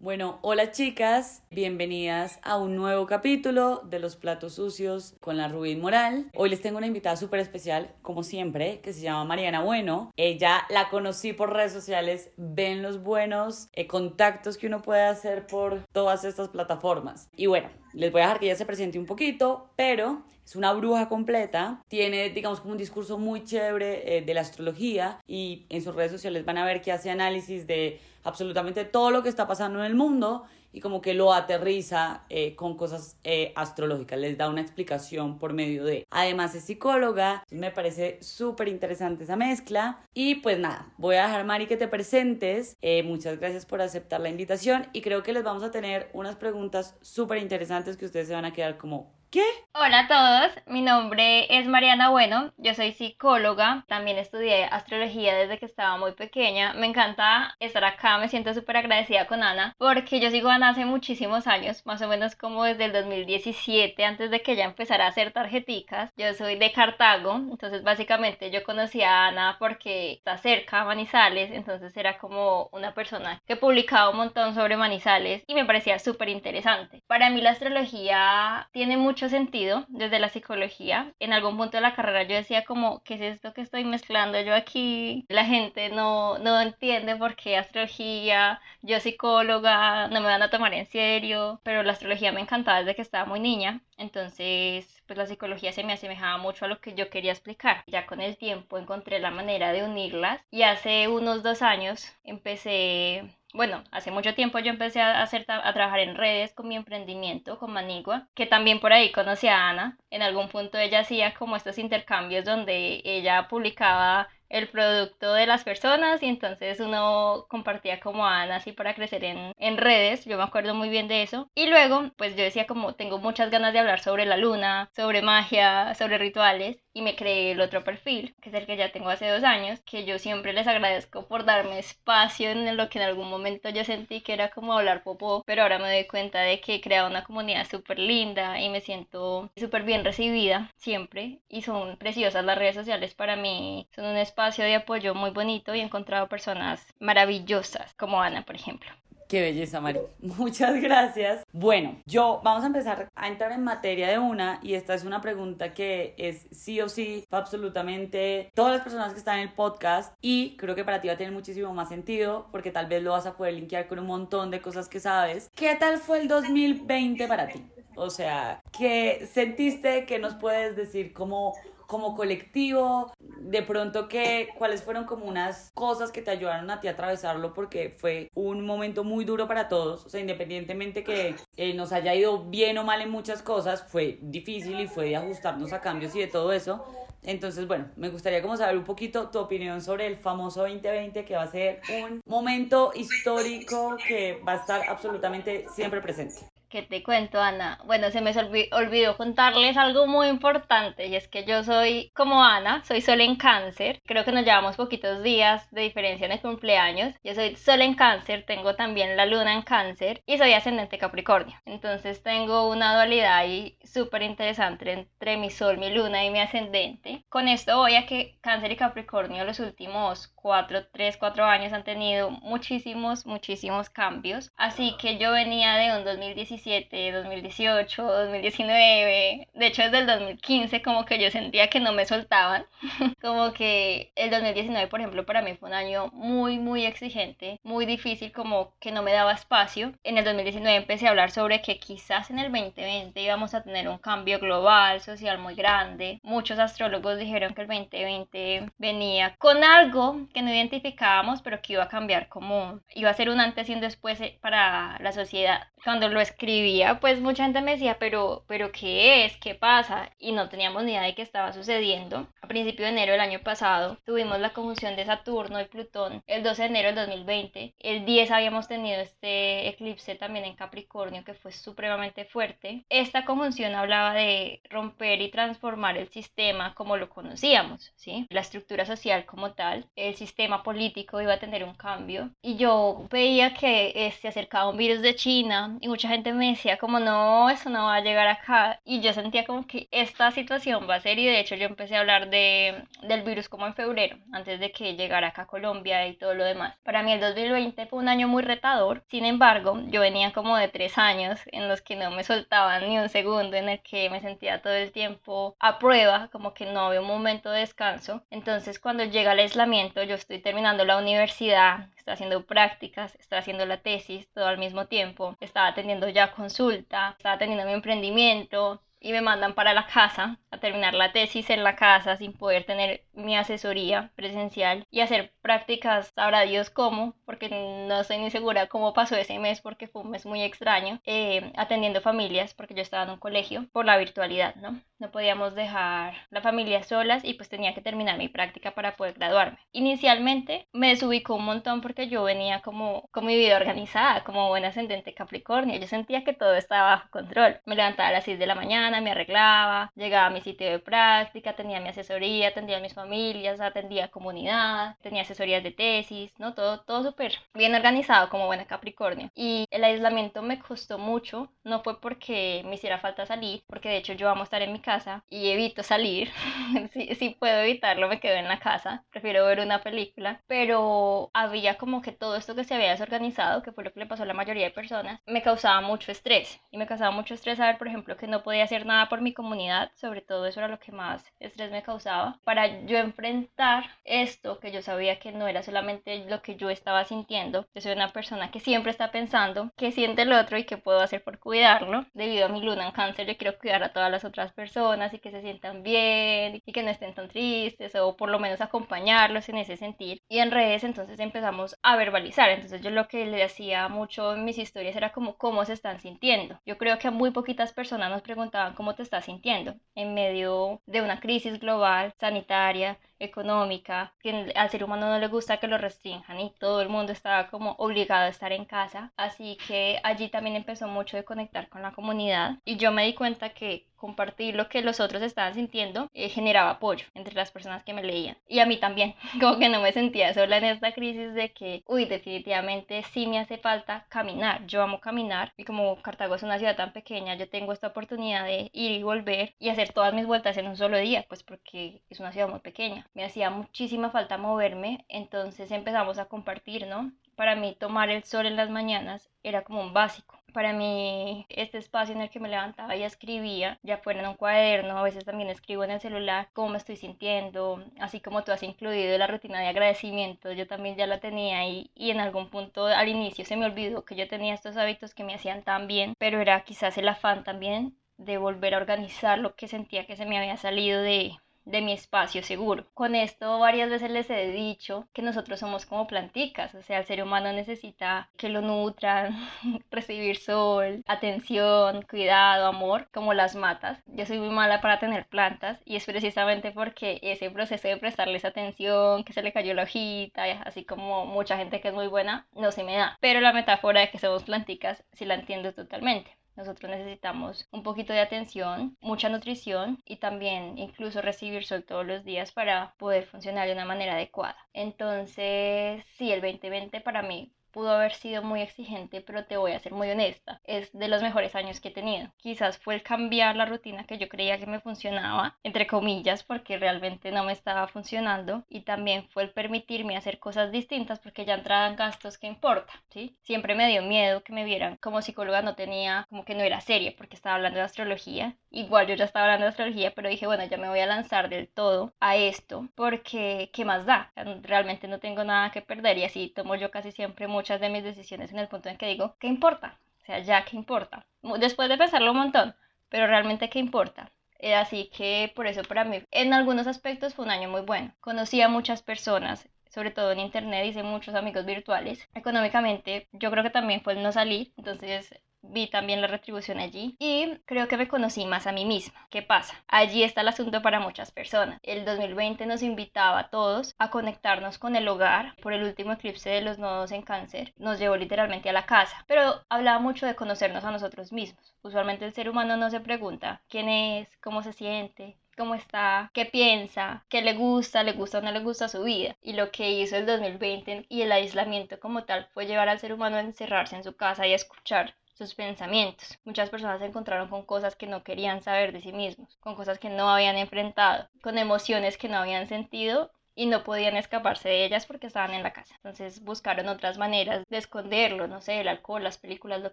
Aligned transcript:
Bueno, 0.00 0.38
hola 0.42 0.70
chicas, 0.70 1.42
bienvenidas 1.50 2.38
a 2.44 2.56
un 2.56 2.76
nuevo 2.76 3.06
capítulo 3.06 3.82
de 3.84 3.98
Los 3.98 4.14
Platos 4.14 4.54
Sucios 4.54 5.16
con 5.18 5.36
la 5.36 5.48
Rubín 5.48 5.80
Moral. 5.80 6.30
Hoy 6.36 6.50
les 6.50 6.60
tengo 6.60 6.78
una 6.78 6.86
invitada 6.86 7.16
súper 7.16 7.40
especial, 7.40 7.96
como 8.00 8.22
siempre, 8.22 8.80
que 8.80 8.92
se 8.92 9.00
llama 9.00 9.24
Mariana 9.24 9.60
Bueno. 9.60 10.12
Ella 10.16 10.62
la 10.70 10.88
conocí 10.88 11.32
por 11.32 11.52
redes 11.52 11.72
sociales, 11.72 12.30
ven 12.36 12.80
los 12.80 13.02
buenos 13.02 13.70
eh, 13.72 13.88
contactos 13.88 14.56
que 14.56 14.68
uno 14.68 14.82
puede 14.82 15.02
hacer 15.02 15.48
por 15.48 15.84
todas 15.90 16.22
estas 16.22 16.48
plataformas. 16.50 17.28
Y 17.34 17.46
bueno, 17.46 17.68
les 17.92 18.12
voy 18.12 18.20
a 18.20 18.24
dejar 18.24 18.40
que 18.40 18.46
ella 18.46 18.56
se 18.56 18.66
presente 18.66 18.98
un 18.98 19.06
poquito, 19.06 19.68
pero 19.76 20.22
es 20.44 20.56
una 20.56 20.72
bruja 20.72 21.08
completa, 21.08 21.82
tiene, 21.88 22.30
digamos, 22.30 22.60
como 22.60 22.72
un 22.72 22.78
discurso 22.78 23.18
muy 23.18 23.44
chévere 23.44 24.16
eh, 24.16 24.22
de 24.22 24.34
la 24.34 24.40
astrología 24.40 25.20
y 25.26 25.66
en 25.68 25.82
sus 25.82 25.94
redes 25.94 26.10
sociales 26.10 26.44
van 26.46 26.56
a 26.56 26.64
ver 26.64 26.80
que 26.80 26.90
hace 26.90 27.10
análisis 27.10 27.66
de 27.66 28.00
absolutamente 28.24 28.84
todo 28.84 29.10
lo 29.10 29.22
que 29.22 29.28
está 29.28 29.46
pasando 29.46 29.80
en 29.80 29.84
el 29.84 29.94
mundo 29.94 30.44
y 30.72 30.80
como 30.80 31.00
que 31.00 31.14
lo 31.14 31.32
aterriza 31.32 32.24
eh, 32.28 32.54
con 32.54 32.76
cosas 32.76 33.16
eh, 33.24 33.52
astrológicas, 33.56 34.18
les 34.18 34.36
da 34.36 34.48
una 34.48 34.60
explicación 34.60 35.38
por 35.38 35.52
medio 35.52 35.84
de. 35.84 36.06
Además 36.10 36.54
es 36.54 36.64
psicóloga, 36.64 37.44
me 37.50 37.70
parece 37.70 38.18
súper 38.22 38.68
interesante 38.68 39.24
esa 39.24 39.36
mezcla. 39.36 40.00
Y 40.14 40.36
pues 40.36 40.58
nada, 40.58 40.92
voy 40.98 41.16
a 41.16 41.26
dejar 41.26 41.44
Mari 41.44 41.66
que 41.66 41.76
te 41.76 41.88
presentes. 41.88 42.76
Eh, 42.82 43.02
muchas 43.02 43.38
gracias 43.38 43.66
por 43.66 43.80
aceptar 43.80 44.20
la 44.20 44.28
invitación 44.28 44.86
y 44.92 45.00
creo 45.00 45.22
que 45.22 45.32
les 45.32 45.44
vamos 45.44 45.62
a 45.62 45.70
tener 45.70 46.10
unas 46.12 46.36
preguntas 46.36 46.96
súper 47.00 47.38
interesantes 47.38 47.96
que 47.96 48.06
ustedes 48.06 48.28
se 48.28 48.34
van 48.34 48.44
a 48.44 48.52
quedar 48.52 48.78
como, 48.78 49.12
¿Qué? 49.30 49.42
Hola 49.74 50.00
a 50.00 50.08
todos, 50.08 50.52
mi 50.66 50.80
nombre 50.80 51.58
es 51.58 51.68
Mariana 51.68 52.08
Bueno, 52.08 52.52
yo 52.56 52.72
soy 52.72 52.92
psicóloga, 52.92 53.84
también 53.86 54.16
estudié 54.16 54.64
astrología 54.64 55.36
desde 55.36 55.58
que 55.58 55.66
estaba 55.66 55.98
muy 55.98 56.12
pequeña, 56.12 56.72
me 56.72 56.86
encanta 56.86 57.54
estar 57.60 57.84
acá, 57.84 58.16
me 58.16 58.30
siento 58.30 58.54
súper 58.54 58.78
agradecida 58.78 59.26
con 59.26 59.42
Ana 59.42 59.76
porque 59.78 60.18
yo 60.18 60.30
sigo 60.30 60.48
a 60.48 60.54
Ana 60.54 60.70
hace 60.70 60.86
muchísimos 60.86 61.46
años, 61.46 61.84
más 61.84 62.00
o 62.00 62.08
menos 62.08 62.36
como 62.36 62.64
desde 62.64 62.86
el 62.86 62.92
2017, 62.92 64.02
antes 64.02 64.30
de 64.30 64.40
que 64.40 64.52
ella 64.52 64.64
empezara 64.64 65.04
a 65.04 65.08
hacer 65.08 65.30
tarjeticas, 65.32 66.10
yo 66.16 66.32
soy 66.32 66.56
de 66.56 66.72
Cartago, 66.72 67.34
entonces 67.36 67.82
básicamente 67.84 68.50
yo 68.50 68.64
conocí 68.64 69.02
a 69.02 69.26
Ana 69.26 69.56
porque 69.58 70.12
está 70.12 70.38
cerca 70.38 70.80
a 70.80 70.84
Manizales, 70.86 71.50
entonces 71.52 71.94
era 71.98 72.16
como 72.16 72.70
una 72.72 72.94
persona 72.94 73.42
que 73.46 73.56
publicaba 73.56 74.10
un 74.10 74.16
montón 74.16 74.54
sobre 74.54 74.78
Manizales 74.78 75.44
y 75.46 75.54
me 75.54 75.66
parecía 75.66 75.98
súper 75.98 76.30
interesante. 76.30 77.02
Para 77.06 77.28
mí 77.28 77.42
la 77.42 77.50
astrología 77.50 78.68
tiene 78.72 78.96
mucho 78.96 79.17
sentido 79.28 79.84
desde 79.88 80.20
la 80.20 80.28
psicología. 80.28 81.12
En 81.18 81.32
algún 81.32 81.56
punto 81.56 81.76
de 81.76 81.80
la 81.80 81.94
carrera 81.94 82.22
yo 82.22 82.36
decía 82.36 82.64
como, 82.64 83.02
¿qué 83.02 83.14
es 83.14 83.20
esto 83.20 83.52
que 83.52 83.62
estoy 83.62 83.84
mezclando 83.84 84.40
yo 84.40 84.54
aquí? 84.54 85.24
La 85.28 85.44
gente 85.44 85.88
no, 85.88 86.38
no 86.38 86.60
entiende 86.60 87.16
por 87.16 87.34
qué 87.36 87.56
astrología, 87.56 88.60
yo 88.82 89.00
psicóloga, 89.00 90.08
no 90.08 90.20
me 90.20 90.26
van 90.26 90.42
a 90.42 90.50
tomar 90.50 90.74
en 90.74 90.86
serio, 90.86 91.60
pero 91.64 91.82
la 91.82 91.92
astrología 91.92 92.32
me 92.32 92.40
encantaba 92.40 92.78
desde 92.80 92.94
que 92.94 93.02
estaba 93.02 93.24
muy 93.24 93.40
niña. 93.40 93.80
Entonces, 93.96 95.02
pues 95.06 95.18
la 95.18 95.26
psicología 95.26 95.72
se 95.72 95.82
me 95.84 95.92
asemejaba 95.94 96.38
mucho 96.38 96.64
a 96.64 96.68
lo 96.68 96.80
que 96.80 96.94
yo 96.94 97.10
quería 97.10 97.32
explicar. 97.32 97.82
Ya 97.86 98.06
con 98.06 98.20
el 98.20 98.36
tiempo 98.36 98.78
encontré 98.78 99.18
la 99.18 99.30
manera 99.30 99.72
de 99.72 99.82
unirlas 99.82 100.40
y 100.50 100.62
hace 100.62 101.08
unos 101.08 101.42
dos 101.42 101.62
años 101.62 102.12
empecé 102.24 103.24
bueno, 103.54 103.82
hace 103.90 104.10
mucho 104.10 104.34
tiempo 104.34 104.58
yo 104.58 104.70
empecé 104.70 105.00
a, 105.00 105.22
hacer, 105.22 105.44
a 105.48 105.72
trabajar 105.72 106.00
en 106.00 106.16
redes 106.16 106.52
con 106.52 106.68
mi 106.68 106.76
emprendimiento, 106.76 107.58
con 107.58 107.72
Manigua, 107.72 108.28
que 108.34 108.46
también 108.46 108.80
por 108.80 108.92
ahí 108.92 109.10
conocí 109.12 109.48
a 109.48 109.68
Ana. 109.68 109.98
En 110.10 110.22
algún 110.22 110.48
punto 110.48 110.78
ella 110.78 111.00
hacía 111.00 111.34
como 111.34 111.56
estos 111.56 111.78
intercambios 111.78 112.44
donde 112.44 113.00
ella 113.04 113.48
publicaba 113.48 114.28
el 114.48 114.68
producto 114.68 115.34
de 115.34 115.46
las 115.46 115.64
personas 115.64 116.22
y 116.22 116.26
entonces 116.26 116.80
uno 116.80 117.46
compartía 117.48 118.00
como 118.00 118.26
Ana 118.26 118.56
así 118.56 118.72
para 118.72 118.94
crecer 118.94 119.24
en, 119.24 119.52
en, 119.58 119.76
redes, 119.76 120.24
yo 120.24 120.38
me 120.38 120.42
acuerdo 120.42 120.74
muy 120.74 120.88
bien 120.88 121.08
de 121.08 121.22
eso. 121.22 121.50
Y 121.54 121.66
luego 121.66 122.10
pues 122.16 122.36
yo 122.36 122.44
decía 122.44 122.66
como 122.66 122.94
tengo 122.94 123.18
muchas 123.18 123.50
ganas 123.50 123.72
de 123.72 123.80
hablar 123.80 124.00
sobre 124.00 124.26
la 124.26 124.36
luna, 124.36 124.90
sobre 124.94 125.22
magia, 125.22 125.94
sobre 125.94 126.18
rituales 126.18 126.78
y 126.98 127.02
me 127.02 127.14
creé 127.14 127.52
el 127.52 127.60
otro 127.60 127.84
perfil, 127.84 128.34
que 128.40 128.48
es 128.48 128.54
el 128.56 128.66
que 128.66 128.76
ya 128.76 128.90
tengo 128.90 129.08
hace 129.08 129.28
dos 129.28 129.44
años, 129.44 129.78
que 129.86 130.04
yo 130.04 130.18
siempre 130.18 130.52
les 130.52 130.66
agradezco 130.66 131.26
por 131.28 131.44
darme 131.44 131.78
espacio 131.78 132.50
en 132.50 132.76
lo 132.76 132.88
que 132.88 132.98
en 132.98 133.04
algún 133.04 133.30
momento 133.30 133.68
yo 133.68 133.84
sentí 133.84 134.20
que 134.20 134.32
era 134.32 134.50
como 134.50 134.72
hablar 134.72 135.04
popó, 135.04 135.44
pero 135.46 135.62
ahora 135.62 135.78
me 135.78 135.92
doy 135.92 136.06
cuenta 136.08 136.40
de 136.40 136.60
que 136.60 136.74
he 136.74 136.80
creado 136.80 137.08
una 137.08 137.22
comunidad 137.22 137.68
súper 137.68 138.00
linda 138.00 138.60
y 138.60 138.68
me 138.68 138.80
siento 138.80 139.48
súper 139.56 139.84
bien 139.84 140.04
recibida 140.04 140.72
siempre 140.76 141.38
y 141.48 141.62
son 141.62 141.96
preciosas 141.98 142.44
las 142.44 142.58
redes 142.58 142.74
sociales 142.74 143.14
para 143.14 143.36
mí, 143.36 143.86
son 143.94 144.06
un 144.06 144.16
espacio 144.16 144.64
de 144.64 144.74
apoyo 144.74 145.14
muy 145.14 145.30
bonito 145.30 145.74
y 145.76 145.80
he 145.80 145.84
encontrado 145.84 146.28
personas 146.28 146.84
maravillosas 146.98 147.94
como 147.94 148.20
Ana, 148.20 148.42
por 148.42 148.56
ejemplo. 148.56 148.90
Qué 149.28 149.42
belleza, 149.42 149.82
Mari. 149.82 150.00
Muchas 150.20 150.80
gracias. 150.80 151.44
Bueno, 151.52 152.00
yo 152.06 152.40
vamos 152.42 152.64
a 152.64 152.68
empezar 152.68 153.08
a 153.14 153.28
entrar 153.28 153.52
en 153.52 153.62
materia 153.62 154.08
de 154.08 154.18
una 154.18 154.58
y 154.62 154.72
esta 154.72 154.94
es 154.94 155.04
una 155.04 155.20
pregunta 155.20 155.74
que 155.74 156.14
es 156.16 156.46
sí 156.50 156.80
o 156.80 156.88
sí 156.88 157.26
para 157.28 157.42
absolutamente 157.42 158.50
todas 158.54 158.72
las 158.72 158.82
personas 158.82 159.12
que 159.12 159.18
están 159.18 159.36
en 159.36 159.48
el 159.48 159.54
podcast 159.54 160.14
y 160.22 160.56
creo 160.56 160.74
que 160.74 160.82
para 160.82 161.02
ti 161.02 161.08
va 161.08 161.14
a 161.14 161.18
tener 161.18 161.34
muchísimo 161.34 161.74
más 161.74 161.90
sentido 161.90 162.48
porque 162.50 162.70
tal 162.70 162.86
vez 162.86 163.02
lo 163.02 163.10
vas 163.10 163.26
a 163.26 163.36
poder 163.36 163.52
linkear 163.52 163.86
con 163.86 163.98
un 163.98 164.06
montón 164.06 164.50
de 164.50 164.62
cosas 164.62 164.88
que 164.88 164.98
sabes. 164.98 165.50
¿Qué 165.54 165.74
tal 165.74 165.98
fue 165.98 166.20
el 166.22 166.28
2020 166.28 167.28
para 167.28 167.48
ti? 167.48 167.62
O 167.96 168.08
sea, 168.08 168.62
¿qué 168.76 169.28
sentiste 169.30 170.06
que 170.06 170.18
nos 170.18 170.36
puedes 170.36 170.74
decir 170.74 171.12
como 171.12 171.54
como 171.88 172.14
colectivo, 172.14 173.12
de 173.18 173.62
pronto 173.62 174.08
que 174.08 174.50
cuáles 174.58 174.82
fueron 174.82 175.04
como 175.04 175.24
unas 175.24 175.70
cosas 175.72 176.12
que 176.12 176.20
te 176.20 176.30
ayudaron 176.30 176.70
a 176.70 176.80
ti 176.80 176.86
a 176.86 176.90
atravesarlo 176.90 177.54
porque 177.54 177.96
fue 177.98 178.30
un 178.34 178.64
momento 178.64 179.04
muy 179.04 179.24
duro 179.24 179.48
para 179.48 179.68
todos, 179.68 180.04
o 180.04 180.10
sea, 180.10 180.20
independientemente 180.20 181.02
que 181.02 181.34
eh, 181.56 181.72
nos 181.72 181.92
haya 181.92 182.14
ido 182.14 182.44
bien 182.44 182.76
o 182.76 182.84
mal 182.84 183.00
en 183.00 183.10
muchas 183.10 183.42
cosas, 183.42 183.84
fue 183.88 184.18
difícil 184.20 184.78
y 184.80 184.86
fue 184.86 185.06
de 185.06 185.16
ajustarnos 185.16 185.72
a 185.72 185.80
cambios 185.80 186.14
y 186.14 186.20
de 186.20 186.26
todo 186.26 186.52
eso. 186.52 186.84
Entonces, 187.22 187.66
bueno, 187.66 187.86
me 187.96 188.10
gustaría 188.10 188.42
como 188.42 188.56
saber 188.56 188.76
un 188.76 188.84
poquito 188.84 189.30
tu 189.30 189.38
opinión 189.38 189.80
sobre 189.80 190.06
el 190.06 190.16
famoso 190.16 190.60
2020 190.60 191.24
que 191.24 191.36
va 191.36 191.42
a 191.42 191.50
ser 191.50 191.80
un 192.04 192.20
momento 192.26 192.92
histórico 192.94 193.96
que 194.06 194.40
va 194.46 194.52
a 194.52 194.56
estar 194.56 194.88
absolutamente 194.88 195.66
siempre 195.74 196.02
presente. 196.02 196.36
¿Qué 196.70 196.82
te 196.82 197.02
cuento, 197.02 197.40
Ana? 197.40 197.78
Bueno, 197.86 198.10
se 198.10 198.20
me 198.20 198.34
olvidó 198.72 199.16
contarles 199.16 199.78
algo 199.78 200.06
muy 200.06 200.28
importante 200.28 201.06
y 201.06 201.16
es 201.16 201.26
que 201.26 201.44
yo 201.44 201.64
soy 201.64 202.10
como 202.14 202.44
Ana, 202.44 202.84
soy 202.84 203.00
sol 203.00 203.22
en 203.22 203.36
cáncer. 203.36 204.02
Creo 204.04 204.22
que 204.26 204.32
nos 204.32 204.44
llevamos 204.44 204.76
poquitos 204.76 205.22
días 205.22 205.66
de 205.70 205.80
diferencia 205.80 206.26
en 206.26 206.32
el 206.32 206.42
cumpleaños. 206.42 207.14
Yo 207.24 207.34
soy 207.34 207.56
sol 207.56 207.80
en 207.80 207.94
cáncer, 207.94 208.44
tengo 208.46 208.74
también 208.74 209.16
la 209.16 209.24
luna 209.24 209.54
en 209.54 209.62
cáncer 209.62 210.22
y 210.26 210.36
soy 210.36 210.52
ascendente 210.52 210.98
capricornio. 210.98 211.56
Entonces 211.64 212.22
tengo 212.22 212.68
una 212.68 212.94
dualidad 212.94 213.36
ahí 213.38 213.78
súper 213.82 214.20
interesante 214.20 214.92
entre 214.92 215.38
mi 215.38 215.48
sol, 215.48 215.78
mi 215.78 215.88
luna 215.88 216.26
y 216.26 216.30
mi 216.30 216.40
ascendente. 216.40 217.24
Con 217.30 217.48
esto 217.48 217.78
voy 217.78 217.94
a 217.94 218.04
que 218.04 218.36
cáncer 218.42 218.72
y 218.72 218.76
capricornio 218.76 219.46
los 219.46 219.58
últimos 219.58 220.28
4, 220.34 220.88
3, 220.92 221.16
4 221.16 221.44
años 221.46 221.72
han 221.72 221.84
tenido 221.84 222.30
muchísimos, 222.30 223.24
muchísimos 223.24 223.88
cambios. 223.88 224.50
Así 224.58 224.94
que 225.00 225.16
yo 225.16 225.32
venía 225.32 225.76
de 225.76 225.96
un 225.96 226.04
2017 226.04 226.57
2017, 226.58 227.12
2018, 227.12 228.02
2019, 228.02 229.48
de 229.54 229.66
hecho 229.66 229.82
desde 229.82 229.98
el 229.98 230.06
2015 230.06 230.82
como 230.82 231.04
que 231.04 231.18
yo 231.18 231.30
sentía 231.30 231.68
que 231.68 231.80
no 231.80 231.92
me 231.92 232.04
soltaban, 232.04 232.66
como 233.22 233.52
que 233.52 234.12
el 234.16 234.30
2019 234.30 234.88
por 234.88 235.00
ejemplo 235.00 235.24
para 235.24 235.42
mí 235.42 235.54
fue 235.54 235.68
un 235.68 235.74
año 235.74 236.08
muy 236.12 236.58
muy 236.58 236.84
exigente, 236.84 237.58
muy 237.62 237.86
difícil 237.86 238.32
como 238.32 238.72
que 238.80 238.92
no 238.92 239.02
me 239.02 239.12
daba 239.12 239.32
espacio. 239.32 239.92
En 240.04 240.18
el 240.18 240.24
2019 240.24 240.76
empecé 240.76 241.06
a 241.06 241.10
hablar 241.10 241.30
sobre 241.30 241.62
que 241.62 241.78
quizás 241.78 242.30
en 242.30 242.38
el 242.38 242.50
2020 242.50 243.20
íbamos 243.20 243.54
a 243.54 243.62
tener 243.62 243.88
un 243.88 243.98
cambio 243.98 244.38
global, 244.38 245.00
social 245.00 245.38
muy 245.38 245.54
grande. 245.54 246.18
Muchos 246.22 246.58
astrólogos 246.58 247.18
dijeron 247.18 247.54
que 247.54 247.62
el 247.62 247.68
2020 247.68 248.70
venía 248.78 249.34
con 249.38 249.62
algo 249.64 250.26
que 250.34 250.42
no 250.42 250.52
identificábamos 250.52 251.42
pero 251.42 251.60
que 251.62 251.74
iba 251.74 251.84
a 251.84 251.88
cambiar 251.88 252.28
como 252.28 252.80
iba 252.94 253.10
a 253.10 253.14
ser 253.14 253.30
un 253.30 253.40
antes 253.40 253.68
y 253.68 253.74
un 253.74 253.80
después 253.80 254.20
eh, 254.20 254.38
para 254.40 254.98
la 255.00 255.12
sociedad. 255.12 255.68
Cuando 255.84 256.08
lo 256.08 256.20
escribí 256.20 256.48
escribía, 256.48 256.98
pues 256.98 257.20
mucha 257.20 257.44
gente 257.44 257.60
me 257.60 257.72
decía, 257.72 257.98
pero, 257.98 258.42
pero 258.46 258.72
¿qué 258.72 259.26
es? 259.26 259.36
¿Qué 259.36 259.54
pasa? 259.54 260.10
Y 260.18 260.32
no 260.32 260.48
teníamos 260.48 260.82
ni 260.82 260.92
idea 260.92 261.02
de 261.02 261.14
qué 261.14 261.20
estaba 261.20 261.52
sucediendo. 261.52 262.26
A 262.40 262.48
principio 262.48 262.86
de 262.86 262.92
enero 262.92 263.12
del 263.12 263.20
año 263.20 263.40
pasado 263.40 263.98
tuvimos 264.06 264.40
la 264.40 264.54
conjunción 264.54 264.96
de 264.96 265.04
Saturno 265.04 265.60
y 265.60 265.66
Plutón 265.66 266.22
el 266.26 266.42
12 266.42 266.62
de 266.62 266.68
enero 266.68 266.88
del 266.88 267.08
2020. 267.08 267.74
El 267.78 268.06
10 268.06 268.30
habíamos 268.30 268.66
tenido 268.66 269.00
este 269.00 269.68
eclipse 269.68 270.14
también 270.14 270.46
en 270.46 270.54
Capricornio 270.54 271.22
que 271.22 271.34
fue 271.34 271.52
supremamente 271.52 272.24
fuerte. 272.24 272.84
Esta 272.88 273.26
conjunción 273.26 273.74
hablaba 273.74 274.14
de 274.14 274.62
romper 274.70 275.20
y 275.20 275.30
transformar 275.30 275.98
el 275.98 276.08
sistema 276.08 276.74
como 276.74 276.96
lo 276.96 277.10
conocíamos, 277.10 277.92
¿sí? 277.96 278.26
La 278.30 278.40
estructura 278.40 278.86
social 278.86 279.26
como 279.26 279.52
tal, 279.52 279.86
el 279.96 280.14
sistema 280.14 280.62
político 280.62 281.20
iba 281.20 281.34
a 281.34 281.38
tener 281.38 281.64
un 281.64 281.74
cambio. 281.74 282.30
Y 282.40 282.56
yo 282.56 283.06
veía 283.10 283.52
que 283.52 284.14
se 284.18 284.28
acercaba 284.28 284.70
un 284.70 284.78
virus 284.78 285.02
de 285.02 285.14
China 285.14 285.67
y 285.80 285.88
mucha 285.88 286.08
gente 286.08 286.32
me 286.32 286.48
decía 286.50 286.78
como 286.78 287.00
no, 287.00 287.50
eso 287.50 287.70
no 287.70 287.84
va 287.86 287.96
a 287.96 288.00
llegar 288.00 288.28
acá 288.28 288.80
y 288.84 289.00
yo 289.00 289.12
sentía 289.12 289.44
como 289.44 289.66
que 289.66 289.88
esta 289.90 290.30
situación 290.30 290.88
va 290.88 290.96
a 290.96 291.00
ser 291.00 291.18
y 291.18 291.26
de 291.26 291.40
hecho 291.40 291.54
yo 291.54 291.66
empecé 291.66 291.96
a 291.96 292.00
hablar 292.00 292.30
de, 292.30 292.84
del 293.02 293.22
virus 293.22 293.48
como 293.48 293.66
en 293.66 293.74
febrero, 293.74 294.16
antes 294.32 294.60
de 294.60 294.72
que 294.72 294.94
llegara 294.94 295.28
acá 295.28 295.42
a 295.42 295.46
Colombia 295.46 296.06
y 296.06 296.16
todo 296.16 296.34
lo 296.34 296.44
demás. 296.44 296.76
Para 296.82 297.02
mí 297.02 297.12
el 297.12 297.20
2020 297.20 297.86
fue 297.86 297.98
un 297.98 298.08
año 298.08 298.28
muy 298.28 298.42
retador, 298.42 299.04
sin 299.08 299.24
embargo 299.24 299.78
yo 299.88 300.00
venía 300.00 300.32
como 300.32 300.56
de 300.56 300.68
tres 300.68 300.98
años 300.98 301.40
en 301.52 301.68
los 301.68 301.82
que 301.82 301.96
no 301.96 302.10
me 302.10 302.24
soltaban 302.24 302.88
ni 302.88 302.98
un 302.98 303.08
segundo, 303.08 303.56
en 303.56 303.68
el 303.68 303.80
que 303.82 304.10
me 304.10 304.20
sentía 304.20 304.62
todo 304.62 304.74
el 304.74 304.92
tiempo 304.92 305.56
a 305.60 305.78
prueba, 305.78 306.28
como 306.32 306.54
que 306.54 306.66
no 306.66 306.80
había 306.80 307.00
un 307.00 307.06
momento 307.06 307.50
de 307.50 307.60
descanso. 307.60 308.22
Entonces 308.30 308.78
cuando 308.78 309.04
llega 309.04 309.32
el 309.32 309.40
aislamiento 309.40 310.02
yo 310.02 310.14
estoy 310.14 310.40
terminando 310.40 310.84
la 310.84 310.96
universidad, 310.98 311.88
estoy 311.96 312.14
haciendo 312.14 312.46
prácticas, 312.46 313.14
estoy 313.16 313.38
haciendo 313.38 313.66
la 313.66 313.78
tesis 313.78 314.28
todo 314.32 314.46
al 314.46 314.58
mismo 314.58 314.86
tiempo, 314.86 315.36
estaba 315.58 315.74
teniendo 315.74 316.08
ya 316.08 316.32
consulta, 316.32 317.10
estaba 317.18 317.38
teniendo 317.38 317.64
mi 317.66 317.72
emprendimiento, 317.72 318.80
y 319.00 319.12
me 319.12 319.20
mandan 319.20 319.54
para 319.54 319.74
la 319.74 319.86
casa 319.86 320.38
a 320.50 320.58
terminar 320.58 320.94
la 320.94 321.12
tesis 321.12 321.50
en 321.50 321.64
la 321.64 321.76
casa 321.76 322.16
sin 322.16 322.32
poder 322.32 322.64
tener 322.64 323.02
mi 323.12 323.36
asesoría 323.36 324.10
presencial 324.14 324.86
y 324.90 325.00
hacer 325.00 325.32
prácticas, 325.42 326.12
sabrá 326.14 326.42
Dios 326.42 326.70
cómo, 326.70 327.14
porque 327.24 327.48
no 327.48 328.00
estoy 328.00 328.18
ni 328.18 328.30
segura 328.30 328.68
cómo 328.68 328.92
pasó 328.92 329.16
ese 329.16 329.38
mes 329.38 329.60
porque 329.60 329.88
fue 329.88 330.02
un 330.02 330.10
mes 330.10 330.26
muy 330.26 330.42
extraño, 330.42 331.00
eh, 331.04 331.52
atendiendo 331.56 332.00
familias 332.00 332.54
porque 332.54 332.74
yo 332.74 332.82
estaba 332.82 333.04
en 333.04 333.10
un 333.10 333.18
colegio 333.18 333.66
por 333.72 333.84
la 333.84 333.96
virtualidad, 333.96 334.54
¿no? 334.56 334.80
No 334.98 335.10
podíamos 335.10 335.54
dejar 335.54 336.14
la 336.30 336.40
familia 336.40 336.82
solas 336.82 337.24
y 337.24 337.34
pues 337.34 337.48
tenía 337.48 337.74
que 337.74 337.80
terminar 337.80 338.18
mi 338.18 338.28
práctica 338.28 338.72
para 338.72 338.96
poder 338.96 339.14
graduarme. 339.14 339.58
Inicialmente 339.72 340.68
me 340.72 340.88
desubicó 340.88 341.34
un 341.36 341.44
montón 341.44 341.80
porque 341.80 342.08
yo 342.08 342.24
venía 342.24 342.60
como 342.62 343.08
con 343.10 343.26
mi 343.26 343.36
vida 343.36 343.56
organizada, 343.56 344.24
como 344.24 344.48
buen 344.48 344.64
ascendente 344.64 345.14
Capricornio. 345.14 345.78
Yo 345.78 345.86
sentía 345.86 346.24
que 346.24 346.32
todo 346.32 346.54
estaba 346.54 346.90
bajo 346.96 347.10
control. 347.10 347.60
Me 347.64 347.76
levantaba 347.76 348.08
a 348.08 348.12
las 348.12 348.24
6 348.24 348.38
de 348.38 348.46
la 348.46 348.54
mañana, 348.54 349.00
me 349.00 349.10
arreglaba, 349.10 349.92
llegaba 349.94 350.26
a 350.26 350.30
mi 350.30 350.37
sitio 350.42 350.70
de 350.70 350.78
práctica, 350.78 351.54
tenía 351.54 351.80
mi 351.80 351.88
asesoría, 351.88 352.48
atendía 352.48 352.78
a 352.78 352.80
mis 352.80 352.94
familias, 352.94 353.60
atendía 353.60 354.06
a 354.06 354.08
comunidad, 354.08 354.96
tenía 355.02 355.22
asesorías 355.22 355.62
de 355.62 355.70
tesis, 355.70 356.32
¿no? 356.38 356.54
Todo, 356.54 356.80
todo 356.80 357.02
súper 357.02 357.32
bien 357.54 357.74
organizado 357.74 358.28
como 358.28 358.46
buena 358.46 358.66
Capricornio. 358.66 359.30
Y 359.34 359.66
el 359.70 359.84
aislamiento 359.84 360.42
me 360.42 360.58
costó 360.58 360.98
mucho, 360.98 361.50
no 361.64 361.82
fue 361.82 362.00
porque 362.00 362.62
me 362.66 362.74
hiciera 362.74 362.98
falta 362.98 363.26
salir, 363.26 363.62
porque 363.66 363.88
de 363.88 363.98
hecho 363.98 364.12
yo 364.14 364.28
amo 364.28 364.44
estar 364.44 364.62
en 364.62 364.72
mi 364.72 364.80
casa 364.80 365.24
y 365.30 365.50
evito 365.50 365.82
salir. 365.82 366.30
si, 366.92 367.14
si 367.14 367.30
puedo 367.30 367.60
evitarlo, 367.60 368.08
me 368.08 368.20
quedo 368.20 368.36
en 368.36 368.48
la 368.48 368.58
casa. 368.60 369.04
Prefiero 369.10 369.46
ver 369.46 369.60
una 369.60 369.82
película. 369.82 370.40
Pero 370.46 371.30
había 371.34 371.76
como 371.78 372.02
que 372.02 372.12
todo 372.12 372.36
esto 372.36 372.54
que 372.54 372.64
se 372.64 372.74
había 372.74 372.90
desorganizado, 372.90 373.62
que 373.62 373.72
fue 373.72 373.84
lo 373.84 373.92
que 373.92 374.00
le 374.00 374.06
pasó 374.06 374.22
a 374.24 374.26
la 374.26 374.34
mayoría 374.34 374.64
de 374.64 374.70
personas, 374.70 375.20
me 375.26 375.42
causaba 375.42 375.80
mucho 375.80 376.12
estrés. 376.12 376.60
Y 376.70 376.78
me 376.78 376.86
causaba 376.86 377.10
mucho 377.10 377.34
estrés 377.34 377.58
saber, 377.58 377.78
por 377.78 377.88
ejemplo, 377.88 378.16
que 378.16 378.26
no 378.26 378.42
podía 378.42 378.64
hacer 378.64 378.86
nada 378.86 379.08
por 379.08 379.20
mi 379.20 379.32
comunidad. 379.34 379.90
Sobre 379.94 380.20
todo 380.28 380.46
eso 380.46 380.60
era 380.60 380.68
lo 380.68 380.78
que 380.78 380.92
más 380.92 381.24
estrés 381.40 381.70
me 381.70 381.82
causaba. 381.82 382.38
Para 382.44 382.84
yo 382.84 382.98
enfrentar 382.98 383.84
esto, 384.04 384.60
que 384.60 384.70
yo 384.70 384.82
sabía 384.82 385.18
que 385.18 385.32
no 385.32 385.48
era 385.48 385.62
solamente 385.62 386.24
lo 386.28 386.42
que 386.42 386.56
yo 386.56 386.70
estaba 386.70 387.04
sintiendo. 387.04 387.66
Yo 387.74 387.80
soy 387.80 387.92
una 387.92 388.12
persona 388.12 388.50
que 388.50 388.60
siempre 388.60 388.90
está 388.90 389.10
pensando 389.10 389.72
qué 389.76 389.90
siente 389.90 390.22
el 390.22 390.32
otro 390.32 390.58
y 390.58 390.64
qué 390.64 390.76
puedo 390.76 391.00
hacer 391.00 391.24
por 391.24 391.38
cuidarlo. 391.38 392.06
Debido 392.12 392.46
a 392.46 392.48
mi 392.48 392.62
luna 392.62 392.86
en 392.86 392.92
cáncer, 392.92 393.26
yo 393.26 393.36
quiero 393.36 393.58
cuidar 393.58 393.82
a 393.82 393.92
todas 393.92 394.10
las 394.10 394.24
otras 394.24 394.52
personas 394.52 395.14
y 395.14 395.18
que 395.18 395.30
se 395.30 395.40
sientan 395.40 395.82
bien 395.82 396.62
y 396.64 396.72
que 396.72 396.82
no 396.82 396.90
estén 396.90 397.14
tan 397.14 397.28
tristes 397.28 397.94
o 397.96 398.16
por 398.16 398.28
lo 398.28 398.38
menos 398.38 398.60
acompañarlos 398.60 399.48
en 399.48 399.58
ese 399.58 399.76
sentir. 399.76 400.20
Y 400.28 400.38
en 400.40 400.50
redes 400.50 400.84
entonces 400.84 401.18
empezamos 401.20 401.76
a 401.82 401.96
verbalizar. 401.96 402.50
Entonces 402.50 402.82
yo 402.82 402.90
lo 402.90 403.08
que 403.08 403.26
le 403.26 403.42
hacía 403.42 403.88
mucho 403.88 404.34
en 404.34 404.44
mis 404.44 404.58
historias 404.58 404.96
era 404.96 405.12
como 405.12 405.36
cómo 405.38 405.64
se 405.64 405.72
están 405.72 406.00
sintiendo. 406.00 406.60
Yo 406.66 406.76
creo 406.76 406.98
que 406.98 407.08
a 407.08 407.10
muy 407.10 407.30
poquitas 407.30 407.72
personas 407.72 408.10
nos 408.10 408.22
preguntaban 408.22 408.74
cómo 408.74 408.94
te 408.94 409.02
estás 409.02 409.24
sintiendo 409.24 409.74
en 409.94 410.17
medio 410.18 410.80
de 410.86 411.02
una 411.02 411.20
crisis 411.20 411.60
global, 411.60 412.12
sanitaria, 412.20 412.98
económica, 413.18 414.12
que 414.20 414.52
al 414.54 414.70
ser 414.70 414.84
humano 414.84 415.08
no 415.08 415.18
le 415.18 415.28
gusta 415.28 415.58
que 415.58 415.68
lo 415.68 415.78
restrinjan 415.78 416.40
y 416.40 416.52
todo 416.58 416.80
el 416.82 416.88
mundo 416.88 417.12
estaba 417.12 417.48
como 417.48 417.72
obligado 417.78 418.24
a 418.24 418.28
estar 418.28 418.52
en 418.52 418.64
casa. 418.64 419.12
Así 419.16 419.56
que 419.66 420.00
allí 420.02 420.28
también 420.28 420.56
empezó 420.56 420.88
mucho 420.88 421.16
de 421.16 421.24
conectar 421.24 421.68
con 421.68 421.82
la 421.82 421.92
comunidad 421.92 422.58
y 422.64 422.76
yo 422.76 422.92
me 422.92 423.04
di 423.04 423.14
cuenta 423.14 423.50
que 423.50 423.86
compartir 423.98 424.54
lo 424.54 424.68
que 424.68 424.80
los 424.80 425.00
otros 425.00 425.22
estaban 425.22 425.54
sintiendo 425.54 426.08
eh, 426.14 426.28
generaba 426.28 426.70
apoyo 426.70 427.06
entre 427.14 427.34
las 427.34 427.50
personas 427.50 427.82
que 427.82 427.92
me 427.92 428.02
leían 428.02 428.38
y 428.48 428.60
a 428.60 428.66
mí 428.66 428.78
también. 428.78 429.14
Como 429.40 429.58
que 429.58 429.68
no 429.68 429.80
me 429.80 429.92
sentía 429.92 430.32
sola 430.32 430.58
en 430.58 430.64
esta 430.64 430.92
crisis 430.92 431.34
de 431.34 431.52
que 431.52 431.82
uy 431.86 432.06
definitivamente 432.06 433.02
sí 433.12 433.26
me 433.26 433.38
hace 433.38 433.58
falta 433.58 434.06
caminar. 434.08 434.66
Yo 434.66 434.82
amo 434.82 435.00
caminar 435.00 435.52
y 435.56 435.64
como 435.64 436.00
Cartago 436.02 436.36
es 436.36 436.42
una 436.42 436.58
ciudad 436.58 436.76
tan 436.76 436.92
pequeña 436.92 437.34
yo 437.34 437.48
tengo 437.48 437.72
esta 437.72 437.88
oportunidad 437.88 438.44
de 438.44 438.70
ir 438.72 438.92
y 438.92 439.02
volver 439.02 439.54
y 439.58 439.68
hacer 439.68 439.92
todas 439.92 440.14
mis 440.14 440.26
vueltas 440.26 440.56
en 440.56 440.68
un 440.68 440.76
solo 440.76 440.98
día 440.98 441.24
pues 441.28 441.42
porque 441.42 442.02
es 442.08 442.20
una 442.20 442.32
ciudad 442.32 442.48
muy 442.48 442.60
pequeña 442.60 443.07
me 443.14 443.24
hacía 443.24 443.50
muchísima 443.50 444.10
falta 444.10 444.38
moverme, 444.38 445.04
entonces 445.08 445.70
empezamos 445.70 446.18
a 446.18 446.26
compartir, 446.26 446.86
¿no? 446.86 447.12
Para 447.36 447.54
mí 447.54 447.76
tomar 447.78 448.10
el 448.10 448.24
sol 448.24 448.46
en 448.46 448.56
las 448.56 448.70
mañanas 448.70 449.30
era 449.42 449.62
como 449.62 449.80
un 449.80 449.92
básico. 449.92 450.40
Para 450.52 450.72
mí 450.72 451.46
este 451.48 451.78
espacio 451.78 452.14
en 452.14 452.20
el 452.22 452.30
que 452.30 452.40
me 452.40 452.48
levantaba 452.48 452.96
y 452.96 453.02
escribía, 453.02 453.78
ya 453.82 453.98
fuera 453.98 454.20
en 454.20 454.28
un 454.28 454.34
cuaderno, 454.34 454.98
a 454.98 455.02
veces 455.02 455.24
también 455.24 455.48
escribo 455.50 455.84
en 455.84 455.92
el 455.92 456.00
celular 456.00 456.48
cómo 456.52 456.70
me 456.70 456.78
estoy 456.78 456.96
sintiendo, 456.96 457.84
así 458.00 458.20
como 458.20 458.42
tú 458.42 458.52
has 458.52 458.62
incluido 458.62 459.16
la 459.18 459.26
rutina 459.26 459.60
de 459.60 459.68
agradecimiento, 459.68 460.52
yo 460.52 460.66
también 460.66 460.96
ya 460.96 461.06
la 461.06 461.20
tenía 461.20 461.66
y, 461.68 461.90
y 461.94 462.10
en 462.10 462.20
algún 462.20 462.50
punto 462.50 462.86
al 462.86 463.08
inicio 463.08 463.44
se 463.44 463.56
me 463.56 463.66
olvidó 463.66 464.04
que 464.04 464.16
yo 464.16 464.26
tenía 464.26 464.54
estos 464.54 464.76
hábitos 464.76 465.14
que 465.14 465.24
me 465.24 465.34
hacían 465.34 465.62
tan 465.62 465.86
bien, 465.86 466.14
pero 466.18 466.40
era 466.40 466.64
quizás 466.64 466.98
el 466.98 467.08
afán 467.08 467.44
también 467.44 467.96
de 468.16 468.38
volver 468.38 468.74
a 468.74 468.78
organizar 468.78 469.38
lo 469.38 469.54
que 469.54 469.68
sentía 469.68 470.06
que 470.06 470.16
se 470.16 470.26
me 470.26 470.38
había 470.38 470.56
salido 470.56 471.02
de, 471.02 471.36
de 471.68 471.82
mi 471.82 471.92
espacio 471.92 472.42
seguro. 472.42 472.86
Con 472.94 473.14
esto 473.14 473.58
varias 473.58 473.90
veces 473.90 474.10
les 474.10 474.28
he 474.30 474.50
dicho 474.50 475.06
que 475.12 475.22
nosotros 475.22 475.60
somos 475.60 475.86
como 475.86 476.06
planticas, 476.06 476.74
o 476.74 476.82
sea, 476.82 476.98
el 476.98 477.06
ser 477.06 477.22
humano 477.22 477.52
necesita 477.52 478.30
que 478.36 478.48
lo 478.48 478.62
nutran, 478.62 479.36
recibir 479.90 480.38
sol, 480.38 481.02
atención, 481.06 482.02
cuidado, 482.02 482.66
amor, 482.66 483.08
como 483.12 483.34
las 483.34 483.54
matas. 483.54 484.02
Yo 484.06 484.24
soy 484.26 484.38
muy 484.38 484.50
mala 484.50 484.80
para 484.80 484.98
tener 484.98 485.26
plantas 485.26 485.78
y 485.84 485.96
es 485.96 486.04
precisamente 486.06 486.72
porque 486.72 487.18
ese 487.22 487.50
proceso 487.50 487.88
de 487.88 487.98
prestarles 487.98 488.44
atención, 488.44 489.24
que 489.24 489.32
se 489.32 489.42
le 489.42 489.52
cayó 489.52 489.74
la 489.74 489.82
hojita, 489.82 490.44
así 490.64 490.84
como 490.84 491.26
mucha 491.26 491.56
gente 491.58 491.80
que 491.80 491.88
es 491.88 491.94
muy 491.94 492.06
buena, 492.06 492.46
no 492.54 492.72
se 492.72 492.84
me 492.84 492.96
da. 492.96 493.18
Pero 493.20 493.40
la 493.40 493.52
metáfora 493.52 494.00
de 494.00 494.10
que 494.10 494.18
somos 494.18 494.44
planticas 494.44 495.04
sí 495.12 495.24
la 495.26 495.34
entiendo 495.34 495.74
totalmente. 495.74 496.37
Nosotros 496.58 496.90
necesitamos 496.90 497.68
un 497.70 497.84
poquito 497.84 498.12
de 498.12 498.20
atención, 498.20 498.96
mucha 499.00 499.28
nutrición 499.28 500.02
y 500.04 500.16
también 500.16 500.76
incluso 500.76 501.22
recibir 501.22 501.64
sol 501.64 501.84
todos 501.84 502.04
los 502.04 502.24
días 502.24 502.50
para 502.52 502.94
poder 502.98 503.24
funcionar 503.26 503.68
de 503.68 503.74
una 503.74 503.84
manera 503.84 504.14
adecuada. 504.14 504.58
Entonces, 504.72 506.04
sí, 506.16 506.32
el 506.32 506.40
2020 506.40 507.00
para 507.00 507.22
mí 507.22 507.52
pudo 507.70 507.90
haber 507.90 508.12
sido 508.12 508.42
muy 508.42 508.60
exigente, 508.62 509.20
pero 509.20 509.44
te 509.44 509.56
voy 509.56 509.72
a 509.72 509.78
ser 509.78 509.92
muy 509.92 510.10
honesta, 510.10 510.60
es 510.64 510.92
de 510.92 511.08
los 511.08 511.22
mejores 511.22 511.54
años 511.54 511.80
que 511.80 511.88
he 511.88 511.92
tenido. 511.92 512.30
Quizás 512.38 512.78
fue 512.78 512.94
el 512.94 513.02
cambiar 513.02 513.56
la 513.56 513.66
rutina 513.66 514.04
que 514.04 514.18
yo 514.18 514.28
creía 514.28 514.58
que 514.58 514.66
me 514.66 514.80
funcionaba, 514.80 515.56
entre 515.62 515.86
comillas, 515.86 516.42
porque 516.42 516.78
realmente 516.78 517.30
no 517.32 517.44
me 517.44 517.52
estaba 517.52 517.88
funcionando, 517.88 518.64
y 518.68 518.80
también 518.82 519.28
fue 519.30 519.44
el 519.44 519.50
permitirme 519.50 520.16
hacer 520.16 520.38
cosas 520.38 520.72
distintas 520.72 521.18
porque 521.20 521.44
ya 521.44 521.54
entraban 521.54 521.96
gastos 521.96 522.38
que 522.38 522.46
importa, 522.46 522.92
¿sí? 523.10 523.36
Siempre 523.42 523.74
me 523.74 523.88
dio 523.88 524.02
miedo 524.02 524.42
que 524.42 524.52
me 524.52 524.64
vieran 524.64 524.96
como 524.96 525.22
psicóloga 525.22 525.62
no 525.62 525.74
tenía, 525.74 526.26
como 526.28 526.44
que 526.44 526.54
no 526.54 526.62
era 526.62 526.80
seria 526.80 527.14
porque 527.16 527.36
estaba 527.36 527.56
hablando 527.56 527.78
de 527.78 527.84
astrología. 527.84 528.56
Igual 528.70 529.06
yo 529.06 529.14
ya 529.14 529.24
estaba 529.24 529.46
hablando 529.46 529.64
de 529.64 529.70
astrología, 529.70 530.12
pero 530.14 530.28
dije, 530.28 530.46
bueno, 530.46 530.64
ya 530.64 530.76
me 530.76 530.88
voy 530.88 531.00
a 531.00 531.06
lanzar 531.06 531.48
del 531.48 531.68
todo 531.68 532.14
a 532.20 532.36
esto 532.36 532.88
porque 532.94 533.70
¿qué 533.72 533.84
más 533.84 534.06
da? 534.06 534.32
Realmente 534.62 535.08
no 535.08 535.18
tengo 535.20 535.44
nada 535.44 535.70
que 535.70 535.82
perder 535.82 536.18
y 536.18 536.24
así 536.24 536.48
tomo 536.54 536.74
yo 536.76 536.90
casi 536.90 537.12
siempre 537.12 537.46
muchas 537.58 537.80
de 537.80 537.88
mis 537.88 538.04
decisiones 538.04 538.52
en 538.52 538.60
el 538.60 538.68
punto 538.68 538.88
en 538.88 538.96
que 538.98 539.06
digo, 539.12 539.34
¿qué 539.40 539.48
importa? 539.48 539.98
O 540.22 540.24
sea, 540.26 540.38
ya, 540.38 540.64
¿qué 540.64 540.76
importa? 540.76 541.26
Después 541.58 541.88
de 541.88 541.98
pensarlo 541.98 542.30
un 542.30 542.38
montón, 542.38 542.68
pero 543.08 543.26
realmente, 543.26 543.68
¿qué 543.68 543.80
importa? 543.80 544.30
Eh, 544.60 544.74
así 544.76 545.10
que 545.16 545.52
por 545.56 545.66
eso 545.66 545.82
para 545.82 546.04
mí, 546.04 546.22
en 546.30 546.52
algunos 546.52 546.86
aspectos 546.86 547.34
fue 547.34 547.44
un 547.44 547.50
año 547.50 547.68
muy 547.68 547.80
bueno. 547.80 548.14
Conocí 548.20 548.60
a 548.62 548.68
muchas 548.68 549.02
personas, 549.02 549.68
sobre 549.88 550.12
todo 550.12 550.30
en 550.30 550.38
internet, 550.38 550.86
hice 550.86 551.02
muchos 551.02 551.34
amigos 551.34 551.64
virtuales. 551.66 552.28
Económicamente, 552.34 553.28
yo 553.32 553.50
creo 553.50 553.64
que 553.64 553.70
también 553.78 554.02
fue 554.02 554.14
no 554.14 554.30
salir, 554.30 554.72
entonces 554.76 555.34
vi 555.62 555.86
también 555.88 556.20
la 556.20 556.26
retribución 556.26 556.78
allí 556.78 557.16
y 557.18 557.58
creo 557.64 557.88
que 557.88 557.96
me 557.96 558.08
conocí 558.08 558.46
más 558.46 558.66
a 558.66 558.72
mí 558.72 558.84
misma. 558.84 559.26
¿Qué 559.30 559.42
pasa? 559.42 559.74
Allí 559.88 560.22
está 560.22 560.40
el 560.40 560.48
asunto 560.48 560.82
para 560.82 561.00
muchas 561.00 561.30
personas. 561.32 561.78
El 561.82 562.04
2020 562.04 562.66
nos 562.66 562.82
invitaba 562.82 563.38
a 563.38 563.50
todos 563.50 563.94
a 563.98 564.10
conectarnos 564.10 564.78
con 564.78 564.96
el 564.96 565.08
hogar 565.08 565.54
por 565.62 565.72
el 565.72 565.84
último 565.84 566.12
eclipse 566.12 566.50
de 566.50 566.62
los 566.62 566.78
nodos 566.78 567.12
en 567.12 567.22
cáncer. 567.22 567.72
Nos 567.76 567.98
llevó 567.98 568.16
literalmente 568.16 568.70
a 568.70 568.72
la 568.72 568.86
casa, 568.86 569.24
pero 569.26 569.64
hablaba 569.68 569.98
mucho 569.98 570.26
de 570.26 570.36
conocernos 570.36 570.84
a 570.84 570.90
nosotros 570.90 571.32
mismos. 571.32 571.74
Usualmente 571.82 572.24
el 572.24 572.32
ser 572.32 572.48
humano 572.48 572.76
no 572.76 572.90
se 572.90 573.00
pregunta 573.00 573.62
quién 573.68 573.88
es, 573.88 574.28
cómo 574.38 574.62
se 574.62 574.72
siente, 574.72 575.36
cómo 575.56 575.74
está, 575.74 576.30
qué 576.32 576.46
piensa, 576.46 577.24
qué 577.28 577.42
le 577.42 577.54
gusta, 577.54 578.04
le 578.04 578.12
gusta 578.12 578.38
o 578.38 578.42
no 578.42 578.52
le 578.52 578.60
gusta 578.60 578.88
su 578.88 579.02
vida. 579.02 579.36
Y 579.42 579.54
lo 579.54 579.70
que 579.72 579.90
hizo 579.90 580.16
el 580.16 580.24
2020 580.24 581.06
y 581.08 581.22
el 581.22 581.32
aislamiento 581.32 581.98
como 581.98 582.24
tal 582.24 582.46
fue 582.54 582.66
llevar 582.66 582.88
al 582.88 583.00
ser 583.00 583.12
humano 583.12 583.36
a 583.36 583.40
encerrarse 583.40 583.96
en 583.96 584.04
su 584.04 584.16
casa 584.16 584.46
y 584.46 584.52
a 584.52 584.56
escuchar 584.56 585.14
sus 585.38 585.54
pensamientos. 585.54 586.36
Muchas 586.44 586.68
personas 586.68 586.98
se 586.98 587.06
encontraron 587.06 587.48
con 587.48 587.64
cosas 587.64 587.94
que 587.94 588.08
no 588.08 588.24
querían 588.24 588.60
saber 588.60 588.92
de 588.92 589.00
sí 589.00 589.12
mismos, 589.12 589.56
con 589.60 589.76
cosas 589.76 590.00
que 590.00 590.10
no 590.10 590.28
habían 590.28 590.56
enfrentado, 590.56 591.28
con 591.42 591.58
emociones 591.58 592.18
que 592.18 592.28
no 592.28 592.38
habían 592.38 592.66
sentido 592.66 593.30
y 593.58 593.66
no 593.66 593.82
podían 593.82 594.16
escaparse 594.16 594.68
de 594.68 594.84
ellas 594.84 595.04
porque 595.04 595.26
estaban 595.26 595.52
en 595.52 595.64
la 595.64 595.72
casa. 595.72 595.94
Entonces 595.96 596.44
buscaron 596.44 596.88
otras 596.88 597.18
maneras 597.18 597.64
de 597.68 597.76
esconderlo, 597.76 598.46
no 598.46 598.60
sé, 598.60 598.80
el 598.80 598.88
alcohol, 598.88 599.24
las 599.24 599.36
películas, 599.36 599.82
lo 599.82 599.92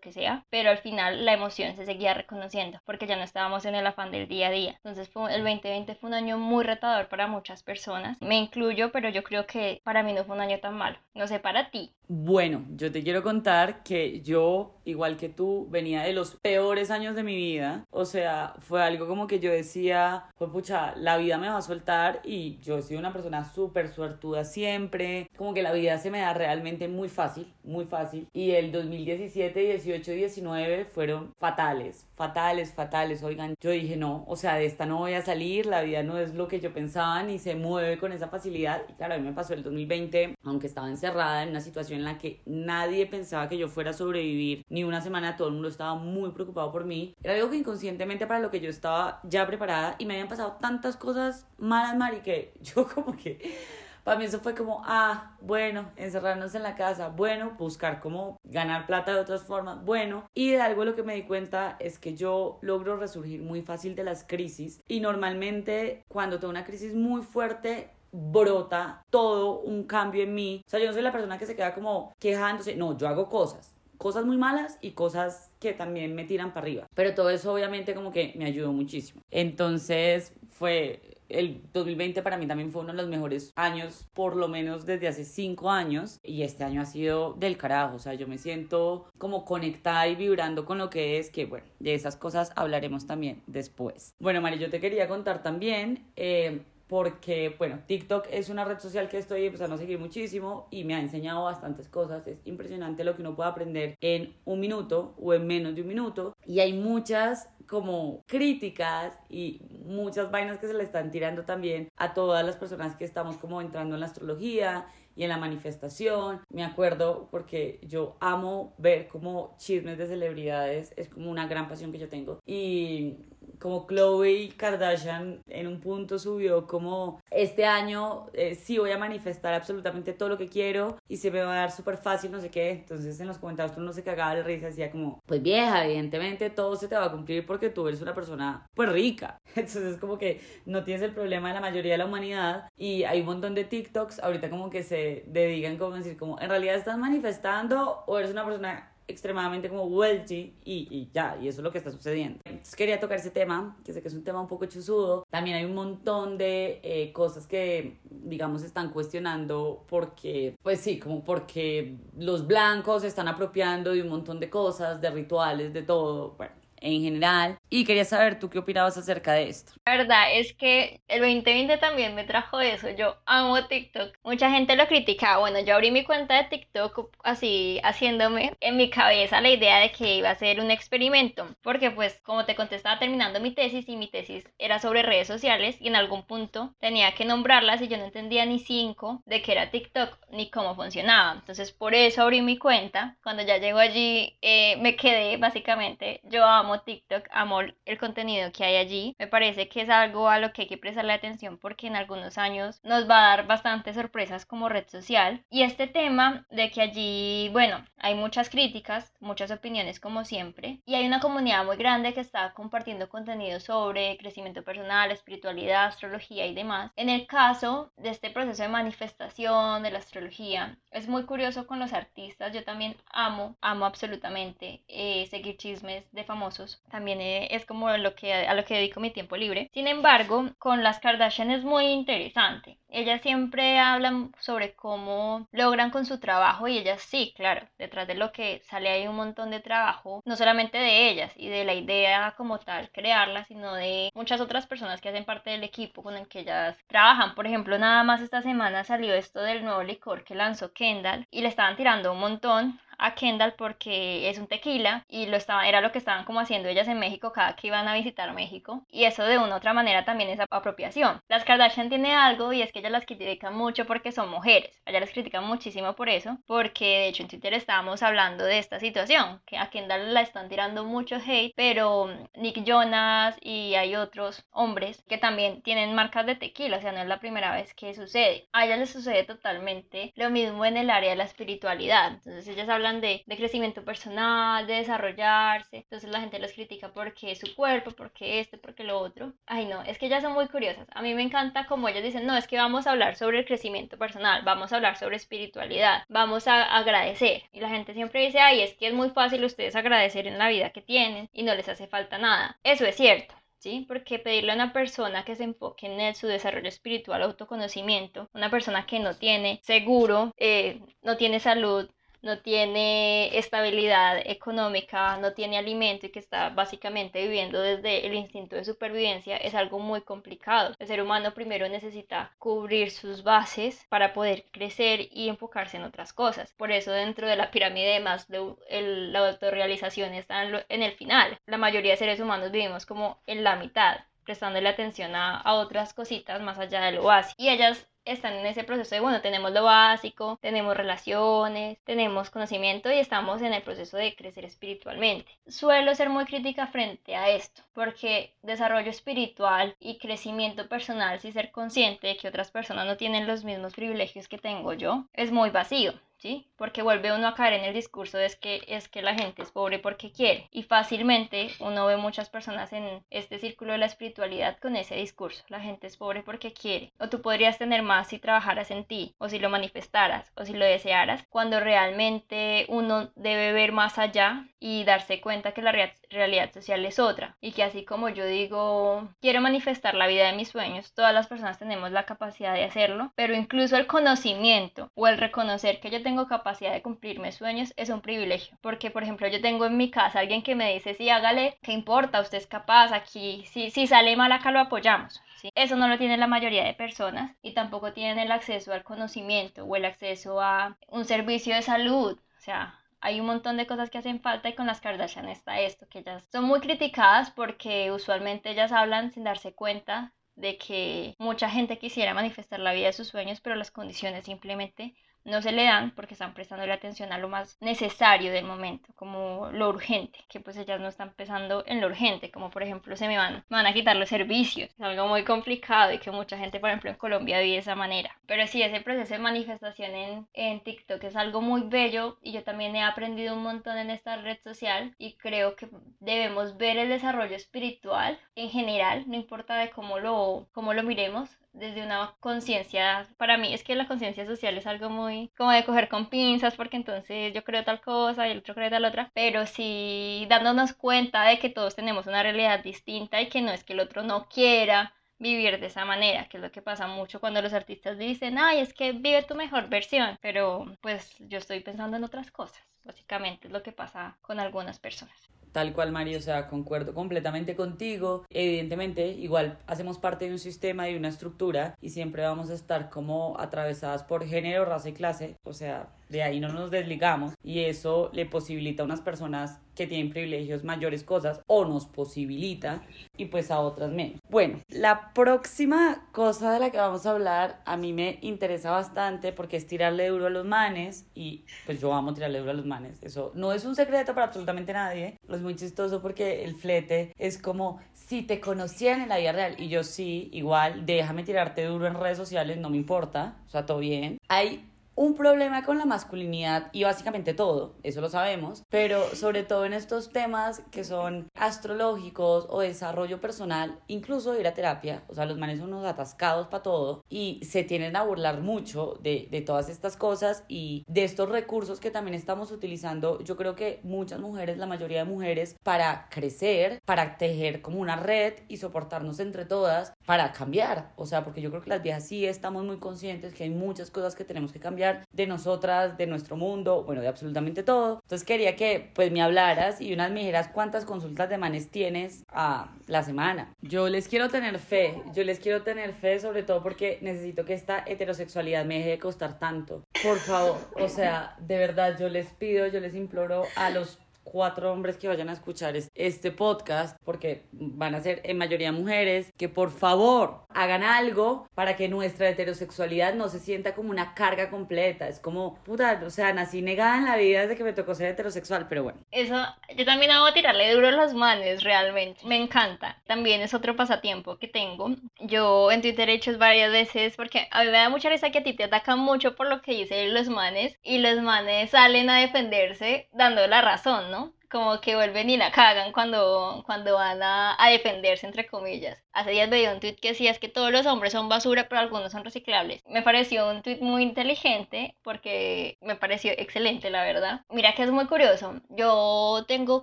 que 0.00 0.12
sea, 0.12 0.44
pero 0.50 0.68
al 0.68 0.78
final 0.78 1.24
la 1.24 1.32
emoción 1.32 1.74
se 1.74 1.86
seguía 1.86 2.12
reconociendo 2.12 2.78
porque 2.84 3.06
ya 3.06 3.16
no 3.16 3.22
estábamos 3.22 3.64
en 3.64 3.74
el 3.74 3.86
afán 3.86 4.10
del 4.10 4.28
día 4.28 4.48
a 4.48 4.50
día. 4.50 4.74
Entonces 4.84 5.08
fue, 5.08 5.34
el 5.34 5.42
2020 5.42 5.94
fue 5.94 6.08
un 6.08 6.14
año 6.14 6.36
muy 6.36 6.62
retador 6.62 7.08
para 7.08 7.26
muchas 7.26 7.62
personas. 7.62 8.20
Me 8.20 8.36
incluyo, 8.36 8.92
pero 8.92 9.08
yo 9.08 9.24
creo 9.24 9.46
que 9.46 9.80
para 9.82 10.02
mí 10.02 10.12
no 10.12 10.24
fue 10.24 10.36
un 10.36 10.42
año 10.42 10.60
tan 10.60 10.76
malo. 10.76 10.98
No 11.14 11.26
sé, 11.26 11.40
para 11.40 11.70
ti. 11.70 11.90
Bueno, 12.06 12.66
yo 12.76 12.92
te 12.92 13.02
quiero 13.02 13.22
contar 13.22 13.82
que 13.82 14.20
yo, 14.20 14.74
igual 14.84 15.16
que 15.16 15.30
tú, 15.30 15.66
venía 15.70 16.02
de 16.02 16.12
los 16.12 16.36
peores 16.36 16.90
años 16.90 17.16
de 17.16 17.22
mi 17.22 17.34
vida. 17.34 17.86
O 17.90 18.04
sea, 18.04 18.54
fue 18.58 18.82
algo 18.82 19.08
como 19.08 19.26
que 19.26 19.40
yo 19.40 19.50
decía, 19.50 20.26
pues 20.36 20.50
pucha, 20.50 20.94
la 20.96 21.16
vida 21.16 21.38
me 21.38 21.48
va 21.48 21.56
a 21.56 21.62
soltar 21.62 22.20
y 22.22 22.58
yo 22.60 22.82
sido 22.82 23.00
una 23.00 23.12
persona 23.12 23.44
súper 23.54 23.88
suertuda 23.88 24.44
siempre. 24.44 25.30
Como 25.36 25.54
que 25.54 25.62
la 25.62 25.72
vida 25.72 25.98
se 25.98 26.10
me 26.10 26.20
da 26.20 26.34
realmente 26.34 26.88
muy 26.88 27.08
fácil, 27.08 27.52
muy 27.62 27.84
fácil. 27.84 28.28
Y 28.32 28.52
el 28.52 28.72
2017, 28.72 29.58
18 29.58 30.12
y 30.12 30.16
19 30.16 30.84
fueron 30.86 31.32
fatales, 31.38 32.06
fatales, 32.16 32.72
fatales. 32.72 33.22
Oigan, 33.22 33.54
yo 33.60 33.70
dije, 33.70 33.96
no, 33.96 34.24
o 34.26 34.36
sea, 34.36 34.56
de 34.56 34.66
esta 34.66 34.86
no 34.86 34.98
voy 34.98 35.14
a 35.14 35.22
salir, 35.22 35.66
la 35.66 35.82
vida 35.82 36.02
no 36.02 36.18
es 36.18 36.34
lo 36.34 36.48
que 36.48 36.60
yo 36.60 36.72
pensaba 36.72 37.22
ni 37.22 37.38
se 37.38 37.54
mueve 37.54 37.98
con 37.98 38.12
esa 38.12 38.28
facilidad. 38.28 38.82
Y 38.88 38.94
claro, 38.94 39.14
a 39.14 39.18
mí 39.18 39.24
me 39.24 39.32
pasó 39.32 39.54
el 39.54 39.62
2020, 39.62 40.36
aunque 40.44 40.66
estaba 40.66 40.88
encerrada 40.88 41.42
en 41.42 41.50
una 41.50 41.60
situación 41.60 42.00
en 42.00 42.04
la 42.04 42.18
que 42.18 42.40
nadie 42.46 43.06
pensaba 43.06 43.48
que 43.48 43.58
yo 43.58 43.68
fuera 43.68 43.90
a 43.90 43.94
sobrevivir 43.94 44.64
ni 44.68 44.84
una 44.84 45.00
semana, 45.00 45.36
todo 45.36 45.48
el 45.48 45.54
mundo 45.54 45.68
estaba 45.68 45.94
muy 45.94 46.30
preocupado 46.30 46.72
por 46.72 46.84
mí. 46.84 47.14
Era 47.22 47.34
algo 47.34 47.50
que 47.50 47.56
inconscientemente 47.56 48.26
para 48.26 48.40
lo 48.40 48.50
que 48.50 48.60
yo 48.60 48.70
estaba 48.70 49.20
ya 49.24 49.46
preparada 49.46 49.96
y 49.98 50.06
me 50.06 50.14
habían 50.14 50.28
pasado 50.28 50.56
tantas 50.60 50.96
cosas 50.96 51.46
malas, 51.58 51.96
Mari, 51.96 52.20
que 52.20 52.54
yo 52.62 52.86
como 52.88 53.16
que 53.16 53.38
para 54.04 54.18
mí 54.18 54.26
eso 54.26 54.40
fue 54.40 54.54
como, 54.54 54.82
ah, 54.84 55.36
bueno, 55.40 55.90
encerrarnos 55.96 56.54
en 56.54 56.62
la 56.62 56.76
casa, 56.76 57.08
bueno, 57.08 57.52
buscar 57.58 58.00
cómo 58.00 58.38
ganar 58.44 58.86
plata 58.86 59.14
de 59.14 59.20
otras 59.20 59.42
formas, 59.42 59.84
bueno. 59.84 60.28
Y 60.34 60.50
de 60.50 60.60
algo 60.60 60.84
lo 60.84 60.94
que 60.94 61.02
me 61.02 61.14
di 61.14 61.22
cuenta 61.22 61.76
es 61.80 61.98
que 61.98 62.14
yo 62.14 62.58
logro 62.60 62.96
resurgir 62.96 63.42
muy 63.42 63.62
fácil 63.62 63.94
de 63.96 64.04
las 64.04 64.24
crisis 64.24 64.80
y 64.86 65.00
normalmente 65.00 66.04
cuando 66.08 66.38
tengo 66.38 66.50
una 66.50 66.64
crisis 66.64 66.94
muy 66.94 67.22
fuerte 67.22 67.90
brota 68.12 69.02
todo 69.10 69.60
un 69.60 69.84
cambio 69.84 70.22
en 70.22 70.34
mí. 70.34 70.62
O 70.66 70.70
sea, 70.70 70.78
yo 70.78 70.86
no 70.86 70.92
soy 70.92 71.02
la 71.02 71.10
persona 71.10 71.38
que 71.38 71.46
se 71.46 71.56
queda 71.56 71.74
como 71.74 72.12
quejándose, 72.20 72.76
no, 72.76 72.96
yo 72.96 73.08
hago 73.08 73.28
cosas 73.28 73.74
cosas 73.96 74.26
muy 74.26 74.36
malas 74.36 74.76
y 74.82 74.90
cosas 74.90 75.50
que 75.60 75.72
también 75.72 76.14
me 76.14 76.24
tiran 76.24 76.52
para 76.52 76.66
arriba. 76.66 76.86
Pero 76.94 77.14
todo 77.14 77.30
eso 77.30 77.52
obviamente 77.52 77.94
como 77.94 78.12
que 78.12 78.34
me 78.36 78.44
ayudó 78.44 78.70
muchísimo. 78.72 79.22
Entonces 79.30 80.34
fue 80.50 81.13
el 81.28 81.62
2020 81.72 82.22
para 82.22 82.36
mí 82.36 82.46
también 82.46 82.70
fue 82.70 82.82
uno 82.82 82.92
de 82.92 82.98
los 82.98 83.08
mejores 83.08 83.52
años, 83.56 84.06
por 84.14 84.36
lo 84.36 84.48
menos 84.48 84.86
desde 84.86 85.08
hace 85.08 85.24
cinco 85.24 85.70
años. 85.70 86.18
Y 86.22 86.42
este 86.42 86.64
año 86.64 86.80
ha 86.82 86.86
sido 86.86 87.34
del 87.34 87.56
carajo. 87.56 87.96
O 87.96 87.98
sea, 87.98 88.14
yo 88.14 88.26
me 88.28 88.38
siento 88.38 89.06
como 89.18 89.44
conectada 89.44 90.06
y 90.08 90.14
vibrando 90.16 90.64
con 90.64 90.78
lo 90.78 90.90
que 90.90 91.18
es, 91.18 91.30
que 91.30 91.46
bueno, 91.46 91.66
de 91.78 91.94
esas 91.94 92.16
cosas 92.16 92.52
hablaremos 92.56 93.06
también 93.06 93.42
después. 93.46 94.14
Bueno, 94.18 94.40
Mari, 94.40 94.58
yo 94.58 94.70
te 94.70 94.80
quería 94.80 95.08
contar 95.08 95.42
también. 95.42 96.04
Eh, 96.16 96.62
porque, 96.94 97.52
bueno, 97.58 97.80
TikTok 97.88 98.28
es 98.30 98.50
una 98.50 98.64
red 98.64 98.78
social 98.78 99.08
que 99.08 99.18
estoy 99.18 99.46
empezando 99.46 99.74
a 99.74 99.78
seguir 99.78 99.98
muchísimo 99.98 100.68
y 100.70 100.84
me 100.84 100.94
ha 100.94 101.00
enseñado 101.00 101.42
bastantes 101.42 101.88
cosas. 101.88 102.24
Es 102.28 102.38
impresionante 102.44 103.02
lo 103.02 103.16
que 103.16 103.22
uno 103.22 103.34
puede 103.34 103.50
aprender 103.50 103.96
en 104.00 104.36
un 104.44 104.60
minuto 104.60 105.12
o 105.18 105.34
en 105.34 105.44
menos 105.44 105.74
de 105.74 105.80
un 105.80 105.88
minuto. 105.88 106.36
Y 106.46 106.60
hay 106.60 106.72
muchas 106.72 107.50
como 107.66 108.22
críticas 108.28 109.18
y 109.28 109.60
muchas 109.84 110.30
vainas 110.30 110.58
que 110.58 110.68
se 110.68 110.74
le 110.74 110.84
están 110.84 111.10
tirando 111.10 111.44
también 111.44 111.88
a 111.96 112.14
todas 112.14 112.46
las 112.46 112.54
personas 112.54 112.94
que 112.94 113.04
estamos 113.04 113.38
como 113.38 113.60
entrando 113.60 113.96
en 113.96 114.00
la 114.00 114.06
astrología 114.06 114.86
y 115.16 115.22
en 115.22 115.28
la 115.28 115.36
manifestación. 115.36 116.42
Me 116.48 116.64
acuerdo 116.64 117.28
porque 117.30 117.80
yo 117.82 118.16
amo 118.20 118.74
ver 118.78 119.08
como 119.08 119.56
chismes 119.58 119.98
de 119.98 120.06
celebridades, 120.06 120.92
es 120.96 121.08
como 121.08 121.28
una 121.30 121.46
gran 121.46 121.68
pasión 121.68 121.92
que 121.92 121.98
yo 121.98 122.08
tengo. 122.08 122.38
Y 122.46 123.16
como 123.58 123.86
Chloe 123.86 124.52
Kardashian 124.56 125.42
en 125.48 125.66
un 125.66 125.80
punto 125.80 126.18
subió 126.18 126.66
como 126.66 127.20
este 127.30 127.64
año 127.64 128.26
eh, 128.32 128.54
sí 128.54 128.78
voy 128.78 128.90
a 128.90 128.98
manifestar 128.98 129.54
absolutamente 129.54 130.12
todo 130.12 130.28
lo 130.28 130.38
que 130.38 130.48
quiero 130.48 130.98
y 131.08 131.16
se 131.16 131.30
me 131.30 131.42
va 131.42 131.52
a 131.52 131.56
dar 131.56 131.70
súper 131.70 131.96
fácil, 131.96 132.30
no 132.30 132.40
sé 132.40 132.50
qué. 132.50 132.70
Entonces 132.70 133.18
en 133.20 133.26
los 133.26 133.38
comentarios 133.38 133.76
uno 133.76 133.92
se 133.92 134.02
cagaba 134.02 134.34
de 134.34 134.42
risa, 134.42 134.66
decía 134.66 134.90
como, 134.90 135.22
pues 135.26 135.42
vieja, 135.42 135.84
evidentemente 135.84 136.50
todo 136.50 136.76
se 136.76 136.88
te 136.88 136.96
va 136.96 137.06
a 137.06 137.12
cumplir 137.12 137.46
porque 137.46 137.70
tú 137.70 137.86
eres 137.88 138.02
una 138.02 138.14
persona 138.14 138.66
pues 138.74 138.90
rica. 138.90 139.40
Entonces 139.56 139.96
como 139.98 140.18
que 140.18 140.40
no 140.66 140.84
tienes 140.84 141.02
el 141.02 141.12
problema 141.12 141.48
de 141.48 141.54
la 141.54 141.60
mayoría 141.60 141.92
de 141.92 141.98
la 141.98 142.06
humanidad 142.06 142.68
y 142.76 143.04
hay 143.04 143.20
un 143.20 143.26
montón 143.26 143.54
de 143.54 143.64
TikToks 143.64 144.20
ahorita 144.20 144.50
como 144.50 144.70
que 144.70 144.82
se 144.82 145.24
dedican 145.26 145.76
como 145.76 145.94
a 145.94 145.98
decir 145.98 146.16
como, 146.16 146.40
en 146.40 146.48
realidad 146.48 146.76
estás 146.76 146.98
manifestando 146.98 148.04
o 148.06 148.18
eres 148.18 148.30
una 148.30 148.44
persona 148.44 148.93
extremadamente 149.06 149.68
como 149.68 149.84
wealthy 149.84 150.54
y, 150.64 150.88
y, 150.90 151.10
ya, 151.12 151.36
y 151.40 151.48
eso 151.48 151.60
es 151.60 151.64
lo 151.64 151.72
que 151.72 151.78
está 151.78 151.90
sucediendo. 151.90 152.40
Entonces 152.44 152.74
quería 152.76 153.00
tocar 153.00 153.18
ese 153.18 153.30
tema, 153.30 153.76
que 153.84 153.92
sé 153.92 154.02
que 154.02 154.08
es 154.08 154.14
un 154.14 154.24
tema 154.24 154.40
un 154.40 154.48
poco 154.48 154.66
chuzudo. 154.66 155.26
También 155.30 155.56
hay 155.56 155.64
un 155.64 155.74
montón 155.74 156.38
de 156.38 156.80
eh, 156.82 157.12
cosas 157.12 157.46
que, 157.46 157.98
digamos, 158.04 158.62
están 158.62 158.90
cuestionando 158.90 159.84
porque, 159.88 160.56
pues 160.62 160.80
sí, 160.80 160.98
como 160.98 161.24
porque 161.24 161.96
los 162.16 162.46
blancos 162.46 163.02
se 163.02 163.08
están 163.08 163.28
apropiando 163.28 163.92
de 163.92 164.02
un 164.02 164.08
montón 164.08 164.40
de 164.40 164.50
cosas, 164.50 165.00
de 165.00 165.10
rituales, 165.10 165.72
de 165.72 165.82
todo. 165.82 166.34
Bueno, 166.36 166.54
en 166.84 167.02
general. 167.02 167.58
Y 167.70 167.84
quería 167.84 168.04
saber 168.04 168.38
tú 168.38 168.50
qué 168.50 168.58
opinabas 168.58 168.96
acerca 168.96 169.32
de 169.32 169.48
esto. 169.48 169.72
La 169.86 169.96
verdad 169.96 170.26
es 170.34 170.52
que 170.52 171.00
el 171.08 171.20
2020 171.20 171.78
también 171.78 172.14
me 172.14 172.24
trajo 172.24 172.60
eso. 172.60 172.90
Yo 172.90 173.16
amo 173.24 173.66
TikTok. 173.66 174.14
Mucha 174.22 174.50
gente 174.50 174.76
lo 174.76 174.86
critica. 174.86 175.38
Bueno, 175.38 175.60
yo 175.60 175.74
abrí 175.74 175.90
mi 175.90 176.04
cuenta 176.04 176.36
de 176.36 176.44
TikTok 176.44 177.10
así 177.24 177.80
haciéndome 177.82 178.52
en 178.60 178.76
mi 178.76 178.90
cabeza 178.90 179.40
la 179.40 179.50
idea 179.50 179.78
de 179.78 179.90
que 179.90 180.16
iba 180.16 180.30
a 180.30 180.34
ser 180.34 180.60
un 180.60 180.70
experimento. 180.70 181.46
Porque 181.62 181.90
pues 181.90 182.20
como 182.22 182.44
te 182.44 182.54
conté 182.54 182.76
estaba 182.76 182.98
terminando 182.98 183.40
mi 183.40 183.52
tesis 183.52 183.88
y 183.88 183.96
mi 183.96 184.08
tesis 184.08 184.44
era 184.58 184.78
sobre 184.78 185.02
redes 185.02 185.26
sociales 185.26 185.76
y 185.80 185.88
en 185.88 185.96
algún 185.96 186.24
punto 186.24 186.74
tenía 186.80 187.14
que 187.14 187.24
nombrarlas 187.24 187.80
y 187.80 187.88
yo 187.88 187.96
no 187.96 188.04
entendía 188.04 188.44
ni 188.44 188.58
cinco 188.58 189.22
de 189.24 189.40
qué 189.42 189.52
era 189.52 189.70
TikTok 189.70 190.18
ni 190.30 190.50
cómo 190.50 190.74
funcionaba. 190.74 191.32
Entonces 191.32 191.72
por 191.72 191.94
eso 191.94 192.22
abrí 192.22 192.42
mi 192.42 192.58
cuenta. 192.58 193.16
Cuando 193.22 193.42
ya 193.42 193.56
llego 193.58 193.78
allí 193.78 194.36
eh, 194.42 194.76
me 194.78 194.96
quedé 194.96 195.38
básicamente. 195.38 196.20
Yo 196.24 196.44
amo 196.44 196.73
TikTok, 196.80 197.26
amo 197.30 197.60
el 197.60 197.98
contenido 197.98 198.52
que 198.52 198.64
hay 198.64 198.76
allí. 198.76 199.14
Me 199.18 199.26
parece 199.26 199.68
que 199.68 199.82
es 199.82 199.88
algo 199.88 200.28
a 200.28 200.38
lo 200.38 200.52
que 200.52 200.62
hay 200.62 200.68
que 200.68 200.78
prestarle 200.78 201.12
atención 201.12 201.58
porque 201.58 201.86
en 201.86 201.96
algunos 201.96 202.38
años 202.38 202.80
nos 202.82 203.08
va 203.08 203.18
a 203.18 203.36
dar 203.36 203.46
bastantes 203.46 203.96
sorpresas 203.96 204.46
como 204.46 204.68
red 204.68 204.88
social. 204.88 205.44
Y 205.50 205.62
este 205.62 205.86
tema 205.86 206.46
de 206.50 206.70
que 206.70 206.82
allí, 206.82 207.48
bueno, 207.52 207.84
hay 207.98 208.14
muchas 208.14 208.50
críticas, 208.50 209.12
muchas 209.20 209.50
opiniones 209.50 210.00
como 210.00 210.24
siempre. 210.24 210.80
Y 210.86 210.94
hay 210.94 211.06
una 211.06 211.20
comunidad 211.20 211.64
muy 211.64 211.76
grande 211.76 212.14
que 212.14 212.20
está 212.20 212.52
compartiendo 212.54 213.08
contenido 213.08 213.60
sobre 213.60 214.16
crecimiento 214.18 214.62
personal, 214.62 215.10
espiritualidad, 215.10 215.86
astrología 215.86 216.46
y 216.46 216.54
demás. 216.54 216.92
En 216.96 217.08
el 217.08 217.26
caso 217.26 217.92
de 217.96 218.10
este 218.10 218.30
proceso 218.30 218.62
de 218.62 218.68
manifestación 218.68 219.82
de 219.82 219.90
la 219.90 219.98
astrología, 219.98 220.78
es 220.90 221.08
muy 221.08 221.24
curioso 221.24 221.66
con 221.66 221.78
los 221.78 221.92
artistas. 221.92 222.52
Yo 222.52 222.64
también 222.64 222.96
amo, 223.10 223.56
amo 223.60 223.86
absolutamente 223.86 224.82
eh, 224.88 225.26
seguir 225.30 225.56
chismes 225.56 226.04
de 226.12 226.24
famosos 226.24 226.63
también 226.90 227.20
eh, 227.20 227.48
es 227.50 227.64
como 227.66 227.90
lo 227.96 228.14
que, 228.14 228.32
a 228.32 228.54
lo 228.54 228.64
que 228.64 228.74
dedico 228.74 229.00
mi 229.00 229.10
tiempo 229.10 229.36
libre. 229.36 229.70
Sin 229.72 229.86
embargo, 229.86 230.50
con 230.58 230.82
las 230.82 230.98
Kardashian 231.00 231.50
es 231.50 231.64
muy 231.64 231.86
interesante. 231.86 232.78
Ellas 232.88 233.22
siempre 233.22 233.78
hablan 233.80 234.32
sobre 234.38 234.74
cómo 234.74 235.48
logran 235.50 235.90
con 235.90 236.06
su 236.06 236.20
trabajo 236.20 236.68
y 236.68 236.78
ellas 236.78 237.02
sí, 237.02 237.32
claro, 237.36 237.66
detrás 237.76 238.06
de 238.06 238.14
lo 238.14 238.30
que 238.30 238.60
sale 238.64 238.88
hay 238.88 239.08
un 239.08 239.16
montón 239.16 239.50
de 239.50 239.58
trabajo, 239.60 240.22
no 240.24 240.36
solamente 240.36 240.78
de 240.78 241.10
ellas 241.10 241.32
y 241.36 241.48
de 241.48 241.64
la 241.64 241.74
idea 241.74 242.34
como 242.36 242.58
tal 242.60 242.90
crearla, 242.92 243.44
sino 243.44 243.74
de 243.74 244.10
muchas 244.14 244.40
otras 244.40 244.66
personas 244.66 245.00
que 245.00 245.08
hacen 245.08 245.24
parte 245.24 245.50
del 245.50 245.64
equipo 245.64 246.02
con 246.02 246.14
el 246.14 246.28
que 246.28 246.40
ellas 246.40 246.78
trabajan. 246.86 247.34
Por 247.34 247.46
ejemplo, 247.46 247.78
nada 247.78 248.04
más 248.04 248.20
esta 248.20 248.42
semana 248.42 248.84
salió 248.84 249.12
esto 249.14 249.40
del 249.40 249.64
nuevo 249.64 249.82
licor 249.82 250.22
que 250.22 250.34
lanzó 250.34 250.72
Kendall 250.72 251.26
y 251.30 251.40
le 251.40 251.48
estaban 251.48 251.76
tirando 251.76 252.12
un 252.12 252.20
montón 252.20 252.78
a 252.98 253.14
Kendall 253.14 253.54
porque 253.54 254.28
es 254.28 254.38
un 254.38 254.46
tequila 254.46 255.04
y 255.08 255.26
lo 255.26 255.36
estaba, 255.36 255.68
era 255.68 255.80
lo 255.80 255.92
que 255.92 255.98
estaban 255.98 256.24
como 256.24 256.40
haciendo 256.40 256.68
ellas 256.68 256.88
en 256.88 256.98
México 256.98 257.32
cada 257.32 257.56
que 257.56 257.68
iban 257.68 257.88
a 257.88 257.94
visitar 257.94 258.32
México 258.32 258.84
y 258.90 259.04
eso 259.04 259.24
de 259.24 259.38
una 259.38 259.54
u 259.54 259.56
otra 259.56 259.72
manera 259.72 260.04
también 260.04 260.30
es 260.30 260.40
apropiación. 260.50 261.20
Las 261.28 261.44
Kardashian 261.44 261.88
tiene 261.88 262.14
algo 262.14 262.52
y 262.52 262.62
es 262.62 262.72
que 262.72 262.80
ellas 262.80 262.92
las 262.92 263.06
critican 263.06 263.54
mucho 263.56 263.86
porque 263.86 264.12
son 264.12 264.30
mujeres, 264.30 264.80
ellas 264.86 265.00
las 265.00 265.10
critican 265.10 265.44
muchísimo 265.44 265.94
por 265.94 266.08
eso 266.08 266.38
porque 266.46 266.84
de 266.84 267.08
hecho 267.08 267.22
en 267.22 267.28
Twitter 267.28 267.54
estábamos 267.54 268.02
hablando 268.02 268.44
de 268.44 268.58
esta 268.58 268.78
situación, 268.80 269.40
que 269.46 269.56
a 269.56 269.70
Kendall 269.70 270.14
la 270.14 270.20
están 270.20 270.48
tirando 270.48 270.84
mucho 270.84 271.16
hate, 271.16 271.52
pero 271.56 272.08
Nick 272.34 272.64
Jonas 272.64 273.36
y 273.40 273.74
hay 273.74 273.96
otros 273.96 274.44
hombres 274.50 275.02
que 275.08 275.18
también 275.18 275.62
tienen 275.62 275.94
marcas 275.94 276.26
de 276.26 276.36
tequila, 276.36 276.78
o 276.78 276.80
sea, 276.80 276.92
no 276.92 277.00
es 277.00 277.08
la 277.08 277.20
primera 277.20 277.52
vez 277.54 277.74
que 277.74 277.94
sucede. 277.94 278.48
A 278.52 278.66
ellas 278.66 278.78
les 278.78 278.90
sucede 278.90 279.24
totalmente 279.24 280.12
lo 280.16 280.30
mismo 280.30 280.64
en 280.64 280.76
el 280.76 280.90
área 280.90 281.10
de 281.10 281.16
la 281.16 281.24
espiritualidad, 281.24 282.12
entonces 282.12 282.46
ellas 282.48 282.68
hablan 282.68 282.83
hablan 282.84 283.00
de, 283.00 283.22
de 283.26 283.36
crecimiento 283.36 283.84
personal, 283.84 284.66
de 284.66 284.74
desarrollarse, 284.74 285.78
entonces 285.78 286.10
la 286.10 286.20
gente 286.20 286.38
los 286.38 286.52
critica 286.52 286.92
porque 286.92 287.34
su 287.34 287.54
cuerpo, 287.54 287.92
porque 287.92 288.40
este, 288.40 288.58
porque 288.58 288.84
lo 288.84 288.98
otro. 288.98 289.32
Ay 289.46 289.66
no, 289.66 289.82
es 289.82 289.98
que 289.98 290.06
ellas 290.06 290.22
son 290.22 290.34
muy 290.34 290.48
curiosas. 290.48 290.86
A 290.94 291.02
mí 291.02 291.14
me 291.14 291.22
encanta 291.22 291.66
como 291.66 291.88
ellas 291.88 292.02
dicen, 292.02 292.26
no, 292.26 292.36
es 292.36 292.46
que 292.46 292.56
vamos 292.56 292.86
a 292.86 292.90
hablar 292.90 293.16
sobre 293.16 293.38
el 293.38 293.46
crecimiento 293.46 293.96
personal, 293.98 294.42
vamos 294.44 294.72
a 294.72 294.76
hablar 294.76 294.96
sobre 294.98 295.16
espiritualidad, 295.16 296.04
vamos 296.08 296.46
a 296.46 296.76
agradecer. 296.76 297.44
Y 297.52 297.60
la 297.60 297.70
gente 297.70 297.94
siempre 297.94 298.26
dice, 298.26 298.38
ay, 298.40 298.60
es 298.60 298.74
que 298.74 298.88
es 298.88 298.94
muy 298.94 299.10
fácil 299.10 299.44
ustedes 299.44 299.76
agradecer 299.76 300.26
en 300.26 300.38
la 300.38 300.48
vida 300.48 300.70
que 300.70 300.82
tienen 300.82 301.30
y 301.32 301.42
no 301.42 301.54
les 301.54 301.68
hace 301.68 301.86
falta 301.86 302.18
nada. 302.18 302.58
Eso 302.64 302.84
es 302.84 302.96
cierto. 302.96 303.34
¿Sí? 303.58 303.86
Porque 303.88 304.18
pedirle 304.18 304.52
a 304.52 304.56
una 304.56 304.74
persona 304.74 305.24
que 305.24 305.36
se 305.36 305.44
enfoque 305.44 305.86
en 305.86 306.14
su 306.14 306.26
desarrollo 306.26 306.68
espiritual, 306.68 307.22
autoconocimiento, 307.22 308.28
una 308.34 308.50
persona 308.50 308.84
que 308.84 308.98
no 308.98 309.14
tiene 309.16 309.60
seguro, 309.62 310.34
eh, 310.36 310.82
no 311.00 311.16
tiene 311.16 311.40
salud, 311.40 311.88
no 312.24 312.38
tiene 312.38 313.36
estabilidad 313.36 314.18
económica, 314.24 315.16
no 315.18 315.32
tiene 315.34 315.58
alimento 315.58 316.06
y 316.06 316.10
que 316.10 316.18
está 316.18 316.48
básicamente 316.48 317.22
viviendo 317.22 317.60
desde 317.60 318.06
el 318.06 318.14
instinto 318.14 318.56
de 318.56 318.64
supervivencia, 318.64 319.36
es 319.36 319.54
algo 319.54 319.78
muy 319.78 320.00
complicado. 320.00 320.74
El 320.78 320.86
ser 320.86 321.02
humano 321.02 321.34
primero 321.34 321.68
necesita 321.68 322.34
cubrir 322.38 322.90
sus 322.90 323.22
bases 323.22 323.84
para 323.88 324.12
poder 324.12 324.46
crecer 324.50 325.08
y 325.12 325.28
enfocarse 325.28 325.76
en 325.76 325.84
otras 325.84 326.12
cosas. 326.12 326.52
Por 326.54 326.72
eso 326.72 326.90
dentro 326.90 327.28
de 327.28 327.36
la 327.36 327.50
pirámide 327.50 328.00
de 328.28 328.54
el, 328.68 329.12
la 329.12 329.28
autorrealización 329.28 330.14
está 330.14 330.42
en, 330.42 330.82
el 330.82 330.92
final. 330.92 331.38
La 331.46 331.58
mayoría 331.58 331.92
de 331.92 331.98
seres 331.98 332.20
humanos 332.20 332.50
vivimos 332.50 332.86
como 332.86 333.20
en 333.26 333.44
la 333.44 333.56
mitad 333.56 333.98
prestándole 334.24 334.70
atención 334.70 335.14
a, 335.14 335.38
a, 335.40 335.54
otras 335.54 335.92
cositas 335.92 336.40
más 336.40 336.58
allá 336.58 336.82
de 336.84 336.92
lo 336.92 337.04
básico. 337.04 337.34
Y 337.36 337.50
ellas 337.50 337.86
están 338.04 338.34
en 338.34 338.46
ese 338.46 338.64
proceso 338.64 338.94
de, 338.94 339.00
bueno, 339.00 339.20
tenemos 339.20 339.52
lo 339.52 339.64
básico, 339.64 340.38
tenemos 340.40 340.76
relaciones, 340.76 341.78
tenemos 341.84 342.30
conocimiento 342.30 342.90
y 342.90 342.98
estamos 342.98 343.42
en 343.42 343.52
el 343.52 343.62
proceso 343.62 343.96
de 343.96 344.14
crecer 344.14 344.44
espiritualmente. 344.44 345.30
Suelo 345.46 345.94
ser 345.94 346.10
muy 346.10 346.24
crítica 346.24 346.66
frente 346.66 347.16
a 347.16 347.30
esto, 347.30 347.62
porque 347.72 348.34
desarrollo 348.42 348.90
espiritual 348.90 349.76
y 349.80 349.98
crecimiento 349.98 350.68
personal, 350.68 351.20
si 351.20 351.32
ser 351.32 351.50
consciente 351.50 352.06
de 352.08 352.16
que 352.16 352.28
otras 352.28 352.50
personas 352.50 352.86
no 352.86 352.96
tienen 352.96 353.26
los 353.26 353.44
mismos 353.44 353.74
privilegios 353.74 354.28
que 354.28 354.38
tengo 354.38 354.72
yo, 354.72 355.04
es 355.12 355.32
muy 355.32 355.50
vacío. 355.50 355.94
¿Sí? 356.24 356.48
Porque 356.56 356.80
vuelve 356.80 357.12
uno 357.12 357.28
a 357.28 357.34
caer 357.34 357.52
en 357.52 357.64
el 357.64 357.74
discurso 357.74 358.16
de 358.16 358.24
es 358.24 358.36
que, 358.36 358.62
es 358.66 358.88
que 358.88 359.02
la 359.02 359.14
gente 359.14 359.42
es 359.42 359.50
pobre 359.50 359.78
porque 359.78 360.10
quiere. 360.10 360.48
Y 360.50 360.62
fácilmente 360.62 361.50
uno 361.60 361.84
ve 361.84 361.98
muchas 361.98 362.30
personas 362.30 362.72
en 362.72 363.04
este 363.10 363.38
círculo 363.38 363.72
de 363.72 363.78
la 363.78 363.84
espiritualidad 363.84 364.56
con 364.58 364.74
ese 364.74 364.94
discurso. 364.94 365.44
La 365.48 365.60
gente 365.60 365.86
es 365.86 365.98
pobre 365.98 366.22
porque 366.22 366.54
quiere. 366.54 366.92
O 366.98 367.10
tú 367.10 367.20
podrías 367.20 367.58
tener 367.58 367.82
más 367.82 368.08
si 368.08 368.18
trabajaras 368.18 368.70
en 368.70 368.86
ti, 368.86 369.14
o 369.18 369.28
si 369.28 369.38
lo 369.38 369.50
manifestaras, 369.50 370.32
o 370.34 370.46
si 370.46 370.54
lo 370.54 370.64
desearas, 370.64 371.26
cuando 371.28 371.60
realmente 371.60 372.64
uno 372.68 373.10
debe 373.16 373.52
ver 373.52 373.72
más 373.72 373.98
allá 373.98 374.46
y 374.58 374.84
darse 374.84 375.20
cuenta 375.20 375.52
que 375.52 375.60
la 375.60 375.72
realidad 376.08 376.52
social 376.54 376.86
es 376.86 376.98
otra. 376.98 377.36
Y 377.42 377.52
que 377.52 377.64
así 377.64 377.84
como 377.84 378.08
yo 378.08 378.24
digo, 378.24 379.10
quiero 379.20 379.42
manifestar 379.42 379.94
la 379.94 380.06
vida 380.06 380.26
de 380.26 380.36
mis 380.36 380.48
sueños, 380.48 380.94
todas 380.94 381.12
las 381.12 381.26
personas 381.26 381.58
tenemos 381.58 381.92
la 381.92 382.06
capacidad 382.06 382.54
de 382.54 382.64
hacerlo, 382.64 383.12
pero 383.14 383.34
incluso 383.34 383.76
el 383.76 383.86
conocimiento 383.86 384.90
o 384.94 385.06
el 385.06 385.18
reconocer 385.18 385.80
que 385.80 385.90
yo 385.90 386.02
tengo 386.02 386.13
tengo 386.14 386.28
capacidad 386.28 386.72
de 386.72 386.80
cumplir 386.80 387.18
mis 387.18 387.34
sueños 387.34 387.74
es 387.76 387.90
un 387.90 388.00
privilegio. 388.00 388.56
Porque, 388.60 388.92
por 388.92 389.02
ejemplo, 389.02 389.26
yo 389.26 389.40
tengo 389.40 389.66
en 389.66 389.76
mi 389.76 389.90
casa 389.90 390.20
alguien 390.20 390.42
que 390.42 390.54
me 390.54 390.72
dice, 390.72 390.94
sí, 390.94 391.10
hágale, 391.10 391.58
¿qué 391.60 391.72
importa? 391.72 392.20
Usted 392.20 392.38
es 392.38 392.46
capaz, 392.46 392.92
aquí, 392.92 393.44
si, 393.46 393.72
si 393.72 393.88
sale 393.88 394.16
mal 394.16 394.30
acá 394.30 394.52
lo 394.52 394.60
apoyamos. 394.60 395.20
¿sí? 395.40 395.50
Eso 395.56 395.74
no 395.74 395.88
lo 395.88 395.98
tiene 395.98 396.16
la 396.16 396.28
mayoría 396.28 396.62
de 396.62 396.72
personas 396.74 397.36
y 397.42 397.52
tampoco 397.52 397.92
tienen 397.92 398.20
el 398.20 398.30
acceso 398.30 398.72
al 398.72 398.84
conocimiento 398.84 399.64
o 399.64 399.74
el 399.74 399.84
acceso 399.86 400.40
a 400.40 400.76
un 400.86 401.04
servicio 401.04 401.52
de 401.56 401.62
salud. 401.62 402.16
O 402.16 402.40
sea, 402.40 402.78
hay 403.00 403.18
un 403.18 403.26
montón 403.26 403.56
de 403.56 403.66
cosas 403.66 403.90
que 403.90 403.98
hacen 403.98 404.20
falta 404.20 404.48
y 404.48 404.54
con 404.54 404.68
las 404.68 404.80
Kardashian 404.80 405.28
está 405.28 405.58
esto, 405.58 405.88
que 405.88 405.98
ellas 405.98 406.28
son 406.30 406.44
muy 406.44 406.60
criticadas 406.60 407.32
porque 407.32 407.90
usualmente 407.90 408.50
ellas 408.52 408.70
hablan 408.70 409.10
sin 409.10 409.24
darse 409.24 409.52
cuenta 409.52 410.12
de 410.36 410.58
que 410.58 411.16
mucha 411.18 411.50
gente 411.50 411.78
quisiera 411.78 412.14
manifestar 412.14 412.60
la 412.60 412.72
vida 412.72 412.86
de 412.86 412.92
sus 412.92 413.08
sueños, 413.08 413.40
pero 413.40 413.56
las 413.56 413.72
condiciones 413.72 414.26
simplemente 414.26 414.94
no 415.24 415.42
se 415.42 415.52
le 415.52 415.64
dan 415.64 415.90
porque 415.92 416.14
están 416.14 416.34
prestando 416.34 416.66
la 416.66 416.74
atención 416.74 417.12
a 417.12 417.18
lo 417.18 417.28
más 417.28 417.56
necesario 417.60 418.32
del 418.32 418.44
momento, 418.44 418.92
como 418.94 419.50
lo 419.52 419.68
urgente, 419.68 420.18
que 420.28 420.40
pues 420.40 420.56
ellas 420.56 420.80
no 420.80 420.88
están 420.88 421.12
pensando 421.14 421.64
en 421.66 421.80
lo 421.80 421.86
urgente, 421.88 422.30
como 422.30 422.50
por 422.50 422.62
ejemplo 422.62 422.96
se 422.96 423.08
me 423.08 423.16
van, 423.16 423.44
van 423.48 423.66
a 423.66 423.72
quitar 423.72 423.96
los 423.96 424.08
servicios, 424.08 424.70
es 424.70 424.80
algo 424.80 425.08
muy 425.08 425.24
complicado 425.24 425.92
y 425.92 425.98
que 425.98 426.10
mucha 426.10 426.38
gente, 426.38 426.60
por 426.60 426.70
ejemplo, 426.70 426.90
en 426.90 426.96
Colombia 426.96 427.40
vive 427.40 427.52
de 427.54 427.58
esa 427.58 427.74
manera. 427.74 428.16
Pero 428.26 428.46
sí, 428.46 428.62
ese 428.62 428.80
proceso 428.80 429.14
de 429.14 429.20
manifestación 429.20 429.94
en, 429.94 430.28
en 430.34 430.60
TikTok 430.60 431.02
es 431.04 431.16
algo 431.16 431.40
muy 431.40 431.62
bello 431.62 432.18
y 432.22 432.32
yo 432.32 432.42
también 432.42 432.76
he 432.76 432.82
aprendido 432.82 433.34
un 433.34 433.42
montón 433.42 433.78
en 433.78 433.90
esta 433.90 434.16
red 434.16 434.38
social 434.42 434.94
y 434.98 435.14
creo 435.14 435.56
que 435.56 435.68
debemos 436.00 436.56
ver 436.56 436.76
el 436.78 436.88
desarrollo 436.88 437.36
espiritual 437.36 438.18
en 438.36 438.50
general, 438.50 439.04
no 439.06 439.16
importa 439.16 439.56
de 439.56 439.70
cómo 439.70 439.98
lo, 439.98 440.48
cómo 440.52 440.74
lo 440.74 440.82
miremos, 440.82 441.30
desde 441.54 441.84
una 441.84 442.14
conciencia, 442.20 443.08
para 443.16 443.38
mí 443.38 443.54
es 443.54 443.62
que 443.62 443.76
la 443.76 443.86
conciencia 443.86 444.26
social 444.26 444.58
es 444.58 444.66
algo 444.66 444.90
muy 444.90 445.30
como 445.36 445.52
de 445.52 445.64
coger 445.64 445.88
con 445.88 446.10
pinzas 446.10 446.56
porque 446.56 446.76
entonces 446.76 447.32
yo 447.32 447.44
creo 447.44 447.64
tal 447.64 447.80
cosa 447.80 448.26
y 448.28 448.32
el 448.32 448.38
otro 448.38 448.54
cree 448.54 448.70
tal 448.70 448.84
otra, 448.84 449.10
pero 449.14 449.46
sí 449.46 450.26
dándonos 450.28 450.72
cuenta 450.74 451.22
de 451.24 451.38
que 451.38 451.50
todos 451.50 451.76
tenemos 451.76 452.06
una 452.06 452.22
realidad 452.22 452.62
distinta 452.62 453.20
y 453.20 453.28
que 453.28 453.40
no 453.40 453.52
es 453.52 453.64
que 453.64 453.72
el 453.72 453.80
otro 453.80 454.02
no 454.02 454.28
quiera 454.28 454.92
vivir 455.18 455.60
de 455.60 455.66
esa 455.66 455.84
manera, 455.84 456.28
que 456.28 456.38
es 456.38 456.42
lo 456.42 456.50
que 456.50 456.60
pasa 456.60 456.88
mucho 456.88 457.20
cuando 457.20 457.40
los 457.40 457.52
artistas 457.52 457.98
dicen, 457.98 458.36
ay, 458.36 458.60
es 458.60 458.74
que 458.74 458.92
vive 458.92 459.22
tu 459.22 459.36
mejor 459.36 459.68
versión, 459.68 460.18
pero 460.20 460.66
pues 460.80 461.16
yo 461.20 461.38
estoy 461.38 461.60
pensando 461.60 461.96
en 461.96 462.04
otras 462.04 462.30
cosas, 462.32 462.62
básicamente 462.82 463.46
es 463.46 463.52
lo 463.52 463.62
que 463.62 463.72
pasa 463.72 464.16
con 464.22 464.40
algunas 464.40 464.78
personas. 464.80 465.16
Tal 465.54 465.72
cual, 465.72 465.92
Mario, 465.92 466.18
o 466.18 466.20
sea, 466.20 466.48
concuerdo 466.48 466.94
completamente 466.94 467.54
contigo. 467.54 468.26
Evidentemente, 468.28 469.06
igual 469.06 469.56
hacemos 469.68 469.98
parte 469.98 470.24
de 470.24 470.32
un 470.32 470.40
sistema 470.40 470.90
y 470.90 470.96
una 470.96 471.06
estructura 471.06 471.76
y 471.80 471.90
siempre 471.90 472.24
vamos 472.24 472.50
a 472.50 472.54
estar 472.54 472.90
como 472.90 473.38
atravesadas 473.38 474.02
por 474.02 474.26
género, 474.26 474.64
raza 474.64 474.88
y 474.88 474.94
clase. 474.94 475.36
O 475.44 475.52
sea, 475.52 475.90
de 476.14 476.22
ahí 476.22 476.40
no 476.40 476.48
nos 476.48 476.70
desligamos 476.70 477.34
y 477.42 477.60
eso 477.60 478.10
le 478.12 478.24
posibilita 478.24 478.82
a 478.82 478.86
unas 478.86 479.00
personas 479.00 479.58
que 479.74 479.86
tienen 479.88 480.10
privilegios 480.10 480.62
mayores 480.62 481.02
cosas 481.02 481.40
o 481.46 481.64
nos 481.64 481.86
posibilita 481.86 482.82
y 483.16 483.24
pues 483.26 483.50
a 483.50 483.58
otras 483.58 483.90
menos. 483.90 484.20
Bueno, 484.30 484.60
la 484.68 485.12
próxima 485.12 486.06
cosa 486.12 486.52
de 486.52 486.60
la 486.60 486.70
que 486.70 486.78
vamos 486.78 487.06
a 487.06 487.10
hablar 487.10 487.60
a 487.66 487.76
mí 487.76 487.92
me 487.92 488.18
interesa 488.22 488.70
bastante 488.70 489.32
porque 489.32 489.56
es 489.56 489.66
tirarle 489.66 490.08
duro 490.08 490.26
a 490.26 490.30
los 490.30 490.46
manes 490.46 491.06
y 491.14 491.44
pues 491.66 491.80
yo 491.80 491.92
amo 491.92 492.14
tirarle 492.14 492.38
duro 492.38 492.52
a 492.52 492.54
los 492.54 492.66
manes. 492.66 493.02
Eso 493.02 493.32
no 493.34 493.52
es 493.52 493.64
un 493.64 493.74
secreto 493.74 494.14
para 494.14 494.26
absolutamente 494.26 494.72
nadie. 494.72 495.18
Es 495.28 495.40
muy 495.40 495.56
chistoso 495.56 496.00
porque 496.00 496.44
el 496.44 496.54
flete 496.54 497.12
es 497.18 497.38
como 497.38 497.80
si 497.92 498.22
te 498.22 498.38
conocían 498.38 499.00
en 499.00 499.08
la 499.08 499.18
vida 499.18 499.32
real 499.32 499.56
y 499.58 499.68
yo 499.68 499.82
sí, 499.82 500.30
igual, 500.32 500.86
déjame 500.86 501.24
tirarte 501.24 501.64
duro 501.64 501.88
en 501.88 501.94
redes 501.94 502.18
sociales, 502.18 502.58
no 502.58 502.70
me 502.70 502.76
importa, 502.76 503.36
o 503.46 503.50
sea, 503.50 503.66
todo 503.66 503.78
bien. 503.78 504.18
Hay 504.28 504.64
un 504.96 505.14
problema 505.14 505.64
con 505.64 505.78
la 505.78 505.86
masculinidad 505.86 506.68
y 506.72 506.84
básicamente 506.84 507.34
todo, 507.34 507.74
eso 507.82 508.00
lo 508.00 508.08
sabemos, 508.08 508.62
pero 508.68 509.14
sobre 509.14 509.42
todo 509.42 509.64
en 509.64 509.72
estos 509.72 510.10
temas 510.10 510.62
que 510.70 510.84
son 510.84 511.28
astrológicos 511.34 512.46
o 512.48 512.60
desarrollo 512.60 513.20
personal, 513.20 513.80
incluso 513.88 514.38
ir 514.38 514.46
a 514.46 514.54
terapia, 514.54 515.02
o 515.08 515.14
sea, 515.14 515.26
los 515.26 515.38
manes 515.38 515.58
son 515.58 515.72
unos 515.72 515.86
atascados 515.86 516.46
para 516.46 516.62
todo 516.62 517.04
y 517.08 517.40
se 517.44 517.64
tienen 517.64 517.96
a 517.96 518.04
burlar 518.04 518.40
mucho 518.40 518.98
de, 519.02 519.28
de 519.30 519.40
todas 519.40 519.68
estas 519.68 519.96
cosas 519.96 520.44
y 520.48 520.84
de 520.88 521.04
estos 521.04 521.28
recursos 521.28 521.80
que 521.80 521.90
también 521.90 522.14
estamos 522.14 522.52
utilizando, 522.52 523.20
yo 523.22 523.36
creo 523.36 523.54
que 523.56 523.80
muchas 523.82 524.20
mujeres, 524.20 524.58
la 524.58 524.66
mayoría 524.66 524.98
de 524.98 525.10
mujeres, 525.10 525.56
para 525.62 526.08
crecer, 526.10 526.80
para 526.84 527.16
tejer 527.16 527.62
como 527.62 527.80
una 527.80 527.96
red 527.96 528.34
y 528.48 528.58
soportarnos 528.58 529.18
entre 529.18 529.44
todas, 529.44 529.92
para 530.06 530.32
cambiar, 530.32 530.92
o 530.96 531.06
sea, 531.06 531.24
porque 531.24 531.40
yo 531.40 531.50
creo 531.50 531.62
que 531.62 531.70
las 531.70 531.82
viejas 531.82 532.06
sí 532.06 532.26
estamos 532.26 532.64
muy 532.64 532.78
conscientes 532.78 533.34
que 533.34 533.44
hay 533.44 533.50
muchas 533.50 533.90
cosas 533.90 534.14
que 534.14 534.24
tenemos 534.24 534.52
que 534.52 534.60
cambiar 534.60 534.83
de 535.12 535.26
nosotras, 535.26 535.96
de 535.96 536.06
nuestro 536.06 536.36
mundo, 536.36 536.84
bueno, 536.84 537.02
de 537.02 537.08
absolutamente 537.08 537.62
todo. 537.62 538.00
Entonces 538.02 538.26
quería 538.26 538.56
que 538.56 538.90
pues 538.94 539.10
me 539.10 539.22
hablaras 539.22 539.80
y 539.80 539.92
unas 539.92 540.10
me 540.10 540.20
dijeras 540.20 540.48
cuántas 540.48 540.84
consultas 540.84 541.28
de 541.28 541.38
manes 541.38 541.70
tienes 541.70 542.24
a 542.28 542.72
la 542.86 543.02
semana. 543.02 543.54
Yo 543.62 543.88
les 543.88 544.08
quiero 544.08 544.28
tener 544.28 544.58
fe, 544.58 545.02
yo 545.14 545.24
les 545.24 545.38
quiero 545.38 545.62
tener 545.62 545.92
fe 545.94 546.20
sobre 546.20 546.42
todo 546.42 546.62
porque 546.62 546.98
necesito 547.02 547.44
que 547.44 547.54
esta 547.54 547.82
heterosexualidad 547.86 548.64
me 548.64 548.78
deje 548.78 548.90
de 548.90 548.98
costar 548.98 549.38
tanto. 549.38 549.84
Por 550.02 550.18
favor, 550.18 550.56
o 550.78 550.88
sea, 550.88 551.36
de 551.38 551.58
verdad 551.58 551.96
yo 551.98 552.08
les 552.08 552.26
pido, 552.28 552.66
yo 552.66 552.80
les 552.80 552.94
imploro 552.94 553.44
a 553.56 553.70
los 553.70 553.98
cuatro 554.24 554.72
hombres 554.72 554.96
que 554.96 555.06
vayan 555.06 555.28
a 555.28 555.34
escuchar 555.34 555.74
este 555.94 556.30
podcast, 556.32 556.96
porque 557.04 557.44
van 557.52 557.94
a 557.94 558.00
ser 558.00 558.20
en 558.24 558.38
mayoría 558.38 558.72
mujeres, 558.72 559.32
que 559.36 559.48
por 559.48 559.70
favor 559.70 560.46
hagan 560.48 560.82
algo 560.82 561.48
para 561.54 561.76
que 561.76 561.88
nuestra 561.88 562.28
heterosexualidad 562.28 563.14
no 563.14 563.28
se 563.28 563.38
sienta 563.38 563.74
como 563.74 563.90
una 563.90 564.14
carga 564.14 564.50
completa. 564.50 565.08
Es 565.08 565.20
como, 565.20 565.62
puta, 565.62 566.00
o 566.04 566.10
sea, 566.10 566.32
nací 566.32 566.62
negada 566.62 566.98
en 566.98 567.04
la 567.04 567.16
vida 567.16 567.42
desde 567.42 567.56
que 567.56 567.64
me 567.64 567.72
tocó 567.72 567.94
ser 567.94 568.08
heterosexual, 568.08 568.66
pero 568.68 568.82
bueno. 568.84 569.00
Eso, 569.10 569.36
yo 569.76 569.84
también 569.84 570.10
hago 570.10 570.32
tirarle 570.32 570.72
duro 570.72 570.88
a 570.88 570.92
los 570.92 571.14
manes, 571.14 571.62
realmente. 571.62 572.24
Me 572.24 572.36
encanta. 572.36 573.02
También 573.06 573.40
es 573.40 573.54
otro 573.54 573.76
pasatiempo 573.76 574.38
que 574.38 574.48
tengo. 574.48 574.90
Yo 575.20 575.70
en 575.70 575.82
Twitter 575.82 576.08
he 576.08 576.14
hecho 576.14 576.36
varias 576.38 576.72
veces, 576.72 577.16
porque 577.16 577.46
a 577.50 577.60
mí 577.60 577.66
me 577.66 577.78
da 577.78 577.88
mucha 577.88 578.08
risa 578.08 578.30
que 578.30 578.38
a 578.38 578.42
ti 578.42 578.54
te 578.54 578.64
atacan 578.64 578.98
mucho 578.98 579.34
por 579.36 579.48
lo 579.48 579.60
que 579.60 579.72
dicen 579.72 580.14
los 580.14 580.28
manes, 580.28 580.78
y 580.82 580.98
los 580.98 581.20
manes 581.20 581.70
salen 581.70 582.08
a 582.10 582.20
defenderse 582.20 583.08
dando 583.12 583.46
la 583.46 583.60
razón, 583.60 584.10
¿no? 584.10 584.13
Como 584.54 584.80
que 584.80 584.94
vuelven 584.94 585.30
y 585.30 585.36
la 585.36 585.50
cagan 585.50 585.90
cuando, 585.90 586.62
cuando 586.64 586.94
van 586.94 587.20
a, 587.22 587.56
defenderse, 587.70 588.24
entre 588.24 588.46
comillas. 588.46 589.02
Hace 589.12 589.32
días 589.32 589.50
veía 589.50 589.72
un 589.72 589.80
tweet 589.80 589.96
que 589.96 590.10
decía 590.10 590.30
es 590.30 590.38
que 590.38 590.48
todos 590.48 590.70
los 590.70 590.86
hombres 590.86 591.12
son 591.12 591.28
basura, 591.28 591.68
pero 591.68 591.80
algunos 591.80 592.12
son 592.12 592.24
reciclables. 592.24 592.80
Me 592.86 593.02
pareció 593.02 593.50
un 593.50 593.62
tweet 593.62 593.78
muy 593.80 594.04
inteligente 594.04 594.96
porque 595.02 595.76
me 595.80 595.96
pareció 595.96 596.30
excelente, 596.32 596.88
la 596.90 597.02
verdad. 597.02 597.40
Mira 597.50 597.74
que 597.74 597.82
es 597.82 597.90
muy 597.90 598.06
curioso. 598.06 598.60
Yo 598.68 599.44
tengo 599.48 599.82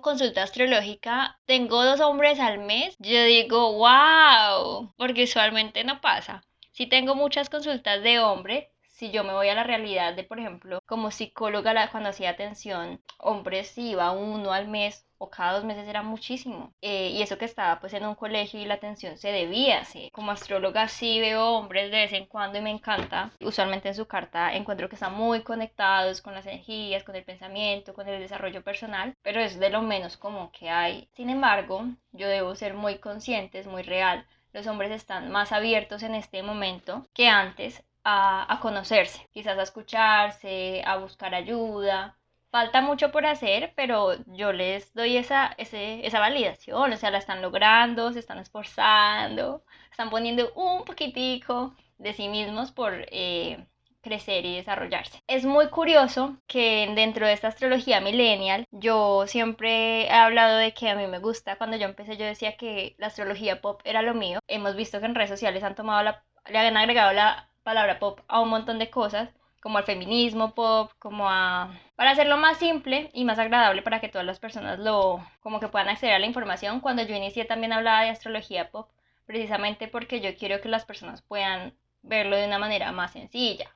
consulta 0.00 0.42
astrológica, 0.42 1.38
tengo 1.44 1.84
dos 1.84 2.00
hombres 2.00 2.40
al 2.40 2.58
mes. 2.58 2.96
Yo 2.98 3.24
digo, 3.24 3.74
wow, 3.74 4.94
porque 4.96 5.24
usualmente 5.24 5.84
no 5.84 6.00
pasa. 6.00 6.42
Si 6.70 6.86
tengo 6.86 7.14
muchas 7.14 7.50
consultas 7.50 8.02
de 8.02 8.20
hombre, 8.20 8.71
si 9.02 9.10
yo 9.10 9.24
me 9.24 9.32
voy 9.32 9.48
a 9.48 9.56
la 9.56 9.64
realidad 9.64 10.14
de, 10.14 10.22
por 10.22 10.38
ejemplo, 10.38 10.80
como 10.86 11.10
psicóloga 11.10 11.90
cuando 11.90 12.10
hacía 12.10 12.30
atención, 12.30 13.00
hombres 13.18 13.76
iba 13.76 14.12
uno 14.12 14.52
al 14.52 14.68
mes 14.68 15.04
o 15.18 15.28
cada 15.28 15.54
dos 15.54 15.64
meses 15.64 15.88
era 15.88 16.04
muchísimo. 16.04 16.72
Eh, 16.80 17.08
y 17.08 17.20
eso 17.20 17.36
que 17.36 17.44
estaba 17.44 17.80
pues 17.80 17.94
en 17.94 18.06
un 18.06 18.14
colegio 18.14 18.60
y 18.60 18.64
la 18.64 18.74
atención 18.74 19.18
se 19.18 19.32
debía 19.32 19.80
hacer. 19.80 20.12
Como 20.12 20.30
astróloga 20.30 20.86
sí 20.86 21.18
veo 21.18 21.54
hombres 21.56 21.90
de 21.90 21.96
vez 21.96 22.12
en 22.12 22.26
cuando 22.26 22.58
y 22.58 22.62
me 22.62 22.70
encanta. 22.70 23.32
Usualmente 23.40 23.88
en 23.88 23.96
su 23.96 24.06
carta 24.06 24.54
encuentro 24.54 24.88
que 24.88 24.94
están 24.94 25.14
muy 25.14 25.42
conectados 25.42 26.22
con 26.22 26.34
las 26.34 26.46
energías, 26.46 27.02
con 27.02 27.16
el 27.16 27.24
pensamiento, 27.24 27.94
con 27.94 28.08
el 28.08 28.20
desarrollo 28.20 28.62
personal, 28.62 29.16
pero 29.22 29.40
es 29.40 29.58
de 29.58 29.70
lo 29.70 29.82
menos 29.82 30.16
común 30.16 30.48
que 30.52 30.70
hay. 30.70 31.08
Sin 31.16 31.28
embargo, 31.28 31.86
yo 32.12 32.28
debo 32.28 32.54
ser 32.54 32.74
muy 32.74 32.98
consciente, 32.98 33.58
es 33.58 33.66
muy 33.66 33.82
real. 33.82 34.24
Los 34.52 34.68
hombres 34.68 34.92
están 34.92 35.32
más 35.32 35.50
abiertos 35.50 36.04
en 36.04 36.14
este 36.14 36.44
momento 36.44 37.04
que 37.14 37.26
antes 37.26 37.82
a, 38.04 38.58
conocerse, 38.60 39.28
quizás 39.32 39.58
a 39.58 39.62
escucharse, 39.62 40.82
a 40.84 40.96
buscar 40.96 41.34
ayuda. 41.34 42.16
Falta 42.50 42.82
mucho 42.82 43.10
por 43.10 43.24
hacer, 43.26 43.72
pero 43.76 44.14
yo 44.26 44.52
les 44.52 44.92
doy 44.94 45.16
esa, 45.16 45.54
esa 45.56 46.20
validación, 46.20 46.92
o 46.92 46.96
sea, 46.96 47.10
la 47.10 47.18
están 47.18 47.40
logrando, 47.40 48.12
se 48.12 48.18
están 48.18 48.38
esforzando, 48.38 49.64
están 49.90 50.10
poniendo 50.10 50.52
un 50.54 50.84
poquitico 50.84 51.74
de 51.98 52.12
sí 52.12 52.28
mismos 52.28 52.70
por 52.72 53.06
eh, 53.10 53.66
crecer 54.02 54.44
y 54.44 54.56
desarrollarse. 54.56 55.22
Es 55.26 55.44
muy 55.44 55.68
curioso 55.68 56.36
que 56.46 56.92
dentro 56.94 57.26
de 57.26 57.32
esta 57.32 57.48
astrología 57.48 58.00
millennial 58.00 58.66
yo 58.70 59.26
siempre 59.26 60.04
he 60.06 60.10
hablado 60.10 60.58
de 60.58 60.74
que 60.74 60.90
a 60.90 60.96
mí 60.96 61.06
me 61.06 61.20
gusta, 61.20 61.56
cuando 61.56 61.76
yo 61.78 61.86
empecé 61.86 62.16
yo 62.16 62.26
decía 62.26 62.56
que 62.56 62.94
la 62.98 63.06
astrología 63.06 63.62
pop 63.62 63.80
era 63.84 64.02
lo 64.02 64.14
mío. 64.14 64.40
Hemos 64.48 64.76
visto 64.76 65.00
que 65.00 65.06
en 65.06 65.14
redes 65.14 65.30
sociales 65.30 65.62
han 65.62 65.74
tomado 65.74 66.02
la, 66.02 66.24
le 66.50 66.58
han 66.58 66.76
agregado 66.76 67.12
la 67.12 67.48
palabra 67.62 67.98
pop 67.98 68.20
a 68.28 68.40
un 68.40 68.48
montón 68.48 68.78
de 68.78 68.90
cosas, 68.90 69.30
como 69.60 69.78
al 69.78 69.84
feminismo 69.84 70.54
pop, 70.54 70.90
como 70.98 71.28
a... 71.30 71.72
para 71.96 72.10
hacerlo 72.10 72.36
más 72.36 72.58
simple 72.58 73.10
y 73.14 73.24
más 73.24 73.38
agradable 73.38 73.82
para 73.82 74.00
que 74.00 74.08
todas 74.08 74.26
las 74.26 74.40
personas 74.40 74.78
lo... 74.78 75.24
como 75.40 75.60
que 75.60 75.68
puedan 75.68 75.88
acceder 75.88 76.14
a 76.14 76.18
la 76.18 76.26
información. 76.26 76.80
Cuando 76.80 77.02
yo 77.02 77.14
inicié 77.14 77.44
también 77.44 77.72
hablaba 77.72 78.02
de 78.02 78.10
astrología 78.10 78.70
pop, 78.70 78.88
precisamente 79.26 79.88
porque 79.88 80.20
yo 80.20 80.36
quiero 80.36 80.60
que 80.60 80.68
las 80.68 80.84
personas 80.84 81.22
puedan 81.22 81.74
verlo 82.02 82.36
de 82.36 82.46
una 82.46 82.58
manera 82.58 82.92
más 82.92 83.12
sencilla. 83.12 83.70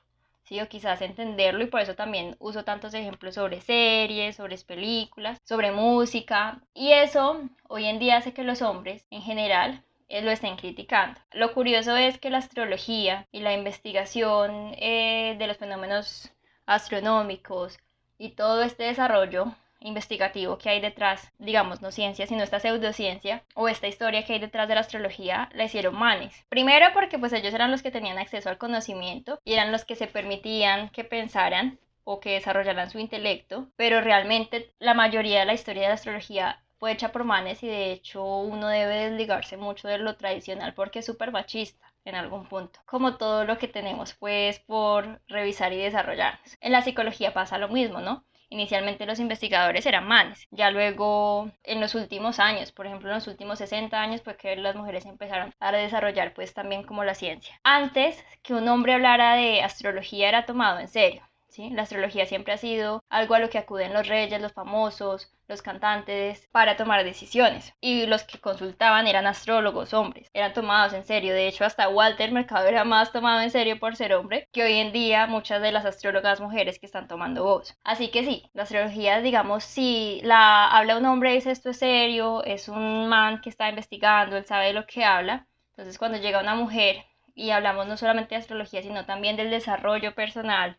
¿sí? 0.47 0.61
o 0.61 0.69
quizás 0.69 1.01
entenderlo 1.01 1.63
y 1.63 1.67
por 1.67 1.81
eso 1.81 1.95
también 1.95 2.35
uso 2.39 2.63
tantos 2.63 2.93
ejemplos 2.93 3.35
sobre 3.35 3.61
series, 3.61 4.35
sobre 4.37 4.57
películas, 4.59 5.39
sobre 5.43 5.71
música 5.71 6.61
y 6.73 6.93
eso 6.93 7.41
hoy 7.67 7.85
en 7.85 7.99
día 7.99 8.17
hace 8.17 8.33
que 8.33 8.43
los 8.43 8.61
hombres 8.61 9.05
en 9.11 9.21
general 9.21 9.83
eh, 10.09 10.21
lo 10.21 10.31
estén 10.31 10.57
criticando. 10.57 11.19
Lo 11.33 11.53
curioso 11.53 11.95
es 11.95 12.17
que 12.19 12.29
la 12.29 12.39
astrología 12.39 13.27
y 13.31 13.41
la 13.41 13.53
investigación 13.53 14.73
eh, 14.77 15.35
de 15.37 15.47
los 15.47 15.57
fenómenos 15.57 16.31
astronómicos 16.65 17.77
y 18.17 18.31
todo 18.31 18.63
este 18.63 18.83
desarrollo 18.83 19.53
investigativo 19.79 20.57
que 20.57 20.69
hay 20.69 20.81
detrás, 20.81 21.31
digamos, 21.37 21.81
no 21.81 21.91
ciencia, 21.91 22.25
sino 22.25 22.43
esta 22.43 22.59
pseudociencia 22.59 23.43
o 23.53 23.67
esta 23.67 23.87
historia 23.87 24.25
que 24.25 24.33
hay 24.33 24.39
detrás 24.39 24.67
de 24.67 24.75
la 24.75 24.81
astrología, 24.81 25.49
la 25.53 25.65
hicieron 25.65 25.95
manes. 25.95 26.45
Primero 26.49 26.87
porque 26.93 27.19
pues 27.19 27.33
ellos 27.33 27.53
eran 27.53 27.71
los 27.71 27.83
que 27.83 27.91
tenían 27.91 28.17
acceso 28.17 28.49
al 28.49 28.57
conocimiento 28.57 29.39
y 29.43 29.53
eran 29.53 29.71
los 29.71 29.85
que 29.85 29.95
se 29.95 30.07
permitían 30.07 30.89
que 30.89 31.03
pensaran 31.03 31.79
o 32.03 32.19
que 32.19 32.31
desarrollaran 32.31 32.89
su 32.89 32.99
intelecto, 32.99 33.69
pero 33.75 34.01
realmente 34.01 34.71
la 34.79 34.93
mayoría 34.93 35.39
de 35.39 35.45
la 35.45 35.53
historia 35.53 35.83
de 35.83 35.87
la 35.89 35.95
astrología 35.95 36.63
fue 36.79 36.91
hecha 36.91 37.11
por 37.11 37.23
manes 37.23 37.63
y 37.63 37.67
de 37.67 37.91
hecho 37.91 38.23
uno 38.23 38.67
debe 38.67 39.09
desligarse 39.09 39.57
mucho 39.57 39.87
de 39.87 39.97
lo 39.97 40.15
tradicional 40.15 40.73
porque 40.73 40.99
es 40.99 41.05
súper 41.05 41.31
machista 41.31 41.93
en 42.05 42.15
algún 42.15 42.47
punto. 42.47 42.79
Como 42.85 43.17
todo 43.17 43.45
lo 43.45 43.57
que 43.57 43.67
tenemos 43.67 44.13
pues 44.13 44.59
por 44.59 45.21
revisar 45.27 45.73
y 45.73 45.77
desarrollarnos. 45.77 46.57
En 46.61 46.71
la 46.71 46.81
psicología 46.81 47.33
pasa 47.33 47.57
lo 47.57 47.69
mismo, 47.69 47.99
¿no? 48.01 48.23
Inicialmente 48.49 49.05
los 49.05 49.19
investigadores 49.19 49.85
eran 49.85 50.07
manes, 50.07 50.47
ya 50.51 50.71
luego 50.71 51.51
en 51.63 51.81
los 51.81 51.95
últimos 51.95 52.39
años, 52.39 52.71
por 52.71 52.85
ejemplo 52.87 53.09
en 53.09 53.15
los 53.15 53.27
últimos 53.27 53.59
60 53.59 54.01
años, 54.01 54.21
pues 54.21 54.37
que 54.37 54.55
las 54.55 54.75
mujeres 54.75 55.05
empezaron 55.05 55.53
a 55.59 55.71
desarrollar 55.73 56.33
pues 56.33 56.53
también 56.53 56.83
como 56.83 57.03
la 57.03 57.13
ciencia. 57.13 57.59
Antes 57.63 58.23
que 58.43 58.53
un 58.53 58.67
hombre 58.69 58.93
hablara 58.93 59.35
de 59.35 59.61
astrología 59.61 60.29
era 60.29 60.45
tomado 60.45 60.79
en 60.79 60.87
serio. 60.87 61.23
La 61.57 61.83
astrología 61.83 62.25
siempre 62.27 62.53
ha 62.53 62.57
sido 62.57 63.03
algo 63.09 63.33
a 63.33 63.39
lo 63.39 63.49
que 63.49 63.57
acuden 63.57 63.93
los 63.93 64.07
reyes, 64.07 64.39
los 64.39 64.53
famosos, 64.53 65.31
los 65.47 65.61
cantantes 65.63 66.47
para 66.51 66.75
tomar 66.75 67.03
decisiones. 67.03 67.73
Y 67.81 68.05
los 68.05 68.23
que 68.23 68.39
consultaban 68.39 69.07
eran 69.07 69.25
astrólogos 69.25 69.93
hombres, 69.93 70.29
eran 70.33 70.53
tomados 70.53 70.93
en 70.93 71.03
serio. 71.03 71.33
De 71.33 71.47
hecho, 71.47 71.65
hasta 71.65 71.89
Walter 71.89 72.31
Mercado 72.31 72.67
era 72.67 72.83
más 72.83 73.11
tomado 73.11 73.41
en 73.41 73.49
serio 73.49 73.79
por 73.79 73.95
ser 73.95 74.13
hombre 74.13 74.47
que 74.51 74.63
hoy 74.63 74.73
en 74.73 74.91
día 74.91 75.25
muchas 75.25 75.61
de 75.61 75.71
las 75.71 75.85
astrólogas 75.85 76.41
mujeres 76.41 76.77
que 76.79 76.85
están 76.85 77.07
tomando 77.07 77.43
voz. 77.43 77.75
Así 77.83 78.09
que 78.11 78.23
sí, 78.23 78.49
la 78.53 78.63
astrología, 78.63 79.21
digamos, 79.21 79.63
si 79.63 80.21
la 80.23 80.67
habla 80.67 80.97
un 80.97 81.05
hombre 81.05 81.33
dice 81.33 81.51
esto 81.51 81.71
es 81.71 81.79
serio, 81.79 82.43
es 82.43 82.67
un 82.69 83.07
man 83.07 83.41
que 83.41 83.49
está 83.49 83.69
investigando, 83.69 84.37
él 84.37 84.45
sabe 84.45 84.67
de 84.67 84.73
lo 84.73 84.85
que 84.85 85.03
habla. 85.05 85.47
Entonces, 85.71 85.97
cuando 85.97 86.19
llega 86.19 86.41
una 86.41 86.55
mujer 86.55 87.05
y 87.33 87.51
hablamos 87.51 87.87
no 87.87 87.97
solamente 87.97 88.35
de 88.35 88.41
astrología, 88.41 88.83
sino 88.83 89.05
también 89.05 89.37
del 89.37 89.49
desarrollo 89.49 90.13
personal, 90.13 90.77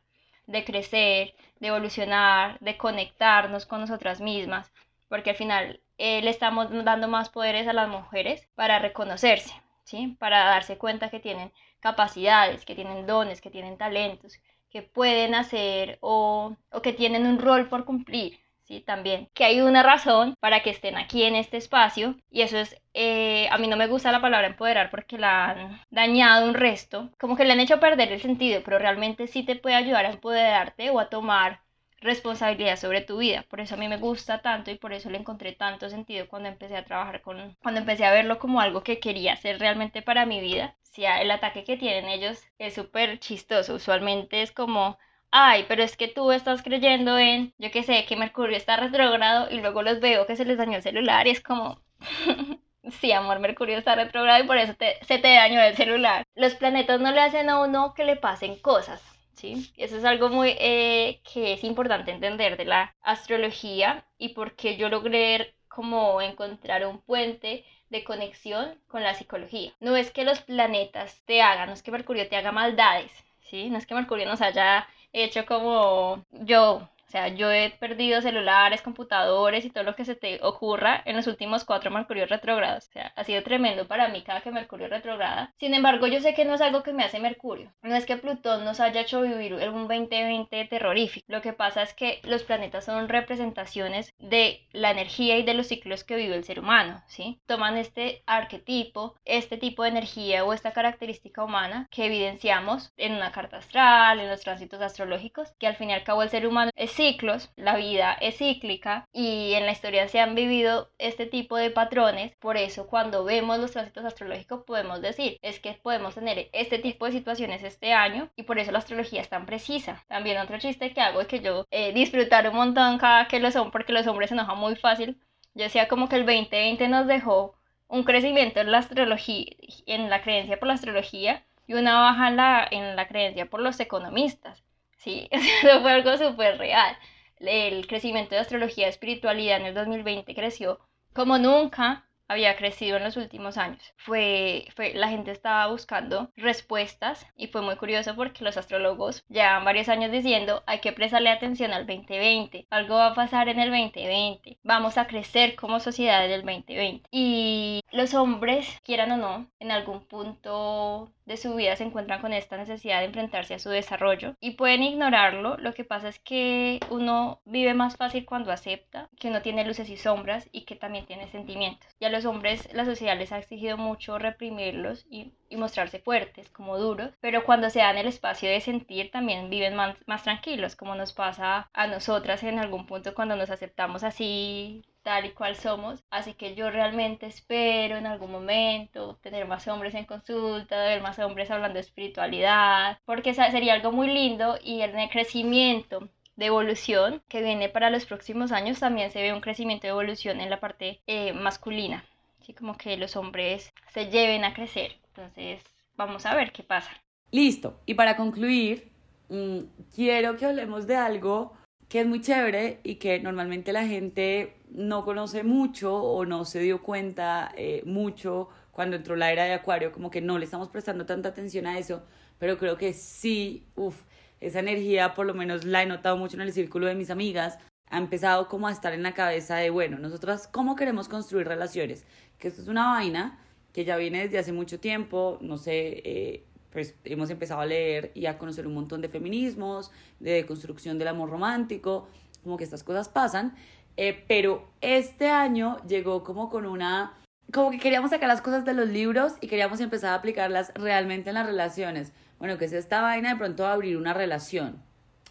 de 0.49 0.65
crecer, 0.65 1.35
de 1.61 1.69
evolucionar, 1.69 2.59
de 2.61 2.77
conectarnos 2.77 3.67
con 3.67 3.81
nosotras 3.81 4.21
mismas, 4.21 4.73
porque 5.09 5.31
al 5.31 5.37
final 5.37 5.81
eh, 5.99 6.23
le 6.23 6.31
estamos 6.31 6.69
dando 6.85 7.07
más 7.09 7.29
poderes 7.31 7.69
a 7.69 7.73
las 7.73 7.89
mujeres 7.89 8.49
para 8.55 8.79
reconocerse, 8.79 9.55
¿sí? 9.85 10.17
para 10.19 10.45
darse 10.45 10.79
cuenta 10.79 11.11
que 11.11 11.21
tienen 11.21 11.53
capacidades, 11.81 12.65
que 12.65 12.75
tienen 12.75 13.07
dones, 13.07 13.41
que 13.41 13.51
tienen 13.51 13.77
talentos, 13.79 14.41
que 14.71 14.83
pueden 14.83 15.35
hacer 15.35 15.99
o, 16.01 16.57
o 16.73 16.83
que 16.83 16.93
tienen 16.93 17.27
un 17.27 17.39
rol 17.39 17.69
por 17.69 17.85
cumplir. 17.85 18.41
¿Sí? 18.69 18.81
También, 18.81 19.29
que 19.35 19.45
hay 19.45 19.61
una 19.63 19.83
razón 19.83 20.35
para 20.41 20.63
que 20.63 20.71
estén 20.71 20.97
aquí 20.97 21.25
en 21.25 21.35
este 21.35 21.57
espacio 21.57 22.17
y 22.31 22.43
eso 22.43 22.59
es, 22.59 22.77
eh, 22.95 23.49
a 23.51 23.59
mí 23.59 23.67
no 23.67 23.77
me 23.77 23.87
gusta 23.89 24.13
la 24.13 24.21
palabra 24.21 24.49
empoderar 24.49 24.91
porque 24.91 25.19
la 25.19 25.47
han 25.51 25.81
dañado 25.91 26.47
un 26.47 26.55
resto, 26.55 27.11
como 27.19 27.37
que 27.37 27.45
le 27.45 27.53
han 27.53 27.61
hecho 27.61 27.81
perder 27.81 28.13
el 28.13 28.21
sentido, 28.21 28.63
pero 28.65 28.79
realmente 28.79 29.27
sí 29.27 29.43
te 29.45 29.57
puede 29.57 29.77
ayudar 29.77 30.05
a 30.07 30.11
empoderarte 30.11 30.91
o 30.91 31.01
a 31.01 31.09
tomar 31.09 31.63
responsabilidad 32.01 32.77
sobre 32.77 33.01
tu 33.01 33.19
vida. 33.19 33.45
Por 33.49 33.61
eso 33.61 33.75
a 33.75 33.79
mí 33.79 33.89
me 33.89 33.97
gusta 33.97 34.41
tanto 34.43 34.71
y 34.71 34.77
por 34.79 34.93
eso 34.93 35.11
le 35.11 35.19
encontré 35.19 35.53
tanto 35.53 35.89
sentido 35.91 36.29
cuando 36.29 36.49
empecé 36.49 36.77
a 36.77 36.85
trabajar 36.85 37.23
con, 37.23 37.57
cuando 37.63 37.81
empecé 37.81 38.05
a 38.05 38.13
verlo 38.13 38.39
como 38.39 38.61
algo 38.61 38.83
que 38.83 39.01
quería 39.01 39.33
hacer 39.33 39.59
realmente 39.59 40.03
para 40.03 40.27
mi 40.27 40.41
vida. 40.41 40.77
Si 40.83 41.05
el 41.05 41.31
ataque 41.31 41.65
que 41.65 41.77
tienen 41.77 42.09
ellos 42.09 42.45
es 42.59 42.75
súper 42.75 43.19
chistoso. 43.19 43.75
Usualmente 43.75 44.43
es 44.43 44.53
como, 44.53 44.99
ay, 45.31 45.65
pero 45.69 45.83
es 45.83 45.97
que 45.97 46.09
tú 46.09 46.33
estás 46.33 46.63
creyendo 46.63 47.19
en, 47.19 47.53
yo 47.59 47.71
que 47.71 47.83
sé, 47.83 48.05
que 48.07 48.17
Mercurio 48.17 48.57
está 48.57 48.77
retrógrado 48.77 49.51
y 49.51 49.61
luego 49.61 49.83
los 49.83 50.01
veo 50.01 50.27
que 50.27 50.37
se 50.37 50.45
les 50.45 50.59
dañó 50.59 50.77
el 50.77 50.83
celular 50.83 51.27
y 51.27 51.31
es 51.31 51.41
como, 51.41 51.81
sí, 53.01 53.13
amor, 53.13 53.39
Mercurio 53.39 53.79
está 53.79 53.95
retrógrado 53.95 54.43
y 54.43 54.47
por 54.47 54.59
eso 54.59 54.75
se 55.03 55.19
te 55.19 55.35
dañó 55.35 55.61
el 55.63 55.77
celular. 55.77 56.25
Los 56.35 56.55
planetas 56.55 57.01
no 57.01 57.13
le 57.13 57.21
hacen 57.21 57.51
a 57.51 57.61
uno 57.61 57.95
que 57.95 58.05
le 58.05 58.17
pasen 58.17 58.57
cosas. 58.57 59.03
¿Sí? 59.35 59.73
Eso 59.77 59.97
es 59.97 60.05
algo 60.05 60.31
muy 60.31 60.57
eh, 60.59 61.21
que 61.33 61.53
es 61.53 61.63
importante 61.63 62.11
entender 62.11 62.57
de 62.57 62.65
la 62.65 62.97
astrología 63.03 64.05
y 64.19 64.31
porque 64.31 64.77
yo 64.77 64.89
logré 64.89 65.55
como 65.69 66.21
encontrar 66.21 66.85
un 66.85 66.99
puente 67.01 67.65
de 67.89 68.03
conexión 68.03 68.75
con 68.89 69.05
la 69.05 69.15
psicología. 69.15 69.73
No 69.79 69.95
es 69.95 70.11
que 70.11 70.25
los 70.25 70.41
planetas 70.41 71.23
te 71.25 71.41
hagan, 71.41 71.69
no 71.69 71.75
es 71.75 71.85
que 71.85 71.93
Mercurio 71.93 72.29
te 72.29 72.35
haga 72.37 72.51
maldades, 72.51 73.13
¿sí? 73.43 73.71
No 73.71 73.79
es 73.79 73.87
que 73.87 73.95
Mercurio 73.95 74.27
nos 74.27 74.43
haya 74.43 74.89
hecho 75.13 75.47
como 75.47 76.25
yo 76.33 76.89
O 77.09 77.11
sea, 77.11 77.29
yo 77.29 77.51
he 77.51 77.71
perdido 77.71 78.21
celulares, 78.21 78.83
computadores 78.83 79.65
y 79.65 79.71
todo 79.71 79.83
lo 79.83 79.97
que 79.97 80.05
se 80.05 80.15
te 80.15 80.41
ocurra 80.43 81.03
en 81.07 81.17
los 81.17 81.27
últimos 81.27 81.65
cuatro 81.65 81.91
Mercurio 81.91 82.27
retrógrados. 82.27 82.89
O 82.89 82.93
sea, 82.93 83.13
ha 83.17 83.25
sido 83.25 83.43
tremendo 83.43 83.87
para 83.87 84.09
mí 84.09 84.21
cada 84.21 84.43
que 84.43 84.51
Mercurio 84.51 84.89
retrograda. 84.89 85.55
Sin 85.59 85.73
embargo, 85.73 86.07
yo 86.07 86.21
sé 86.21 86.35
que 86.35 86.45
no 86.45 86.55
es 86.55 86.61
algo 86.61 86.83
que 86.83 86.93
me 86.93 87.05
hace 87.05 87.19
Mercurio. 87.19 87.73
No 87.81 87.97
es 87.97 88.05
que 88.05 88.19
Plutón 88.19 88.67
nos 88.67 88.81
haya 88.81 89.01
hecho 89.01 89.23
vivir 89.23 89.55
un 89.55 89.89
2020 89.89 90.67
terrorífico. 90.67 91.25
Lo 91.29 91.41
que 91.41 91.55
pasa 91.55 91.83
es 91.83 91.95
que 91.95 92.21
los 92.25 92.43
planetas 92.43 92.85
son 92.85 93.09
representaciones 93.09 94.13
de 94.19 94.67
la 94.73 94.91
energía 94.91 95.39
y 95.39 95.45
de 95.45 95.55
los 95.55 95.69
ciclos 95.69 96.05
que 96.05 96.17
vive 96.17 96.37
el 96.37 96.45
ser 96.45 96.61
humano, 96.61 97.03
¿sí? 97.07 97.41
Toman 97.47 97.79
este 97.79 98.23
arquetipo, 98.27 99.15
este 99.25 99.57
tipo 99.57 99.83
de 99.83 99.89
energía 99.89 100.45
o 100.45 100.53
esta 100.53 100.73
característica 100.73 101.43
humana 101.43 101.89
que 101.91 102.05
evidenciamos 102.05 102.93
en 102.99 103.15
una 103.15 103.33
carta 103.33 103.57
astral, 103.57 104.21
en 104.21 104.29
los 104.29 104.43
tránsitos 104.43 104.83
astrológicos, 104.83 105.53
que 105.59 105.67
al 105.67 105.77
fin 105.77 105.89
y 105.89 105.95
al 105.95 106.05
cabo 106.05 106.23
el 106.23 106.29
ser 106.29 106.47
humano 106.47 106.71
es 106.77 106.98
ciclos, 106.99 107.51
la 107.55 107.77
vida 107.77 108.13
es 108.21 108.39
cíclica 108.39 109.07
y 109.13 109.53
en 109.55 109.67
la 109.67 109.73
historia 109.73 110.09
se 110.09 110.19
han 110.19 110.35
vivido 110.35 110.91
este 110.99 111.27
tipo 111.27 111.57
de 111.57 111.71
patrones. 111.71 112.35
Por 112.41 112.57
eso 112.57 112.89
cuando 112.89 113.23
vemos 113.25 113.61
los 113.61 113.71
tránsitos 113.71 114.05
astrológicos 114.05 114.65
podemos 114.65 115.01
decir 115.01 115.39
es 115.41 115.61
que 115.61 115.75
podemos 115.75 116.17
tener 116.17 116.51
este 116.53 116.81
tipo 116.81 117.07
de 117.07 117.13
situaciones 117.13 117.63
este 117.63 117.93
año 117.93 118.31
y 118.35 118.43
por 118.43 118.59
eso 118.59 118.73
la 118.73 118.81
astrología 118.81 119.21
es 119.21 119.29
tan 119.29 119.47
precisa. 119.47 120.05
También 120.09 120.39
otro 120.39 120.59
chiste 120.59 120.93
que 120.93 121.01
hago 121.01 121.21
es 121.21 121.29
que 121.29 121.39
yo 121.41 121.67
eh, 121.71 121.93
disfrutar 121.93 122.49
un 122.49 122.57
montón 122.57 122.99
cada 122.99 123.29
que 123.29 123.39
lo 123.39 123.53
son 123.53 123.71
porque 123.71 123.93
los 123.93 124.07
hombres 124.09 124.31
se 124.31 124.35
enojan 124.35 124.59
muy 124.59 124.75
fácil. 124.75 125.21
Yo 125.55 125.65
decía 125.65 125.87
como 125.87 126.09
que 126.09 126.17
el 126.17 126.27
2020 126.27 126.89
nos 126.89 127.07
dejó 127.07 127.55
un 127.87 128.03
crecimiento 128.03 128.61
en 128.61 128.73
la 128.73 128.79
astrología, 128.79 129.47
en 129.87 130.11
la 130.11 130.21
creencia 130.23 130.59
por 130.59 130.67
la 130.67 130.75
astrología 130.75 131.45
y 131.69 131.75
una 131.75 132.01
baja 132.01 132.29
en 132.29 132.37
la, 132.37 132.69
en 132.71 132.97
la 132.97 133.07
creencia 133.07 133.47
por 133.49 133.61
los 133.61 133.79
economistas. 133.79 134.65
Sí, 134.99 135.29
eso 135.31 135.81
fue 135.81 135.93
algo 135.93 136.17
súper 136.17 136.59
real. 136.59 136.97
El 137.41 137.87
crecimiento 137.87 138.35
de 138.35 138.41
astrología 138.41 138.87
y 138.87 138.91
espiritualidad 138.91 139.59
en 139.59 139.67
el 139.67 139.75
2020 139.75 140.35
creció 140.35 140.81
como 141.15 141.39
nunca 141.39 142.08
había 142.29 142.57
crecido 142.57 142.97
en 142.97 143.05
los 143.05 143.17
últimos 143.17 143.57
años. 143.59 143.83
Fue, 143.97 144.67
fue, 144.77 144.95
la 144.95 145.09
gente 145.09 145.31
estaba 145.31 145.67
buscando 145.67 146.31
respuestas 146.37 147.27
y 147.37 147.49
fue 147.49 147.63
muy 147.63 147.77
curioso 147.77 148.15
porque 148.15 148.45
los 148.45 148.57
astrólogos 148.57 149.25
llevan 149.29 149.65
varios 149.65 149.89
años 149.89 150.13
diciendo 150.13 150.63
hay 150.67 150.81
que 150.81 150.93
prestarle 150.93 151.31
atención 151.31 151.73
al 151.73 151.87
2020, 151.87 152.67
algo 152.71 152.97
va 152.97 153.09
a 153.09 153.15
pasar 153.15 153.49
en 153.49 153.59
el 153.61 153.71
2020, 153.71 154.59
vamos 154.63 154.99
a 154.99 155.07
crecer 155.07 155.57
como 155.57 155.81
sociedad 155.81 156.25
en 156.25 156.33
el 156.33 156.43
2020. 156.43 157.09
Y 157.11 157.83
los 157.91 158.15
hombres, 158.15 158.79
quieran 158.85 159.13
o 159.13 159.17
no, 159.17 159.47
en 159.59 159.71
algún 159.71 160.05
punto 160.05 161.13
de 161.29 161.37
su 161.37 161.55
vida 161.55 161.77
se 161.77 161.85
encuentran 161.85 162.21
con 162.21 162.33
esta 162.33 162.57
necesidad 162.57 163.01
de 163.01 163.07
enfrentarse 163.07 163.55
a 163.55 163.59
su 163.59 163.69
desarrollo 163.69 164.35
y 164.41 164.53
pueden 164.53 164.83
ignorarlo. 164.83 165.57
Lo 165.59 165.75
que 165.75 165.85
pasa 165.85 166.09
es 166.09 166.19
que 166.19 166.81
uno 166.91 167.41
vive 167.45 167.75
más 167.75 167.97
fácil 167.97 168.25
cuando 168.25 168.51
acepta 168.51 169.11
que 169.19 169.29
uno 169.29 169.43
tiene 169.43 169.65
luces 169.65 169.91
y 169.91 169.97
sombras 169.97 170.49
y 170.53 170.63
que 170.63 170.75
también 170.75 171.07
tiene 171.07 171.29
sentimientos. 171.29 171.89
Y 172.01 172.07
a 172.07 172.11
los 172.19 172.25
hombres 172.25 172.69
la 172.73 172.85
sociedad 172.85 173.17
les 173.17 173.31
ha 173.31 173.39
exigido 173.39 173.77
mucho 173.77 174.19
reprimirlos 174.19 175.07
y, 175.09 175.33
mostrarse 175.57 176.01
fuertes, 176.01 176.51
como 176.51 176.77
duros, 176.77 177.13
pero 177.21 177.45
cuando 177.45 177.71
se 177.71 177.79
dan 177.79 177.97
el 177.97 178.09
espacio 178.09 178.51
de 178.51 178.61
sentir 178.61 179.11
también 179.11 179.51
viven 179.51 179.75
más, 179.77 179.97
más 180.07 180.25
tranquilos, 180.25 180.75
como 180.75 180.95
nos 180.97 181.13
pasa 181.13 181.71
a 181.73 181.87
nosotras 181.87 182.43
en 182.43 182.59
algún 182.59 182.87
punto 182.87 183.15
cuando 183.15 183.37
nos 183.37 183.51
aceptamos 183.51 184.03
así 184.03 184.83
tal 185.03 185.27
y 185.27 185.31
cual 185.31 185.55
somos. 185.57 186.05
Así 186.11 186.35
que 186.35 186.55
yo 186.55 186.71
realmente 186.71 187.27
espero 187.27 187.97
en 187.97 188.07
algún 188.07 188.33
momento 188.33 189.19
tener 189.23 189.47
más 189.47 189.67
hombres 189.69 189.95
en 189.95 190.05
consulta, 190.05 190.85
ver 190.85 191.01
más 191.01 191.19
hombres 191.21 191.51
hablando 191.51 191.75
de 191.75 191.81
espiritualidad, 191.81 192.99
porque 193.05 193.33
sería 193.33 193.75
algo 193.75 193.93
muy 193.93 194.09
lindo 194.09 194.59
y 194.63 194.83
el 194.83 194.93
crecimiento 195.09 196.09
de 196.39 196.47
evolución 196.47 197.21
que 197.29 197.43
viene 197.43 197.69
para 197.69 197.91
los 197.91 198.07
próximos 198.07 198.53
años 198.53 198.79
también 198.79 199.11
se 199.11 199.21
ve 199.21 199.33
un 199.33 199.41
crecimiento 199.41 199.89
de 199.89 199.91
evolución 199.91 200.41
en 200.41 200.51
la 200.51 200.61
parte 200.61 201.01
eh, 201.09 201.33
masculina. 201.33 202.05
Así 202.41 202.55
como 202.55 202.79
que 202.79 202.97
los 202.97 203.17
hombres 203.17 203.75
se 203.93 204.07
lleven 204.07 204.45
a 204.45 204.55
crecer. 204.55 204.93
Entonces, 205.09 205.61
vamos 205.97 206.27
a 206.27 206.37
ver 206.37 206.53
qué 206.53 206.63
pasa. 206.63 206.91
Listo. 207.33 207.81
Y 207.87 207.95
para 207.95 208.17
concluir, 208.17 208.93
mm, 209.29 209.59
quiero 209.93 210.37
que 210.37 210.47
hablemos 210.47 210.87
de 210.87 210.95
algo 210.95 211.55
que 211.89 212.03
es 212.03 212.07
muy 212.07 212.21
chévere 212.21 212.79
y 212.85 212.97
que 212.97 213.19
normalmente 213.19 213.73
la 213.73 213.85
gente 213.85 214.59
no 214.71 215.05
conoce 215.05 215.43
mucho 215.43 215.93
o 215.97 216.25
no 216.25 216.45
se 216.45 216.61
dio 216.61 216.83
cuenta 216.85 217.51
eh, 217.57 217.83
mucho 217.85 218.49
cuando 218.71 218.95
entró 218.95 219.17
la 219.17 219.33
era 219.33 219.43
de 219.43 219.55
Acuario, 219.55 219.91
como 219.91 220.09
que 220.09 220.21
no 220.21 220.39
le 220.39 220.45
estamos 220.45 220.69
prestando 220.69 221.05
tanta 221.05 221.31
atención 221.31 221.67
a 221.67 221.81
eso, 221.81 222.05
pero 222.39 222.59
creo 222.59 222.77
que 222.77 222.93
sí, 222.93 223.67
uff, 223.75 224.03
esa 224.41 224.61
energía 224.61 225.15
por 225.15 225.27
lo 225.27 225.35
menos 225.35 225.65
la 225.65 225.83
he 225.83 225.87
notado 225.87 226.17
mucho 226.17 226.37
en 226.37 226.43
el 226.43 226.53
círculo 226.53 226.87
de 226.87 226.95
mis 226.95 227.11
amigas, 227.11 227.59
ha 227.91 227.99
empezado 227.99 228.49
como 228.49 228.69
a 228.69 228.73
estar 228.73 228.93
en 228.93 229.03
la 229.03 229.15
cabeza 229.15 229.57
de, 229.57 229.71
bueno, 229.71 229.99
nosotras 229.99 230.49
cómo 230.49 230.77
queremos 230.77 231.09
construir 231.09 231.47
relaciones, 231.47 232.05
que 232.39 232.49
esto 232.49 232.63
es 232.63 232.69
una 232.69 232.93
vaina 232.93 233.39
que 233.73 233.85
ya 233.85 233.97
viene 233.97 234.25
desde 234.25 234.39
hace 234.39 234.53
mucho 234.53 234.81
tiempo, 234.81 235.39
no 235.41 235.57
sé, 235.57 236.03
eh, 236.05 236.45
pues 236.71 236.95
hemos 237.05 237.31
empezado 237.31 237.61
a 237.61 237.67
leer 237.67 238.13
y 238.15 238.27
a 238.27 238.39
conocer 238.39 238.67
un 238.67 238.75
montón 238.75 239.01
de 239.01 239.09
feminismos, 239.09 239.91
de 240.21 240.45
construcción 240.47 240.99
del 240.99 241.09
amor 241.09 241.31
romántico, 241.31 242.09
como 242.43 242.57
que 242.57 242.65
estas 242.65 242.85
cosas 242.85 243.09
pasan, 243.09 243.55
eh, 243.97 244.25
pero 244.29 244.69
este 244.81 245.29
año 245.29 245.79
llegó 245.87 246.23
como 246.23 246.49
con 246.49 246.67
una, 246.67 247.15
como 247.53 247.71
que 247.71 247.79
queríamos 247.79 248.11
sacar 248.11 248.29
las 248.29 248.43
cosas 248.43 248.65
de 248.65 248.75
los 248.75 248.89
libros 248.89 249.35
y 249.41 249.49
queríamos 249.49 249.81
empezar 249.81 250.11
a 250.11 250.15
aplicarlas 250.15 250.73
realmente 250.75 251.31
en 251.31 251.35
las 251.35 251.47
relaciones. 251.47 252.13
Bueno, 252.39 252.57
que 252.57 252.67
es 252.67 252.73
esta 252.73 253.01
vaina 253.01 253.31
de 253.31 253.37
pronto 253.37 253.67
abrir 253.67 253.97
una 253.97 254.15
relación. 254.15 254.81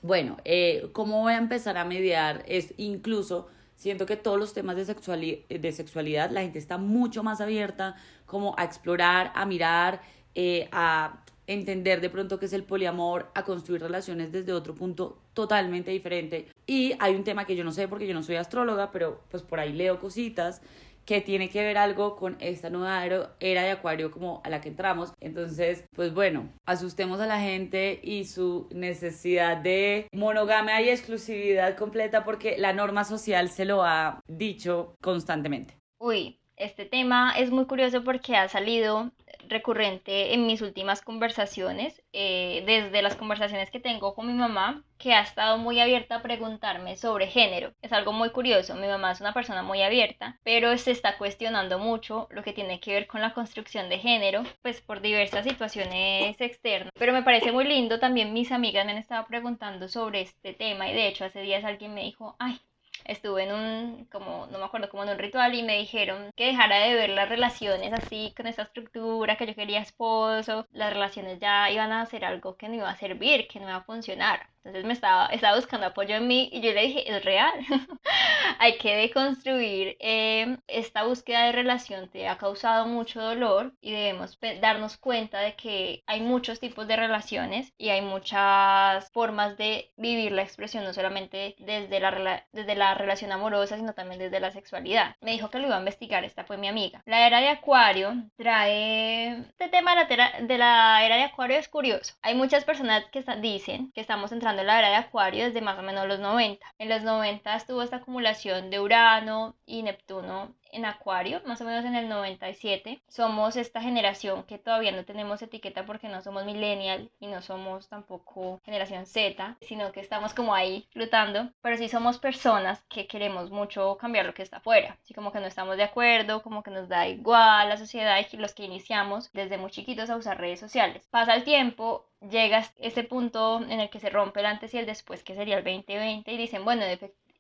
Bueno, 0.02 0.38
eh, 0.46 0.89
¿cómo 0.93 1.22
voy 1.22 1.34
a 1.34 1.38
empezar 1.38 1.78
a 1.78 1.86
mediar? 1.86 2.43
Es 2.48 2.74
incluso 2.78 3.48
siento 3.76 4.06
que 4.06 4.17
todos 4.17 4.38
los 4.38 4.54
temas 4.54 4.76
de, 4.76 4.86
sexualidad, 4.86 5.48
de 5.48 5.72
sexualidad 5.72 6.32
la 6.32 6.41
gente 6.41 6.60
está 6.60 6.78
mucho 6.78 7.24
más 7.24 7.41
abierta 7.41 7.96
como 8.26 8.56
a 8.58 8.65
explorar, 8.65 9.32
a 9.36 9.46
mirar, 9.46 10.02
eh, 10.36 10.67
a 10.72 11.24
entender 11.48 12.02
de 12.02 12.10
pronto 12.10 12.39
qué 12.39 12.48
es 12.48 12.54
el 12.54 12.63
poliamor, 12.63 13.32
a 13.34 13.43
construir 13.43 13.82
relaciones 13.82 14.34
desde 14.34 14.52
otro 14.52 14.76
punto 14.76 15.17
totalmente 15.34 15.91
diferente. 15.91 16.48
Y 16.65 16.93
hay 17.00 17.15
un 17.15 17.24
tema 17.24 17.46
que 17.46 17.56
yo 17.56 17.63
no 17.63 17.72
sé 17.72 17.88
porque 17.88 18.06
yo 18.06 18.13
no 18.13 18.22
soy 18.22 18.36
astróloga, 18.36 18.91
pero 18.91 19.24
pues 19.32 19.43
por 19.43 19.60
ahí 19.60 19.72
leo 19.72 20.00
cositas 20.00 20.62
que 21.08 21.22
tiene 21.22 21.50
que 21.50 21.63
ver 21.63 21.78
algo 21.78 22.17
con 22.17 22.36
esta 22.41 22.70
nueva 22.70 23.04
era 23.39 23.63
de 23.63 23.72
Acuario 23.72 24.12
como 24.12 24.41
a 24.43 24.50
la 24.50 24.60
que 24.60 24.70
entramos. 24.70 25.13
Entonces, 25.22 25.86
pues 25.96 26.13
bueno, 26.13 26.50
asustemos 26.65 27.22
a 27.22 27.26
la 27.26 27.39
gente 27.39 28.02
y 28.04 28.26
su 28.26 28.67
necesidad 28.72 29.58
de 29.58 30.10
monogamia 30.12 30.82
y 30.82 30.89
exclusividad 30.89 31.78
completa 31.78 32.26
porque 32.26 32.58
la 32.58 32.74
norma 32.74 33.06
social 33.06 33.50
se 33.50 33.63
lo 33.63 33.84
ha 33.84 34.20
dicho 34.28 34.96
constantemente. 35.02 35.76
Uy, 35.98 36.41
este 36.58 36.84
tema 36.86 37.34
es 37.38 37.52
muy 37.52 37.65
curioso 37.65 38.04
porque 38.04 38.36
ha 38.36 38.50
salido 38.50 39.12
recurrente 39.49 40.33
en 40.33 40.45
mis 40.45 40.62
últimas 40.62 41.01
conversaciones, 41.01 42.01
eh, 42.13 42.63
desde 42.65 43.01
las 43.01 43.15
conversaciones 43.15 43.71
que 43.71 43.79
tengo 43.79 44.15
con 44.15 44.27
mi 44.27 44.33
mamá, 44.33 44.83
que 44.97 45.13
ha 45.13 45.21
estado 45.21 45.57
muy 45.57 45.79
abierta 45.79 46.15
a 46.15 46.21
preguntarme 46.21 46.95
sobre 46.95 47.27
género. 47.27 47.73
Es 47.81 47.93
algo 47.93 48.13
muy 48.13 48.31
curioso, 48.31 48.75
mi 48.75 48.88
mamá 48.88 49.12
es 49.12 49.21
una 49.21 49.33
persona 49.33 49.63
muy 49.63 49.81
abierta, 49.81 50.39
pero 50.43 50.77
se 50.77 50.91
está 50.91 51.17
cuestionando 51.17 51.79
mucho 51.79 52.27
lo 52.31 52.43
que 52.43 52.53
tiene 52.53 52.79
que 52.79 52.93
ver 52.93 53.07
con 53.07 53.21
la 53.21 53.33
construcción 53.33 53.89
de 53.89 53.99
género, 53.99 54.43
pues 54.62 54.81
por 54.81 55.01
diversas 55.01 55.45
situaciones 55.45 56.39
externas. 56.41 56.91
Pero 56.97 57.13
me 57.13 57.23
parece 57.23 57.51
muy 57.51 57.65
lindo, 57.65 57.99
también 57.99 58.33
mis 58.33 58.51
amigas 58.51 58.86
me 58.86 58.91
han 58.93 58.97
estado 58.97 59.25
preguntando 59.27 59.88
sobre 59.88 60.21
este 60.21 60.53
tema 60.53 60.89
y 60.89 60.93
de 60.93 61.07
hecho 61.07 61.25
hace 61.25 61.41
días 61.41 61.63
alguien 61.63 61.93
me 61.93 62.03
dijo, 62.03 62.36
ay, 62.39 62.60
estuve 63.08 63.43
en 63.43 63.54
un, 63.54 64.06
como, 64.12 64.48
no 64.48 64.60
me 64.60 64.65
acuerdo, 64.65 64.89
como 64.89 65.04
en 65.04 65.10
un 65.10 65.17
ritual 65.20 65.54
y 65.56 65.63
me 65.63 65.78
dijeron 65.78 66.32
que 66.36 66.48
dejara 66.48 66.80
de 66.80 66.93
ver 66.96 67.10
las 67.10 67.30
relaciones 67.30 67.93
así, 67.93 68.34
con 68.36 68.48
esa 68.48 68.63
estructura, 68.63 69.38
que 69.38 69.48
yo 69.48 69.56
quería 69.56 69.80
esposo, 69.82 70.65
las 70.72 70.91
relaciones 70.93 71.39
ya 71.39 71.70
iban 71.72 71.91
a 71.91 72.06
ser 72.06 72.26
algo 72.26 72.58
que 72.58 72.67
no 72.70 72.76
iba 72.76 72.89
a 72.89 72.96
servir, 72.98 73.48
que 73.48 73.60
no 73.60 73.67
iba 73.67 73.78
a 73.78 73.84
funcionar. 73.84 74.50
Entonces 74.67 74.86
me 74.86 74.93
estaba, 74.93 75.27
estaba 75.27 75.56
buscando 75.56 75.88
apoyo 75.88 76.15
en 76.15 76.27
mí 76.27 76.49
y 76.51 76.60
yo 76.60 76.73
le 76.73 76.82
dije, 76.82 77.10
es 77.10 77.23
real, 77.23 77.53
hay 78.60 78.77
que 78.77 78.95
deconstruir 78.95 79.95
eh, 80.01 80.58
esta 80.67 81.03
búsqueda 81.03 81.45
de 81.45 81.53
relación, 81.53 82.10
te 82.10 82.27
ha 82.27 82.38
causado 82.38 82.86
mucho 82.86 83.21
dolor 83.21 83.73
y 83.80 83.93
debemos 83.93 84.38
darnos 84.62 84.97
cuenta 84.97 85.39
de 85.39 85.56
que 85.56 86.03
hay 86.06 86.19
muchos 86.19 86.60
tipos 86.60 86.86
de 86.86 86.97
relaciones 86.97 87.73
y 87.77 87.89
hay 87.89 88.01
muchas 88.01 89.10
formas 89.12 89.58
de 89.58 89.91
vivir 89.95 90.34
la 90.34 90.43
expresión, 90.43 90.84
no 90.84 90.93
solamente 90.93 91.56
desde 91.60 91.99
la, 92.01 92.45
desde 92.51 92.75
la 92.75 92.93
relación 92.93 93.32
amorosa, 93.32 93.77
sino 93.77 93.93
también 93.93 94.19
desde 94.19 94.41
la 94.41 94.51
sexualidad. 94.51 95.15
Me 95.21 95.32
dijo 95.32 95.49
que 95.49 95.60
lo 95.60 95.67
iba 95.67 95.77
a 95.77 95.80
investigar, 95.80 96.25
esta 96.25 96.43
fue 96.43 96.58
mi 96.58 96.67
amiga. 96.67 97.01
La 97.06 97.25
era 97.25 97.39
de 97.39 97.49
Acuario 97.49 98.15
trae... 98.36 99.38
Este 99.38 99.69
tema 99.69 99.95
de 100.06 100.17
la, 100.17 100.32
de 100.41 100.58
la 100.58 101.06
era 101.06 101.15
de 101.15 101.23
Acuario 101.23 101.58
es 101.58 101.69
curioso. 101.69 102.15
Hay 102.21 102.36
muchas 102.36 102.65
personas 102.65 103.06
que 103.12 103.23
dicen 103.41 103.91
que 103.93 104.01
estamos 104.01 104.32
entrando 104.32 104.57
la 104.63 104.80
era 104.80 104.89
de 104.89 104.96
Acuario 104.96 105.46
desde 105.46 105.62
más 105.62 105.78
o 105.80 105.82
menos 105.82 106.08
los 106.08 106.20
90. 106.20 106.65
En 106.78 106.89
los 106.89 107.04
90 107.04 107.56
estuvo 107.56 107.82
esta 107.82 107.98
acumulación 107.98 108.70
de 108.70 108.80
Urano 108.80 109.56
y 109.65 109.84
Neptuno 109.84 110.56
en 110.71 110.86
Acuario, 110.86 111.41
más 111.45 111.62
o 111.62 111.65
menos 111.65 111.86
en 111.86 111.95
el 111.95 112.10
97. 112.10 113.01
Somos 113.08 113.56
esta 113.56 113.82
generación 113.82 114.43
que 114.43 114.58
todavía 114.58 114.91
no 114.91 115.06
tenemos 115.06 115.41
etiqueta 115.41 115.86
porque 115.86 116.08
no 116.08 116.21
somos 116.21 116.45
millennial 116.45 117.10
y 117.19 117.27
no 117.27 117.41
somos 117.41 117.88
tampoco 117.88 118.60
generación 118.63 119.06
Z, 119.06 119.58
sino 119.62 119.91
que 119.91 119.99
estamos 119.99 120.34
como 120.34 120.53
ahí 120.53 120.88
flotando, 120.91 121.49
pero 121.62 121.77
sí 121.77 121.89
somos 121.89 122.19
personas 122.19 122.84
que 122.89 123.08
queremos 123.08 123.51
mucho 123.51 123.97
cambiar 123.97 124.25
lo 124.25 124.34
que 124.34 124.43
está 124.43 124.58
afuera, 124.58 124.97
así 125.03 125.13
como 125.13 125.32
que 125.32 125.39
no 125.39 125.47
estamos 125.47 125.77
de 125.77 125.84
acuerdo, 125.84 126.41
como 126.41 126.63
que 126.63 126.71
nos 126.71 126.89
da 126.89 127.08
igual 127.08 127.69
la 127.69 127.77
sociedad 127.77 128.17
y 128.32 128.38
los 128.38 128.53
que 128.53 128.65
iniciamos 128.65 129.32
desde 129.34 129.58
muy 129.58 129.71
chiquitos 129.71 130.10
a 130.10 130.17
usar 130.17 130.39
redes 130.39 130.60
sociales. 130.60 131.08
Pasa 131.10 131.36
el 131.36 131.43
tiempo 131.43 132.06
llega 132.21 132.65
ese 132.77 133.03
punto 133.03 133.62
en 133.62 133.80
el 133.80 133.89
que 133.89 133.99
se 133.99 134.10
rompe 134.10 134.39
el 134.39 134.47
antes 134.47 134.73
y 134.73 134.77
el 134.77 134.86
después, 134.86 135.23
que 135.23 135.36
sería 135.36 135.58
el 135.58 135.63
2020, 135.63 136.32
y 136.32 136.38
dicen, 136.38 136.65
bueno, 136.65 136.86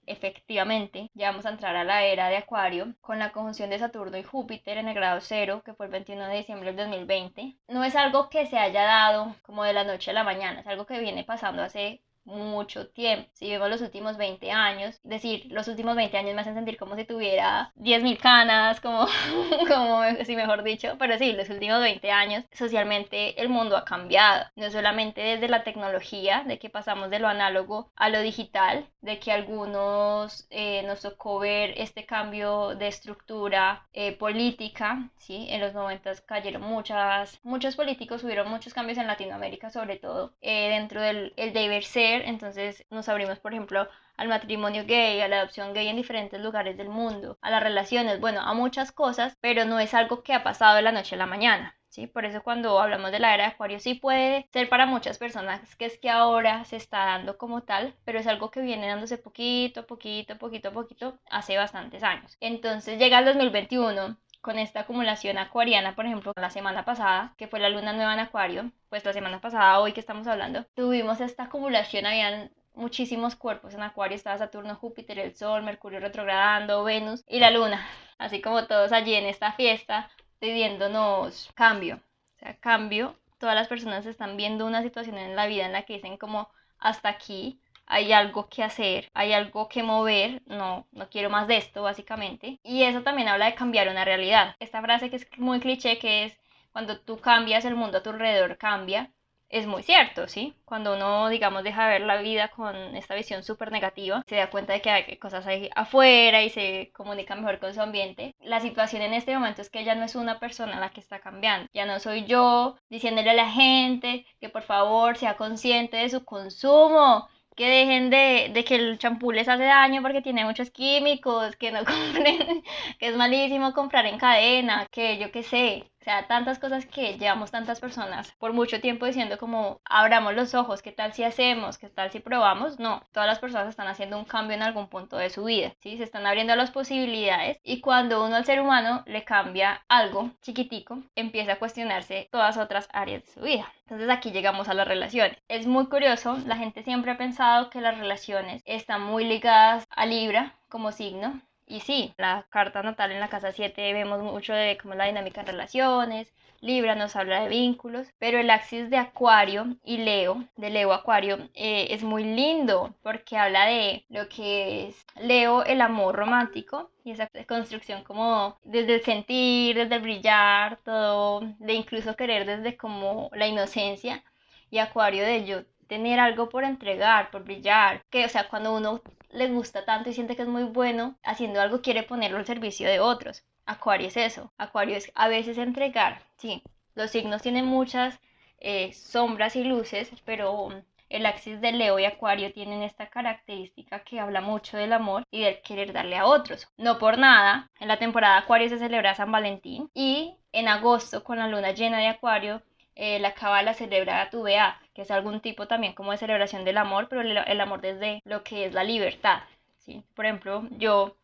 efectivamente, 0.07 1.11
ya 1.13 1.29
vamos 1.29 1.45
a 1.45 1.49
entrar 1.49 1.75
a 1.75 1.83
la 1.83 2.03
era 2.03 2.29
de 2.29 2.37
Acuario 2.37 2.95
con 3.01 3.19
la 3.19 3.31
conjunción 3.31 3.69
de 3.69 3.79
Saturno 3.79 4.17
y 4.17 4.23
Júpiter 4.23 4.77
en 4.77 4.87
el 4.87 4.95
grado 4.95 5.21
cero, 5.21 5.61
que 5.63 5.73
fue 5.73 5.87
el 5.87 5.91
21 5.91 6.27
de 6.27 6.37
diciembre 6.37 6.73
del 6.73 6.77
2020. 6.77 7.57
No 7.67 7.83
es 7.83 7.95
algo 7.95 8.29
que 8.29 8.47
se 8.47 8.57
haya 8.57 8.83
dado 8.83 9.35
como 9.43 9.63
de 9.63 9.73
la 9.73 9.83
noche 9.83 10.11
a 10.11 10.13
la 10.15 10.23
mañana, 10.23 10.61
es 10.61 10.67
algo 10.67 10.85
que 10.85 10.99
viene 10.99 11.23
pasando 11.23 11.61
hace 11.61 12.01
mucho 12.27 12.87
tiempo. 12.89 13.29
Si 13.33 13.49
vemos 13.49 13.69
los 13.69 13.81
últimos 13.81 14.17
20 14.17 14.51
años, 14.51 14.99
decir, 15.03 15.47
los 15.49 15.67
últimos 15.67 15.95
20 15.95 16.17
años 16.17 16.35
me 16.35 16.41
hacen 16.41 16.55
sentir 16.55 16.77
como 16.77 16.95
si 16.95 17.05
tuviera 17.05 17.71
10.000 17.75 18.17
canas, 18.19 18.81
como, 18.81 19.07
como 19.67 20.03
si 20.25 20.35
mejor 20.35 20.63
dicho, 20.63 20.95
pero 20.99 21.17
sí, 21.17 21.33
los 21.33 21.49
últimos 21.49 21.81
20 21.81 22.11
años, 22.11 22.43
socialmente 22.51 23.41
el 23.41 23.49
mundo 23.49 23.77
ha 23.77 23.85
cambiado, 23.85 24.45
no 24.55 24.69
solamente 24.69 25.21
desde 25.21 25.47
la 25.47 25.63
tecnología, 25.63 26.43
de 26.45 26.59
que 26.59 26.69
pasamos 26.69 27.09
de 27.09 27.19
lo 27.19 27.27
análogo 27.27 27.91
a 27.95 28.09
lo 28.09 28.21
digital, 28.21 28.87
de 29.01 29.19
que 29.19 29.31
algunos 29.31 30.47
eh, 30.49 30.83
nos 30.83 31.01
tocó 31.01 31.39
ver 31.39 31.73
este 31.77 32.05
cambio 32.05 32.75
de 32.75 32.87
estructura 32.87 33.87
eh, 33.93 34.11
política, 34.17 35.09
¿sí? 35.17 35.47
En 35.49 35.61
los 35.61 35.73
90 35.73 36.13
cayeron 36.25 36.61
muchas, 36.61 37.39
muchos 37.43 37.75
políticos, 37.75 38.23
hubieron 38.23 38.49
muchos 38.49 38.73
cambios 38.73 38.97
en 38.97 39.07
Latinoamérica, 39.07 39.69
sobre 39.69 39.97
todo 39.97 40.33
eh, 40.41 40.69
dentro 40.69 41.01
del 41.01 41.33
el 41.37 41.53
deber 41.53 41.83
ser 41.83 42.16
entonces 42.25 42.85
nos 42.89 43.09
abrimos, 43.09 43.39
por 43.39 43.53
ejemplo, 43.53 43.87
al 44.17 44.27
matrimonio 44.27 44.83
gay, 44.85 45.21
a 45.21 45.27
la 45.27 45.37
adopción 45.37 45.73
gay 45.73 45.87
en 45.87 45.95
diferentes 45.95 46.41
lugares 46.41 46.77
del 46.77 46.89
mundo, 46.89 47.37
a 47.41 47.51
las 47.51 47.63
relaciones, 47.63 48.19
bueno, 48.19 48.41
a 48.41 48.53
muchas 48.53 48.91
cosas, 48.91 49.37
pero 49.41 49.65
no 49.65 49.79
es 49.79 49.93
algo 49.93 50.23
que 50.23 50.33
ha 50.33 50.43
pasado 50.43 50.75
de 50.75 50.81
la 50.81 50.91
noche 50.91 51.15
a 51.15 51.17
la 51.19 51.25
mañana. 51.25 51.73
¿Sí? 51.89 52.05
Por 52.05 52.25
eso 52.25 52.43
cuando 52.43 52.79
hablamos 52.79 53.11
de 53.11 53.19
la 53.19 53.33
era 53.33 53.45
de 53.45 53.49
Acuario 53.51 53.79
sí 53.79 53.95
puede 53.95 54.47
ser 54.53 54.69
para 54.69 54.85
muchas 54.85 55.17
personas 55.17 55.75
que 55.77 55.85
es 55.85 55.97
que 55.97 56.09
ahora 56.11 56.63
se 56.65 56.75
está 56.75 57.05
dando 57.05 57.37
como 57.37 57.63
tal, 57.63 57.95
pero 58.05 58.19
es 58.19 58.27
algo 58.27 58.51
que 58.51 58.61
viene 58.61 58.87
dándose 58.87 59.17
poquito, 59.17 59.87
poquito, 59.87 60.37
poquito, 60.37 60.71
poquito 60.73 61.19
hace 61.29 61.57
bastantes 61.57 62.03
años. 62.03 62.37
Entonces 62.39 62.99
llega 62.99 63.19
el 63.19 63.25
2021 63.25 64.17
con 64.47 64.59
esta 64.59 64.79
acumulación 64.79 65.37
acuariana, 65.37 65.93
por 65.93 66.05
ejemplo, 66.05 66.31
la 66.37 66.49
semana 66.49 66.85
pasada, 66.85 67.33
que 67.35 67.49
fue 67.49 67.59
la 67.59 67.67
luna 67.67 67.91
nueva 67.91 68.13
en 68.13 68.21
Acuario, 68.21 68.71
pues 68.87 69.03
la 69.03 69.11
semana 69.11 69.41
pasada, 69.41 69.77
hoy 69.81 69.91
que 69.91 69.99
estamos 69.99 70.25
hablando, 70.25 70.63
tuvimos 70.73 71.19
esta 71.19 71.43
acumulación, 71.43 72.05
habían 72.05 72.49
muchísimos 72.73 73.35
cuerpos 73.35 73.73
en 73.73 73.83
Acuario, 73.83 74.15
estaba 74.15 74.37
Saturno, 74.37 74.77
Júpiter, 74.77 75.19
el 75.19 75.35
Sol, 75.35 75.63
Mercurio 75.63 75.99
retrogradando, 75.99 76.85
Venus 76.85 77.25
y 77.27 77.41
la 77.41 77.51
Luna, 77.51 77.85
así 78.19 78.39
como 78.41 78.67
todos 78.67 78.93
allí 78.93 79.15
en 79.15 79.25
esta 79.25 79.51
fiesta 79.51 80.09
pidiéndonos 80.39 81.51
cambio, 81.53 81.97
o 81.97 82.39
sea, 82.39 82.55
cambio, 82.57 83.17
todas 83.39 83.53
las 83.53 83.67
personas 83.67 84.05
están 84.05 84.37
viendo 84.37 84.65
una 84.65 84.81
situación 84.81 85.17
en 85.17 85.35
la 85.35 85.47
vida 85.47 85.65
en 85.65 85.73
la 85.73 85.83
que 85.83 85.95
dicen 85.95 86.15
como 86.15 86.47
hasta 86.79 87.09
aquí, 87.09 87.59
hay 87.87 88.11
algo 88.13 88.49
que 88.49 88.63
hacer, 88.63 89.09
hay 89.13 89.33
algo 89.33 89.67
que 89.69 89.83
mover, 89.83 90.41
no, 90.45 90.87
no 90.91 91.09
quiero 91.09 91.29
más 91.29 91.47
de 91.47 91.57
esto 91.57 91.83
básicamente. 91.83 92.59
Y 92.63 92.83
eso 92.83 93.01
también 93.03 93.27
habla 93.29 93.45
de 93.47 93.55
cambiar 93.55 93.89
una 93.89 94.05
realidad. 94.05 94.55
Esta 94.59 94.81
frase 94.81 95.09
que 95.09 95.15
es 95.17 95.27
muy 95.37 95.59
cliché 95.59 95.97
que 95.97 96.25
es 96.25 96.37
cuando 96.71 96.99
tú 96.99 97.17
cambias 97.19 97.65
el 97.65 97.75
mundo 97.75 97.97
a 97.97 98.03
tu 98.03 98.11
alrededor 98.11 98.57
cambia, 98.57 99.11
es 99.49 99.65
muy 99.65 99.81
cierto, 99.83 100.27
¿sí? 100.27 100.53
Cuando 100.65 100.95
uno, 100.95 101.29
digamos, 101.29 101.63
deja 101.63 101.85
de 101.85 101.93
ver 101.93 102.01
la 102.01 102.21
vida 102.21 102.49
con 102.49 102.75
esta 102.95 103.15
visión 103.15 103.43
súper 103.43 103.71
negativa, 103.71 104.23
se 104.27 104.35
da 104.35 104.49
cuenta 104.49 104.73
de 104.73 104.81
que 104.81 104.89
hay 104.89 105.17
cosas 105.17 105.47
ahí 105.47 105.69
afuera 105.75 106.43
y 106.43 106.49
se 106.49 106.91
comunica 106.93 107.35
mejor 107.35 107.59
con 107.59 107.73
su 107.73 107.81
ambiente. 107.81 108.35
La 108.39 108.59
situación 108.59 109.01
en 109.01 109.13
este 109.13 109.33
momento 109.33 109.61
es 109.61 109.69
que 109.69 109.85
ya 109.85 109.95
no 109.95 110.03
es 110.03 110.15
una 110.15 110.39
persona 110.39 110.79
la 110.79 110.89
que 110.89 110.99
está 110.99 111.19
cambiando. 111.19 111.69
Ya 111.73 111.85
no 111.85 111.99
soy 111.99 112.25
yo 112.25 112.77
diciéndole 112.89 113.29
a 113.29 113.33
la 113.33 113.49
gente 113.49 114.25
que 114.39 114.49
por 114.49 114.63
favor 114.63 115.17
sea 115.17 115.37
consciente 115.37 115.97
de 115.97 116.09
su 116.09 116.25
consumo, 116.25 117.29
que 117.57 117.67
dejen 117.67 118.09
de, 118.11 118.51
de, 118.53 118.63
que 118.65 118.75
el 118.75 118.99
champú 118.99 119.31
les 119.33 119.49
hace 119.49 119.63
daño 119.65 120.01
porque 120.03 120.21
tiene 120.21 120.45
muchos 120.45 120.71
químicos, 120.71 121.55
que 121.57 121.71
no 121.71 121.79
compren, 121.85 122.63
que 122.99 123.07
es 123.09 123.17
malísimo 123.17 123.73
comprar 123.73 124.05
en 124.05 124.19
cadena, 124.19 124.87
que 124.91 125.17
yo 125.19 125.31
qué 125.31 125.43
sé, 125.43 125.91
sea, 126.07 126.25
tantas 126.25 126.57
cosas 126.57 126.85
que 126.85 127.17
llevamos 127.17 127.51
tantas 127.51 127.81
personas 127.81 128.31
por 128.39 128.53
mucho 128.53 128.79
tiempo 128.79 129.05
diciendo 129.05 129.37
como 129.37 129.81
abramos 129.83 130.33
los 130.35 130.55
ojos, 130.55 130.81
¿qué 130.81 130.93
tal 130.93 131.11
si 131.11 131.25
hacemos? 131.25 131.77
¿Qué 131.77 131.89
tal 131.89 132.11
si 132.11 132.21
probamos? 132.21 132.79
No, 132.79 133.03
todas 133.11 133.27
las 133.27 133.39
personas 133.39 133.67
están 133.67 133.87
haciendo 133.87 134.17
un 134.17 134.23
cambio 134.23 134.55
en 134.55 134.63
algún 134.63 134.87
punto 134.87 135.17
de 135.17 135.29
su 135.29 135.43
vida, 135.43 135.73
¿sí? 135.81 135.97
Se 135.97 136.03
están 136.03 136.25
abriendo 136.25 136.55
las 136.55 136.71
posibilidades 136.71 137.59
y 137.61 137.81
cuando 137.81 138.23
uno 138.25 138.37
al 138.37 138.45
ser 138.45 138.61
humano 138.61 139.03
le 139.05 139.25
cambia 139.25 139.83
algo 139.89 140.31
chiquitico, 140.41 141.03
empieza 141.13 141.53
a 141.53 141.59
cuestionarse 141.59 142.29
todas 142.31 142.55
otras 142.57 142.87
áreas 142.93 143.25
de 143.25 143.31
su 143.33 143.41
vida. 143.41 143.69
Entonces 143.81 144.09
aquí 144.09 144.31
llegamos 144.31 144.69
a 144.69 144.73
las 144.73 144.87
relaciones. 144.87 145.37
Es 145.49 145.67
muy 145.67 145.87
curioso, 145.87 146.37
la 146.45 146.55
gente 146.55 146.83
siempre 146.83 147.11
ha 147.11 147.17
pensado 147.17 147.69
que 147.69 147.81
las 147.81 147.97
relaciones 147.97 148.61
están 148.65 149.01
muy 149.01 149.25
ligadas 149.25 149.85
a 149.89 150.05
Libra 150.05 150.53
como 150.69 150.93
signo, 150.93 151.41
y 151.67 151.81
sí, 151.81 152.13
la 152.17 152.45
carta 152.49 152.81
natal 152.81 153.11
en 153.11 153.19
la 153.19 153.29
casa 153.29 153.51
7 153.51 153.93
vemos 153.93 154.21
mucho 154.23 154.53
de 154.53 154.77
cómo 154.77 154.95
la 154.95 155.05
dinámica 155.05 155.41
en 155.41 155.47
relaciones, 155.47 156.33
Libra 156.59 156.95
nos 156.95 157.15
habla 157.15 157.41
de 157.41 157.49
vínculos, 157.49 158.07
pero 158.17 158.39
el 158.39 158.49
axis 158.49 158.89
de 158.89 158.97
Acuario 158.97 159.75
y 159.83 159.97
Leo, 159.97 160.43
de 160.55 160.71
Leo 160.71 160.91
Acuario, 160.91 161.49
eh, 161.53 161.87
es 161.91 162.03
muy 162.03 162.23
lindo 162.23 162.95
porque 163.03 163.37
habla 163.37 163.65
de 163.67 164.05
lo 164.09 164.27
que 164.27 164.87
es 164.87 165.05
Leo, 165.21 165.63
el 165.63 165.81
amor 165.81 166.15
romántico 166.15 166.89
y 167.03 167.11
esa 167.11 167.29
construcción 167.47 168.03
como 168.03 168.57
desde 168.63 168.95
el 168.95 169.03
sentir, 169.03 169.75
desde 169.75 169.95
el 169.95 170.01
brillar, 170.01 170.77
todo, 170.83 171.41
de 171.59 171.73
incluso 171.73 172.15
querer 172.15 172.45
desde 172.45 172.75
como 172.75 173.29
la 173.33 173.47
inocencia 173.47 174.23
y 174.71 174.79
Acuario 174.79 175.23
de 175.25 175.45
yo 175.45 175.63
tener 175.87 176.19
algo 176.19 176.49
por 176.49 176.63
entregar, 176.63 177.29
por 177.31 177.43
brillar, 177.43 178.03
que 178.09 178.25
o 178.25 178.29
sea, 178.29 178.47
cuando 178.49 178.75
uno 178.75 179.01
le 179.29 179.47
gusta 179.49 179.85
tanto 179.85 180.09
y 180.09 180.13
siente 180.13 180.35
que 180.35 180.43
es 180.43 180.47
muy 180.47 180.63
bueno, 180.63 181.17
haciendo 181.23 181.61
algo 181.61 181.81
quiere 181.81 182.03
ponerlo 182.03 182.37
al 182.37 182.45
servicio 182.45 182.87
de 182.87 182.99
otros. 182.99 183.43
Acuario 183.65 184.07
es 184.07 184.17
eso. 184.17 184.51
Acuario 184.57 184.95
es 184.95 185.11
a 185.15 185.27
veces 185.27 185.57
entregar. 185.57 186.21
Sí, 186.37 186.63
los 186.95 187.11
signos 187.11 187.41
tienen 187.41 187.65
muchas 187.65 188.19
eh, 188.59 188.93
sombras 188.93 189.55
y 189.55 189.63
luces, 189.63 190.11
pero 190.25 190.69
el 191.09 191.25
axis 191.25 191.61
de 191.61 191.71
Leo 191.71 191.99
y 191.99 192.05
Acuario 192.05 192.51
tienen 192.51 192.83
esta 192.83 193.07
característica 193.07 194.03
que 194.03 194.19
habla 194.19 194.41
mucho 194.41 194.77
del 194.77 194.93
amor 194.93 195.23
y 195.31 195.41
del 195.41 195.61
querer 195.61 195.93
darle 195.93 196.17
a 196.17 196.25
otros. 196.25 196.67
No 196.77 196.97
por 196.97 197.17
nada, 197.17 197.69
en 197.79 197.87
la 197.87 197.99
temporada 197.99 198.37
Acuario 198.37 198.69
se 198.69 198.79
celebra 198.79 199.15
San 199.15 199.31
Valentín 199.31 199.89
y 199.93 200.35
en 200.51 200.67
agosto 200.67 201.23
con 201.23 201.37
la 201.37 201.47
luna 201.47 201.71
llena 201.71 201.99
de 201.99 202.07
Acuario 202.07 202.61
eh, 202.99 203.19
la 203.19 203.33
cábala 203.35 203.75
celebra 203.75 204.27
tu 204.31 204.39
Tuvea, 204.39 204.79
que 204.95 205.03
es 205.03 205.11
algún 205.11 205.39
tipo 205.39 205.67
también 205.67 205.93
como 205.93 206.11
de 206.11 206.17
celebración 206.17 206.65
del 206.65 206.77
amor, 206.77 207.07
pero 207.09 207.21
el, 207.21 207.61
amor 207.61 207.79
desde 207.79 208.21
lo 208.25 208.43
que 208.43 208.65
es 208.65 208.73
la 208.73 208.83
libertad. 208.83 209.43
¿sí? 209.77 210.03
Por 210.15 210.25
ejemplo, 210.25 210.67
yo 210.71 211.15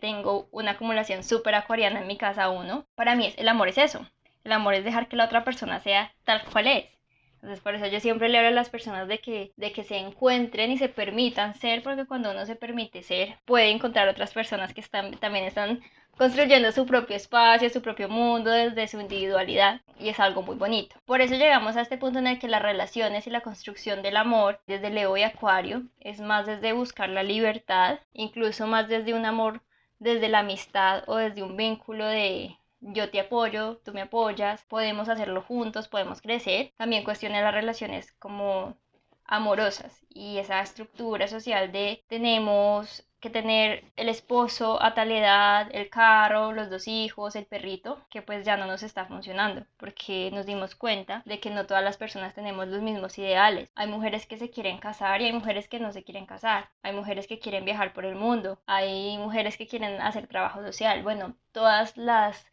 tengo 0.00 0.48
una 0.52 0.72
acumulación 0.72 1.22
súper 1.22 1.54
acuariana 1.54 2.00
en 2.00 2.06
mi 2.06 2.16
casa 2.16 2.48
uno. 2.48 2.86
Para 2.94 3.14
mí 3.14 3.32
el 3.36 3.48
amor 3.48 3.68
es 3.68 3.76
eso. 3.76 4.06
El 4.42 4.52
amor 4.52 4.72
es 4.72 4.84
dejar 4.84 5.08
que 5.08 5.16
la 5.16 5.26
otra 5.26 5.44
persona 5.44 5.80
sea 5.80 6.14
tal 6.24 6.42
cual 6.50 6.66
es. 6.66 6.86
Entonces 7.34 7.60
por 7.60 7.74
eso 7.74 7.86
yo 7.86 8.00
siempre 8.00 8.30
le 8.30 8.38
hablo 8.38 8.48
a 8.48 8.52
las 8.52 8.70
personas 8.70 9.06
de 9.06 9.18
que, 9.18 9.52
de 9.56 9.72
que 9.72 9.84
se 9.84 9.98
encuentren 9.98 10.72
y 10.72 10.78
se 10.78 10.88
permitan 10.88 11.54
ser, 11.54 11.82
porque 11.82 12.06
cuando 12.06 12.30
uno 12.30 12.46
se 12.46 12.56
permite 12.56 13.02
ser, 13.02 13.38
puede 13.44 13.70
encontrar 13.70 14.08
otras 14.08 14.32
personas 14.32 14.72
que 14.72 14.80
están, 14.80 15.12
también 15.18 15.44
están 15.44 15.80
construyendo 16.18 16.72
su 16.72 16.84
propio 16.84 17.16
espacio, 17.16 17.70
su 17.70 17.80
propio 17.80 18.08
mundo 18.08 18.50
desde 18.50 18.88
su 18.88 19.00
individualidad 19.00 19.80
y 20.00 20.08
es 20.08 20.18
algo 20.18 20.42
muy 20.42 20.56
bonito. 20.56 20.96
Por 21.06 21.20
eso 21.20 21.36
llegamos 21.36 21.76
a 21.76 21.80
este 21.80 21.96
punto 21.96 22.18
en 22.18 22.26
el 22.26 22.38
que 22.40 22.48
las 22.48 22.60
relaciones 22.60 23.26
y 23.26 23.30
la 23.30 23.40
construcción 23.40 24.02
del 24.02 24.16
amor 24.16 24.60
desde 24.66 24.90
Leo 24.90 25.16
y 25.16 25.22
Acuario 25.22 25.84
es 26.00 26.20
más 26.20 26.46
desde 26.46 26.72
buscar 26.72 27.08
la 27.08 27.22
libertad, 27.22 28.00
incluso 28.12 28.66
más 28.66 28.88
desde 28.88 29.14
un 29.14 29.24
amor 29.24 29.62
desde 30.00 30.28
la 30.28 30.40
amistad 30.40 31.04
o 31.06 31.16
desde 31.16 31.42
un 31.42 31.56
vínculo 31.56 32.06
de 32.06 32.58
yo 32.80 33.10
te 33.10 33.20
apoyo, 33.20 33.78
tú 33.84 33.92
me 33.92 34.02
apoyas, 34.02 34.64
podemos 34.64 35.08
hacerlo 35.08 35.42
juntos, 35.42 35.88
podemos 35.88 36.20
crecer. 36.20 36.72
También 36.76 37.04
cuestiona 37.04 37.40
las 37.40 37.54
relaciones 37.54 38.12
como 38.12 38.76
amorosas 39.24 40.04
y 40.08 40.38
esa 40.38 40.60
estructura 40.60 41.28
social 41.28 41.70
de 41.70 42.02
tenemos 42.08 43.04
que 43.20 43.30
tener 43.30 43.84
el 43.96 44.08
esposo 44.08 44.82
a 44.82 44.94
tal 44.94 45.10
edad, 45.10 45.68
el 45.72 45.90
carro, 45.90 46.52
los 46.52 46.70
dos 46.70 46.86
hijos, 46.88 47.34
el 47.36 47.46
perrito, 47.46 48.00
que 48.10 48.22
pues 48.22 48.44
ya 48.44 48.56
no 48.56 48.66
nos 48.66 48.82
está 48.82 49.06
funcionando, 49.06 49.66
porque 49.76 50.30
nos 50.32 50.46
dimos 50.46 50.74
cuenta 50.74 51.22
de 51.24 51.40
que 51.40 51.50
no 51.50 51.66
todas 51.66 51.82
las 51.82 51.96
personas 51.96 52.34
tenemos 52.34 52.68
los 52.68 52.82
mismos 52.82 53.18
ideales. 53.18 53.70
Hay 53.74 53.88
mujeres 53.88 54.26
que 54.26 54.38
se 54.38 54.50
quieren 54.50 54.78
casar 54.78 55.20
y 55.20 55.26
hay 55.26 55.32
mujeres 55.32 55.68
que 55.68 55.80
no 55.80 55.92
se 55.92 56.04
quieren 56.04 56.26
casar. 56.26 56.70
Hay 56.82 56.92
mujeres 56.92 57.26
que 57.26 57.38
quieren 57.38 57.64
viajar 57.64 57.92
por 57.92 58.04
el 58.04 58.14
mundo. 58.14 58.60
Hay 58.66 59.18
mujeres 59.18 59.56
que 59.56 59.66
quieren 59.66 60.00
hacer 60.00 60.26
trabajo 60.28 60.62
social. 60.62 61.02
Bueno, 61.02 61.34
todas 61.52 61.96
las 61.96 62.46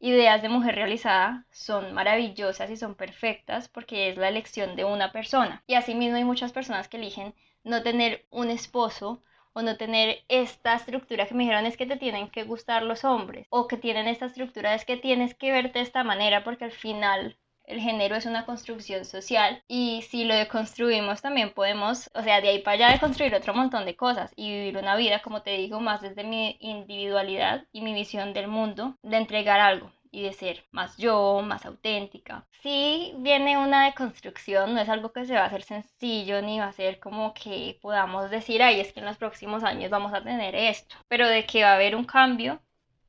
ideas 0.00 0.42
de 0.42 0.48
mujer 0.48 0.74
realizada 0.76 1.44
son 1.50 1.92
maravillosas 1.92 2.70
y 2.70 2.76
son 2.76 2.94
perfectas 2.94 3.68
porque 3.68 4.10
es 4.10 4.16
la 4.16 4.28
elección 4.28 4.76
de 4.76 4.84
una 4.84 5.12
persona. 5.12 5.62
Y 5.66 5.74
asimismo 5.74 6.16
hay 6.16 6.24
muchas 6.24 6.52
personas 6.52 6.88
que 6.88 6.96
eligen 6.96 7.34
no 7.64 7.82
tener 7.82 8.26
un 8.30 8.50
esposo 8.50 9.22
o 9.58 9.62
no 9.62 9.76
tener 9.76 10.22
esta 10.28 10.74
estructura 10.74 11.26
que 11.26 11.34
me 11.34 11.42
dijeron 11.42 11.66
es 11.66 11.76
que 11.76 11.84
te 11.84 11.96
tienen 11.96 12.30
que 12.30 12.44
gustar 12.44 12.84
los 12.84 13.04
hombres 13.04 13.44
o 13.50 13.66
que 13.66 13.76
tienen 13.76 14.06
esta 14.06 14.26
estructura 14.26 14.72
es 14.72 14.84
que 14.84 14.96
tienes 14.96 15.34
que 15.34 15.50
verte 15.50 15.80
de 15.80 15.84
esta 15.84 16.04
manera 16.04 16.44
porque 16.44 16.66
al 16.66 16.70
final 16.70 17.36
el 17.64 17.80
género 17.80 18.14
es 18.14 18.24
una 18.24 18.46
construcción 18.46 19.04
social 19.04 19.64
y 19.66 20.02
si 20.02 20.24
lo 20.24 20.34
deconstruimos 20.34 21.22
también 21.22 21.52
podemos, 21.52 22.08
o 22.14 22.22
sea, 22.22 22.40
de 22.40 22.50
ahí 22.50 22.60
para 22.60 22.86
allá 22.86 23.00
construir 23.00 23.34
otro 23.34 23.52
montón 23.52 23.84
de 23.84 23.96
cosas 23.96 24.32
y 24.36 24.48
vivir 24.48 24.78
una 24.78 24.94
vida, 24.94 25.22
como 25.22 25.42
te 25.42 25.50
digo, 25.50 25.80
más 25.80 26.02
desde 26.02 26.22
mi 26.22 26.56
individualidad 26.60 27.64
y 27.72 27.80
mi 27.82 27.92
visión 27.94 28.32
del 28.32 28.46
mundo, 28.46 28.96
de 29.02 29.16
entregar 29.16 29.58
algo 29.58 29.90
y 30.10 30.22
de 30.22 30.32
ser 30.32 30.64
más 30.70 30.96
yo, 30.96 31.42
más 31.42 31.66
auténtica. 31.66 32.46
Si 32.62 33.12
viene 33.18 33.58
una 33.58 33.86
deconstrucción, 33.86 34.74
no 34.74 34.80
es 34.80 34.88
algo 34.88 35.12
que 35.12 35.24
se 35.24 35.34
va 35.34 35.42
a 35.42 35.46
hacer 35.46 35.62
sencillo 35.62 36.42
ni 36.42 36.58
va 36.58 36.66
a 36.66 36.72
ser 36.72 36.98
como 37.00 37.34
que 37.34 37.78
podamos 37.80 38.30
decir, 38.30 38.62
ay, 38.62 38.80
es 38.80 38.92
que 38.92 39.00
en 39.00 39.06
los 39.06 39.16
próximos 39.16 39.64
años 39.64 39.90
vamos 39.90 40.12
a 40.12 40.22
tener 40.22 40.54
esto, 40.54 40.96
pero 41.08 41.28
de 41.28 41.46
que 41.46 41.62
va 41.62 41.72
a 41.72 41.74
haber 41.74 41.96
un 41.96 42.04
cambio, 42.04 42.60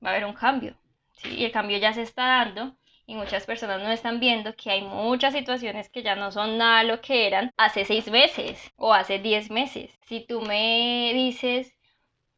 va 0.04 0.10
a 0.10 0.14
haber 0.14 0.26
un 0.26 0.34
cambio. 0.34 0.76
¿sí? 1.18 1.30
Y 1.36 1.45
el 1.45 1.52
cambio 1.52 1.78
ya 1.78 1.93
se 1.93 2.02
está 2.04 2.24
dando 2.28 2.76
y 3.06 3.16
muchas 3.16 3.45
personas 3.45 3.82
no 3.82 3.91
están 3.91 4.20
viendo 4.20 4.56
que 4.56 4.70
hay 4.72 4.82
muchas 4.84 5.34
situaciones 5.34 5.89
que 5.89 6.04
ya 6.04 6.16
no 6.16 6.32
son 6.32 6.58
nada 6.58 6.84
lo 6.84 7.02
que 7.02 7.28
eran 7.28 7.52
hace 7.58 7.84
seis 7.86 8.10
meses 8.12 8.72
o 8.78 8.93
hace 8.93 9.20
diez 9.20 9.50
meses. 9.50 9.97
Si 10.08 10.22
tú 10.22 10.41
me 10.41 11.12
dices 11.14 11.76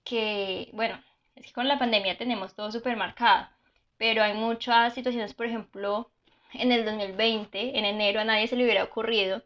que, 0.03 0.70
bueno, 0.74 0.99
es 1.36 1.47
que 1.47 1.53
con 1.53 1.68
la 1.68 1.80
pandemia 1.80 2.18
tenemos 2.18 2.55
todo 2.55 2.72
supermercado 2.72 3.49
pero 4.02 4.24
hay 4.24 4.34
muchas 4.34 4.95
situaciones, 4.95 5.36
por 5.36 5.45
ejemplo, 5.45 6.10
en 6.54 6.72
el 6.72 6.86
2020, 6.86 7.78
en 7.78 7.86
enero, 7.86 8.20
a 8.20 8.24
nadie 8.24 8.47
se 8.47 8.56
le 8.56 8.64
hubiera 8.64 8.84
ocurrido 8.84 9.43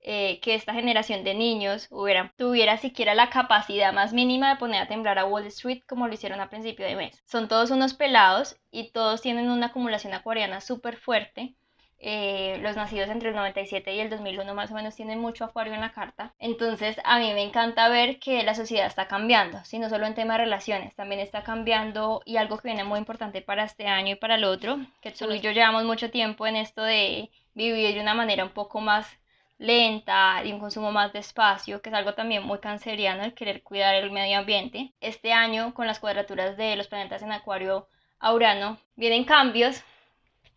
eh, 0.00 0.40
que 0.40 0.54
esta 0.54 0.72
generación 0.72 1.24
de 1.24 1.34
niños 1.34 1.88
hubiera, 1.90 2.32
tuviera 2.38 2.78
siquiera 2.78 3.14
la 3.14 3.28
capacidad 3.28 3.92
más 3.92 4.14
mínima 4.14 4.48
de 4.48 4.56
poner 4.56 4.80
a 4.80 4.88
temblar 4.88 5.18
a 5.18 5.26
Wall 5.26 5.44
Street 5.48 5.82
como 5.86 6.08
lo 6.08 6.14
hicieron 6.14 6.40
a 6.40 6.48
principio 6.48 6.86
de 6.86 6.96
mes. 6.96 7.22
Son 7.26 7.48
todos 7.48 7.70
unos 7.70 7.92
pelados 7.92 8.56
y 8.70 8.92
todos 8.92 9.20
tienen 9.20 9.50
una 9.50 9.66
acumulación 9.66 10.14
acuariana 10.14 10.62
súper 10.62 10.96
fuerte 10.96 11.54
eh, 12.00 12.58
los 12.62 12.76
nacidos 12.76 13.08
entre 13.08 13.30
el 13.30 13.34
97 13.34 13.94
y 13.94 14.00
el 14.00 14.10
2001 14.10 14.54
más 14.54 14.70
o 14.70 14.74
menos 14.74 14.94
tienen 14.94 15.18
mucho 15.18 15.44
acuario 15.44 15.74
en 15.74 15.80
la 15.80 15.92
carta. 15.92 16.32
Entonces 16.38 16.96
a 17.04 17.18
mí 17.18 17.32
me 17.34 17.42
encanta 17.42 17.88
ver 17.88 18.18
que 18.20 18.42
la 18.44 18.54
sociedad 18.54 18.86
está 18.86 19.08
cambiando, 19.08 19.64
si 19.64 19.78
no 19.78 19.88
solo 19.88 20.06
en 20.06 20.14
tema 20.14 20.34
de 20.34 20.44
relaciones, 20.44 20.94
también 20.94 21.20
está 21.20 21.42
cambiando 21.42 22.22
y 22.24 22.36
algo 22.36 22.58
que 22.58 22.68
viene 22.68 22.84
muy 22.84 22.98
importante 22.98 23.42
para 23.42 23.64
este 23.64 23.86
año 23.86 24.12
y 24.12 24.16
para 24.16 24.36
el 24.36 24.44
otro, 24.44 24.78
que 25.00 25.10
tú 25.10 25.30
y 25.32 25.40
yo 25.40 25.50
llevamos 25.50 25.84
mucho 25.84 26.10
tiempo 26.10 26.46
en 26.46 26.56
esto 26.56 26.82
de 26.82 27.30
vivir 27.54 27.94
de 27.94 28.00
una 28.00 28.14
manera 28.14 28.44
un 28.44 28.52
poco 28.52 28.80
más 28.80 29.18
lenta, 29.58 30.40
de 30.44 30.52
un 30.52 30.60
consumo 30.60 30.92
más 30.92 31.12
despacio, 31.12 31.82
que 31.82 31.90
es 31.90 31.94
algo 31.94 32.14
también 32.14 32.44
muy 32.44 32.60
canceriano 32.60 33.24
el 33.24 33.34
querer 33.34 33.62
cuidar 33.62 33.96
el 33.96 34.10
medio 34.12 34.38
ambiente. 34.38 34.92
Este 35.00 35.32
año 35.32 35.74
con 35.74 35.86
las 35.86 35.98
cuadraturas 35.98 36.56
de 36.56 36.76
los 36.76 36.86
planetas 36.86 37.22
en 37.22 37.32
acuario 37.32 37.88
a 38.20 38.32
Urano 38.32 38.78
vienen 38.96 39.24
cambios 39.24 39.82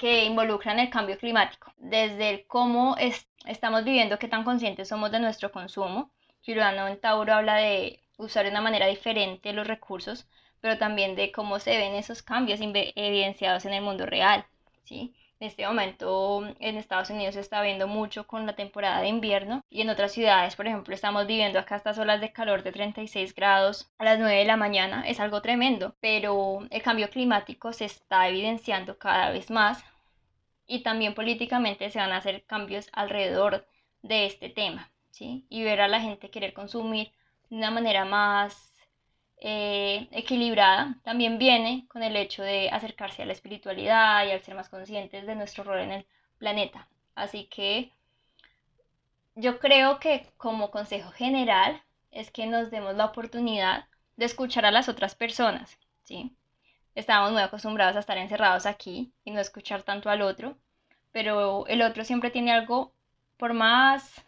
que 0.02 0.26
involucran 0.26 0.80
el 0.80 0.90
cambio 0.90 1.16
climático, 1.20 1.72
desde 1.78 2.32
el 2.32 2.48
cómo 2.48 2.96
estamos 3.46 3.84
viviendo, 3.84 4.18
qué 4.18 4.28
tan 4.28 4.44
conscientes 4.44 4.88
somos 4.88 5.12
de 5.12 5.20
nuestro 5.20 5.52
consumo. 5.52 6.10
Ciudadano 6.42 6.88
en 6.88 7.00
Tauro 7.00 7.32
habla 7.36 7.58
de 7.58 8.00
usar 8.18 8.46
de 8.46 8.50
una 8.50 8.62
manera 8.62 8.88
diferente 8.88 9.54
los 9.54 9.68
recursos, 9.68 10.28
pero 10.60 10.80
también 10.80 11.16
de 11.16 11.32
cómo 11.32 11.60
se 11.60 11.78
ven 11.78 11.94
esos 11.94 12.24
cambios 12.24 12.60
evidenciados 12.62 13.66
en 13.66 13.74
el 13.74 13.84
mundo 13.84 14.08
real. 14.08 14.44
¿sí? 14.86 15.14
En 15.40 15.48
este 15.48 15.68
momento 15.68 16.48
en 16.60 16.78
Estados 16.78 17.12
Unidos 17.12 17.36
se 17.36 17.42
está 17.42 17.62
viendo 17.62 17.88
mucho 17.88 18.26
con 18.26 18.48
la 18.48 18.56
temporada 18.56 19.02
de 19.02 19.08
invierno 19.08 19.62
y 19.70 19.82
en 19.82 19.90
otras 19.90 20.14
ciudades, 20.14 20.56
por 20.56 20.66
ejemplo, 20.66 20.96
estamos 20.96 21.28
viviendo 21.28 21.60
acá 21.60 21.76
estas 21.76 22.00
olas 22.00 22.22
de 22.22 22.34
calor 22.34 22.64
de 22.64 22.72
36 22.72 23.36
grados 23.36 23.92
a 24.00 24.06
las 24.06 24.18
9 24.18 24.36
de 24.36 24.46
la 24.46 24.58
mañana. 24.58 25.04
Es 25.08 25.20
algo 25.20 25.44
tremendo, 25.44 25.96
pero 26.00 26.66
el 26.72 26.82
cambio 26.82 27.08
climático 27.12 27.72
se 27.72 27.86
está 27.86 28.28
evidenciando 28.28 28.98
cada 28.98 29.30
vez 29.30 29.52
más 29.52 29.84
y 30.72 30.84
también 30.84 31.14
políticamente 31.14 31.90
se 31.90 32.00
van 32.00 32.14
a 32.14 32.18
hacer 32.18 32.46
cambios 32.46 32.88
alrededor 32.94 33.68
de 34.04 34.26
este 34.26 34.48
tema, 34.50 34.90
¿sí? 35.10 35.46
Y 35.50 35.64
ver 35.64 35.82
a 35.82 35.90
la 35.90 36.00
gente 36.00 36.30
querer 36.32 36.54
consumir 36.54 37.12
de 37.50 37.58
una 37.58 37.72
manera 37.72 38.06
más 38.06 38.74
eh, 39.42 40.08
equilibrada 40.12 40.98
también 41.04 41.38
viene 41.38 41.86
con 41.90 42.04
el 42.04 42.16
hecho 42.16 42.42
de 42.42 42.70
acercarse 42.70 43.22
a 43.22 43.26
la 43.26 43.34
espiritualidad 43.34 44.26
y 44.26 44.32
al 44.32 44.42
ser 44.44 44.56
más 44.56 44.70
conscientes 44.70 45.28
de 45.28 45.36
nuestro 45.36 45.66
rol 45.66 45.80
en 45.80 45.92
el 45.92 46.06
planeta. 46.38 46.88
Así 47.16 47.48
que 47.48 47.92
yo 49.36 49.60
creo 49.60 50.00
que 50.00 50.26
como 50.38 50.72
consejo 50.72 51.12
general 51.12 51.84
es 52.12 52.32
que 52.32 52.46
nos 52.46 52.72
demos 52.72 52.96
la 52.96 53.08
oportunidad 53.08 53.90
de 54.16 54.24
escuchar 54.24 54.66
a 54.66 54.72
las 54.72 54.88
otras 54.88 55.16
personas, 55.16 55.78
¿sí? 56.04 56.34
Estábamos 56.96 57.32
muy 57.34 57.42
acostumbrados 57.42 57.96
a 57.96 58.00
estar 58.00 58.18
encerrados 58.18 58.66
aquí 58.66 59.14
y 59.24 59.32
no 59.32 59.40
escuchar 59.42 59.84
tanto 59.84 60.10
al 60.10 60.22
otro, 60.22 60.58
pero 61.12 61.66
el 61.68 61.82
otro 61.82 62.04
siempre 62.06 62.32
tiene 62.32 62.52
algo, 62.52 62.94
por 63.38 63.54
más 63.54 64.24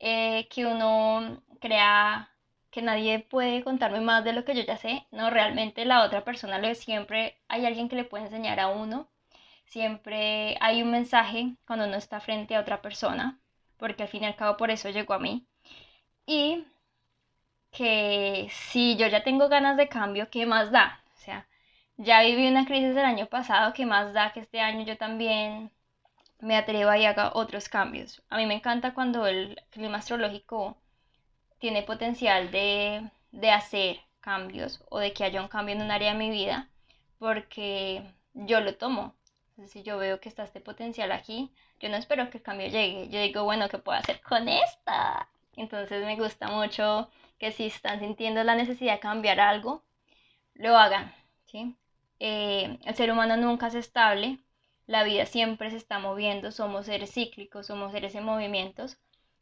eh, 0.00 0.48
que 0.50 0.66
uno 0.66 1.42
crea 1.60 2.30
que 2.70 2.82
nadie 2.82 3.20
puede 3.20 3.64
contarme 3.64 4.00
más 4.00 4.24
de 4.24 4.32
lo 4.32 4.44
que 4.44 4.54
yo 4.54 4.62
ya 4.62 4.76
sé, 4.76 5.06
no, 5.10 5.30
realmente 5.30 5.84
la 5.84 6.04
otra 6.04 6.24
persona 6.24 6.58
le, 6.58 6.74
siempre 6.74 7.38
hay 7.48 7.66
alguien 7.66 7.88
que 7.88 7.96
le 7.96 8.04
puede 8.04 8.24
enseñar 8.24 8.60
a 8.60 8.68
uno, 8.68 9.08
siempre 9.66 10.56
hay 10.60 10.82
un 10.82 10.90
mensaje 10.90 11.56
cuando 11.66 11.86
uno 11.86 11.96
está 11.96 12.20
frente 12.20 12.54
a 12.56 12.60
otra 12.60 12.82
persona, 12.82 13.40
porque 13.78 14.02
al 14.04 14.08
fin 14.08 14.24
y 14.24 14.26
al 14.26 14.36
cabo 14.36 14.56
por 14.56 14.70
eso 14.70 14.90
llegó 14.90 15.14
a 15.14 15.18
mí. 15.18 15.46
Y 16.26 16.64
que 17.70 18.48
si 18.50 18.96
yo 18.96 19.06
ya 19.06 19.22
tengo 19.24 19.48
ganas 19.48 19.76
de 19.76 19.88
cambio, 19.88 20.28
¿qué 20.30 20.44
más 20.46 20.70
da? 20.70 20.97
Ya 21.98 22.22
viví 22.22 22.48
una 22.48 22.64
crisis 22.64 22.92
el 22.96 23.04
año 23.04 23.26
pasado, 23.26 23.72
¿qué 23.74 23.84
más 23.84 24.12
da 24.14 24.32
que 24.32 24.40
este 24.40 24.60
año 24.60 24.84
yo 24.84 24.96
también 24.96 25.70
me 26.40 26.56
atreva 26.56 26.98
y 26.98 27.04
haga 27.06 27.32
otros 27.34 27.68
cambios? 27.68 28.22
A 28.30 28.36
mí 28.38 28.46
me 28.46 28.54
encanta 28.54 28.94
cuando 28.94 29.26
el 29.26 29.60
clima 29.70 29.98
astrológico 29.98 30.78
tiene 31.58 31.82
potencial 31.82 32.50
de, 32.52 33.10
de 33.32 33.50
hacer 33.50 34.00
cambios 34.20 34.84
o 34.90 34.98
de 35.00 35.12
que 35.12 35.24
haya 35.24 35.42
un 35.42 35.48
cambio 35.48 35.74
en 35.74 35.82
un 35.82 35.90
área 35.90 36.12
de 36.12 36.18
mi 36.18 36.30
vida, 36.30 36.70
porque 37.18 38.04
yo 38.34 38.60
lo 38.60 38.76
tomo. 38.76 39.14
si 39.66 39.82
yo 39.82 39.98
veo 39.98 40.20
que 40.20 40.28
está 40.28 40.44
este 40.44 40.60
potencial 40.60 41.12
aquí, 41.12 41.52
yo 41.80 41.88
no 41.88 41.96
espero 41.96 42.30
que 42.30 42.38
el 42.38 42.44
cambio 42.44 42.68
llegue. 42.68 43.08
Yo 43.10 43.20
digo, 43.20 43.44
bueno, 43.44 43.68
¿qué 43.68 43.78
puedo 43.78 43.98
hacer 43.98 44.20
con 44.22 44.48
esta? 44.48 45.28
Entonces 45.56 46.04
me 46.04 46.16
gusta 46.16 46.48
mucho 46.48 47.10
que 47.38 47.52
si 47.52 47.66
están 47.66 48.00
sintiendo 48.00 48.44
la 48.44 48.54
necesidad 48.56 48.94
de 48.94 49.00
cambiar 49.00 49.40
algo, 49.40 49.82
lo 50.54 50.76
hagan. 50.78 51.12
¿sí? 51.46 51.76
Eh, 52.20 52.78
el 52.84 52.94
ser 52.94 53.12
humano 53.12 53.36
nunca 53.36 53.68
es 53.68 53.74
estable, 53.74 54.38
la 54.86 55.04
vida 55.04 55.26
siempre 55.26 55.70
se 55.70 55.76
está 55.76 55.98
moviendo, 55.98 56.50
somos 56.50 56.86
seres 56.86 57.12
cíclicos, 57.12 57.66
somos 57.66 57.92
seres 57.92 58.14
en 58.14 58.24
movimientos, 58.24 58.98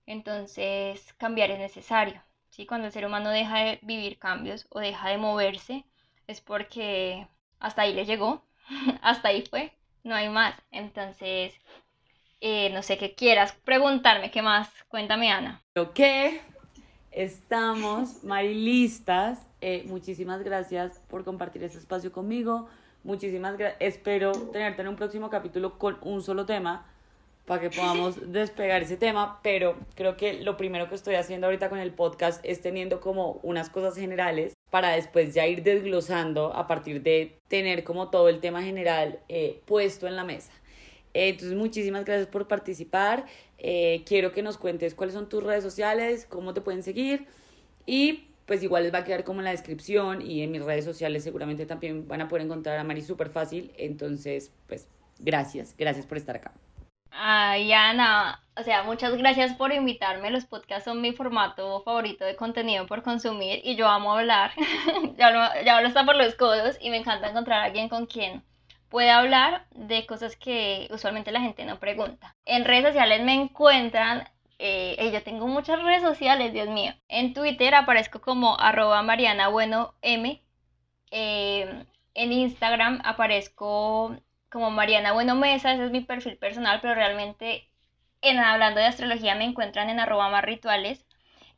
entonces 0.06 1.14
cambiar 1.14 1.50
es 1.50 1.58
necesario. 1.58 2.22
¿sí? 2.50 2.66
Cuando 2.66 2.86
el 2.86 2.92
ser 2.92 3.06
humano 3.06 3.30
deja 3.30 3.58
de 3.60 3.78
vivir 3.82 4.18
cambios 4.18 4.66
o 4.70 4.80
deja 4.80 5.08
de 5.08 5.18
moverse, 5.18 5.84
es 6.26 6.40
porque 6.40 7.28
hasta 7.60 7.82
ahí 7.82 7.94
le 7.94 8.06
llegó, 8.06 8.44
hasta 9.02 9.28
ahí 9.28 9.42
fue, 9.48 9.72
no 10.02 10.14
hay 10.14 10.28
más. 10.28 10.54
Entonces, 10.70 11.54
eh, 12.40 12.70
no 12.70 12.82
sé 12.82 12.98
qué 12.98 13.14
quieras 13.14 13.52
preguntarme, 13.64 14.30
¿qué 14.30 14.42
más? 14.42 14.68
Cuéntame, 14.88 15.30
Ana. 15.30 15.62
Ok, 15.76 16.00
estamos, 17.16 18.22
marilistas 18.22 19.40
eh, 19.60 19.84
muchísimas 19.86 20.44
gracias 20.44 21.00
por 21.08 21.24
compartir 21.24 21.64
este 21.64 21.78
espacio 21.78 22.12
conmigo. 22.12 22.68
Muchísimas 23.04 23.56
gracias. 23.56 23.80
Espero 23.80 24.32
tenerte 24.32 24.82
en 24.82 24.88
un 24.88 24.96
próximo 24.96 25.30
capítulo 25.30 25.78
con 25.78 25.98
un 26.02 26.22
solo 26.22 26.46
tema 26.46 26.86
para 27.46 27.60
que 27.60 27.70
podamos 27.70 28.32
despegar 28.32 28.82
ese 28.82 28.96
tema, 28.96 29.40
pero 29.42 29.76
creo 29.94 30.16
que 30.16 30.34
lo 30.34 30.56
primero 30.56 30.88
que 30.88 30.94
estoy 30.94 31.14
haciendo 31.14 31.46
ahorita 31.46 31.68
con 31.68 31.78
el 31.78 31.92
podcast 31.92 32.44
es 32.44 32.60
teniendo 32.60 33.00
como 33.00 33.40
unas 33.42 33.70
cosas 33.70 33.96
generales 33.96 34.52
para 34.70 34.90
después 34.90 35.32
ya 35.32 35.46
ir 35.46 35.62
desglosando 35.62 36.54
a 36.54 36.66
partir 36.66 37.02
de 37.02 37.38
tener 37.48 37.82
como 37.84 38.10
todo 38.10 38.28
el 38.28 38.40
tema 38.40 38.62
general 38.62 39.20
eh, 39.28 39.62
puesto 39.64 40.06
en 40.06 40.16
la 40.16 40.24
mesa. 40.24 40.52
Eh, 41.14 41.30
entonces, 41.30 41.56
muchísimas 41.56 42.04
gracias 42.04 42.28
por 42.28 42.46
participar. 42.46 43.24
Eh, 43.58 44.02
quiero 44.06 44.32
que 44.32 44.42
nos 44.42 44.58
cuentes 44.58 44.94
cuáles 44.94 45.14
son 45.14 45.28
tus 45.28 45.42
redes 45.42 45.64
sociales, 45.64 46.26
cómo 46.28 46.54
te 46.54 46.60
pueden 46.60 46.82
seguir 46.82 47.26
y 47.86 48.28
pues 48.46 48.62
igual 48.62 48.84
les 48.84 48.94
va 48.94 48.98
a 48.98 49.04
quedar 49.04 49.24
como 49.24 49.40
en 49.40 49.44
la 49.44 49.50
descripción 49.50 50.22
y 50.22 50.42
en 50.42 50.52
mis 50.52 50.62
redes 50.62 50.84
sociales 50.84 51.24
seguramente 51.24 51.66
también 51.66 52.06
van 52.06 52.20
a 52.20 52.28
poder 52.28 52.44
encontrar 52.44 52.78
a 52.78 52.84
Mari 52.84 53.02
súper 53.02 53.28
fácil. 53.28 53.72
Entonces, 53.76 54.52
pues 54.68 54.88
gracias, 55.18 55.74
gracias 55.76 56.06
por 56.06 56.18
estar 56.18 56.36
acá. 56.36 56.52
Ay, 57.10 57.72
Ana, 57.72 58.42
o 58.56 58.62
sea, 58.62 58.82
muchas 58.82 59.16
gracias 59.16 59.54
por 59.54 59.72
invitarme. 59.72 60.30
Los 60.30 60.44
podcasts 60.44 60.84
son 60.84 61.00
mi 61.00 61.12
formato 61.12 61.82
favorito 61.82 62.24
de 62.24 62.36
contenido 62.36 62.86
por 62.86 63.02
consumir 63.02 63.60
y 63.64 63.74
yo 63.74 63.88
amo 63.88 64.12
hablar. 64.12 64.52
ya, 65.16 65.28
hablo, 65.28 65.40
ya 65.64 65.76
hablo 65.76 65.88
hasta 65.88 66.04
por 66.04 66.16
los 66.16 66.34
codos 66.34 66.76
y 66.80 66.90
me 66.90 66.98
encanta 66.98 67.30
encontrar 67.30 67.62
a 67.62 67.64
alguien 67.64 67.88
con 67.88 68.06
quien 68.06 68.44
pueda 68.88 69.18
hablar 69.18 69.66
de 69.70 70.06
cosas 70.06 70.36
que 70.36 70.88
usualmente 70.90 71.32
la 71.32 71.40
gente 71.40 71.64
no 71.64 71.78
pregunta. 71.78 72.36
En 72.44 72.64
redes 72.64 72.86
sociales 72.86 73.22
me 73.22 73.34
encuentran 73.34 74.28
eh, 74.58 75.10
yo 75.12 75.22
tengo 75.22 75.46
muchas 75.46 75.82
redes 75.82 76.02
sociales, 76.02 76.52
Dios 76.52 76.68
mío. 76.68 76.94
En 77.08 77.34
Twitter 77.34 77.74
aparezco 77.74 78.20
como 78.20 78.58
arroba 78.58 79.02
Mariana 79.02 79.48
Bueno 79.48 79.94
M. 80.02 80.42
Eh, 81.10 81.84
en 82.14 82.32
Instagram 82.32 83.00
aparezco 83.04 84.16
como 84.50 84.70
Mariana 84.70 85.12
Bueno 85.12 85.34
Mesa, 85.34 85.72
ese 85.74 85.84
es 85.84 85.90
mi 85.90 86.00
perfil 86.00 86.38
personal, 86.38 86.80
pero 86.80 86.94
realmente 86.94 87.70
en 88.22 88.38
hablando 88.38 88.80
de 88.80 88.86
astrología 88.86 89.34
me 89.34 89.44
encuentran 89.44 89.90
en 89.90 90.00
arroba 90.00 90.30
más 90.30 90.44
rituales. 90.44 91.06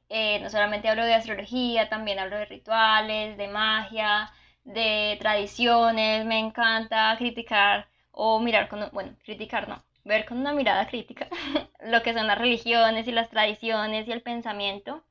Eh, 0.09 0.41
no 0.41 0.51
solamente 0.51 0.89
hablo 0.89 1.05
de 1.05 1.15
astrología, 1.15 1.89
también 1.89 2.19
hablo 2.19 2.37
de 2.39 2.47
rituales, 2.47 3.37
de 3.37 3.49
magia, 3.49 4.33
de 4.69 5.17
tradiciones. 5.21 6.25
Me 6.25 6.39
encanta 6.39 7.15
criticar 7.19 7.89
o 8.13 8.41
mirar 8.41 8.69
con, 8.69 8.89
bueno, 8.93 9.17
criticar 9.25 9.69
no, 9.69 9.83
ver 10.05 10.27
con 10.27 10.39
una 10.39 10.53
mirada 10.53 10.87
crítica 10.89 11.29
lo 11.85 12.03
que 12.03 12.15
son 12.15 12.27
las 12.27 12.39
religiones 12.39 13.07
y 13.09 13.13
las 13.13 13.31
tradiciones 13.31 14.07
y 14.07 14.13
el 14.13 14.23
pensamiento. 14.23 15.05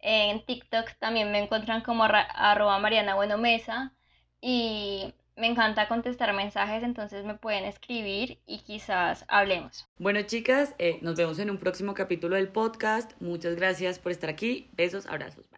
En 0.00 0.44
TikTok 0.44 0.92
también 0.98 1.32
me 1.32 1.38
encuentran 1.38 1.80
como 1.80 2.04
arroba 2.04 2.78
Mariana 2.78 3.14
Bueno 3.14 3.38
Mesa 3.38 3.92
y 4.40 5.14
me 5.36 5.46
encanta 5.46 5.88
contestar 5.88 6.32
mensajes, 6.34 6.82
entonces 6.82 7.24
me 7.24 7.34
pueden 7.34 7.64
escribir 7.64 8.38
y 8.46 8.58
quizás 8.58 9.24
hablemos. 9.28 9.88
Bueno, 9.96 10.20
chicas, 10.22 10.74
eh, 10.78 10.98
nos 11.00 11.16
vemos 11.16 11.38
en 11.38 11.50
un 11.50 11.58
próximo 11.58 11.94
capítulo 11.94 12.36
del 12.36 12.48
podcast. 12.48 13.12
Muchas 13.20 13.56
gracias 13.56 13.98
por 13.98 14.12
estar 14.12 14.28
aquí. 14.28 14.68
Besos, 14.74 15.06
abrazos. 15.06 15.53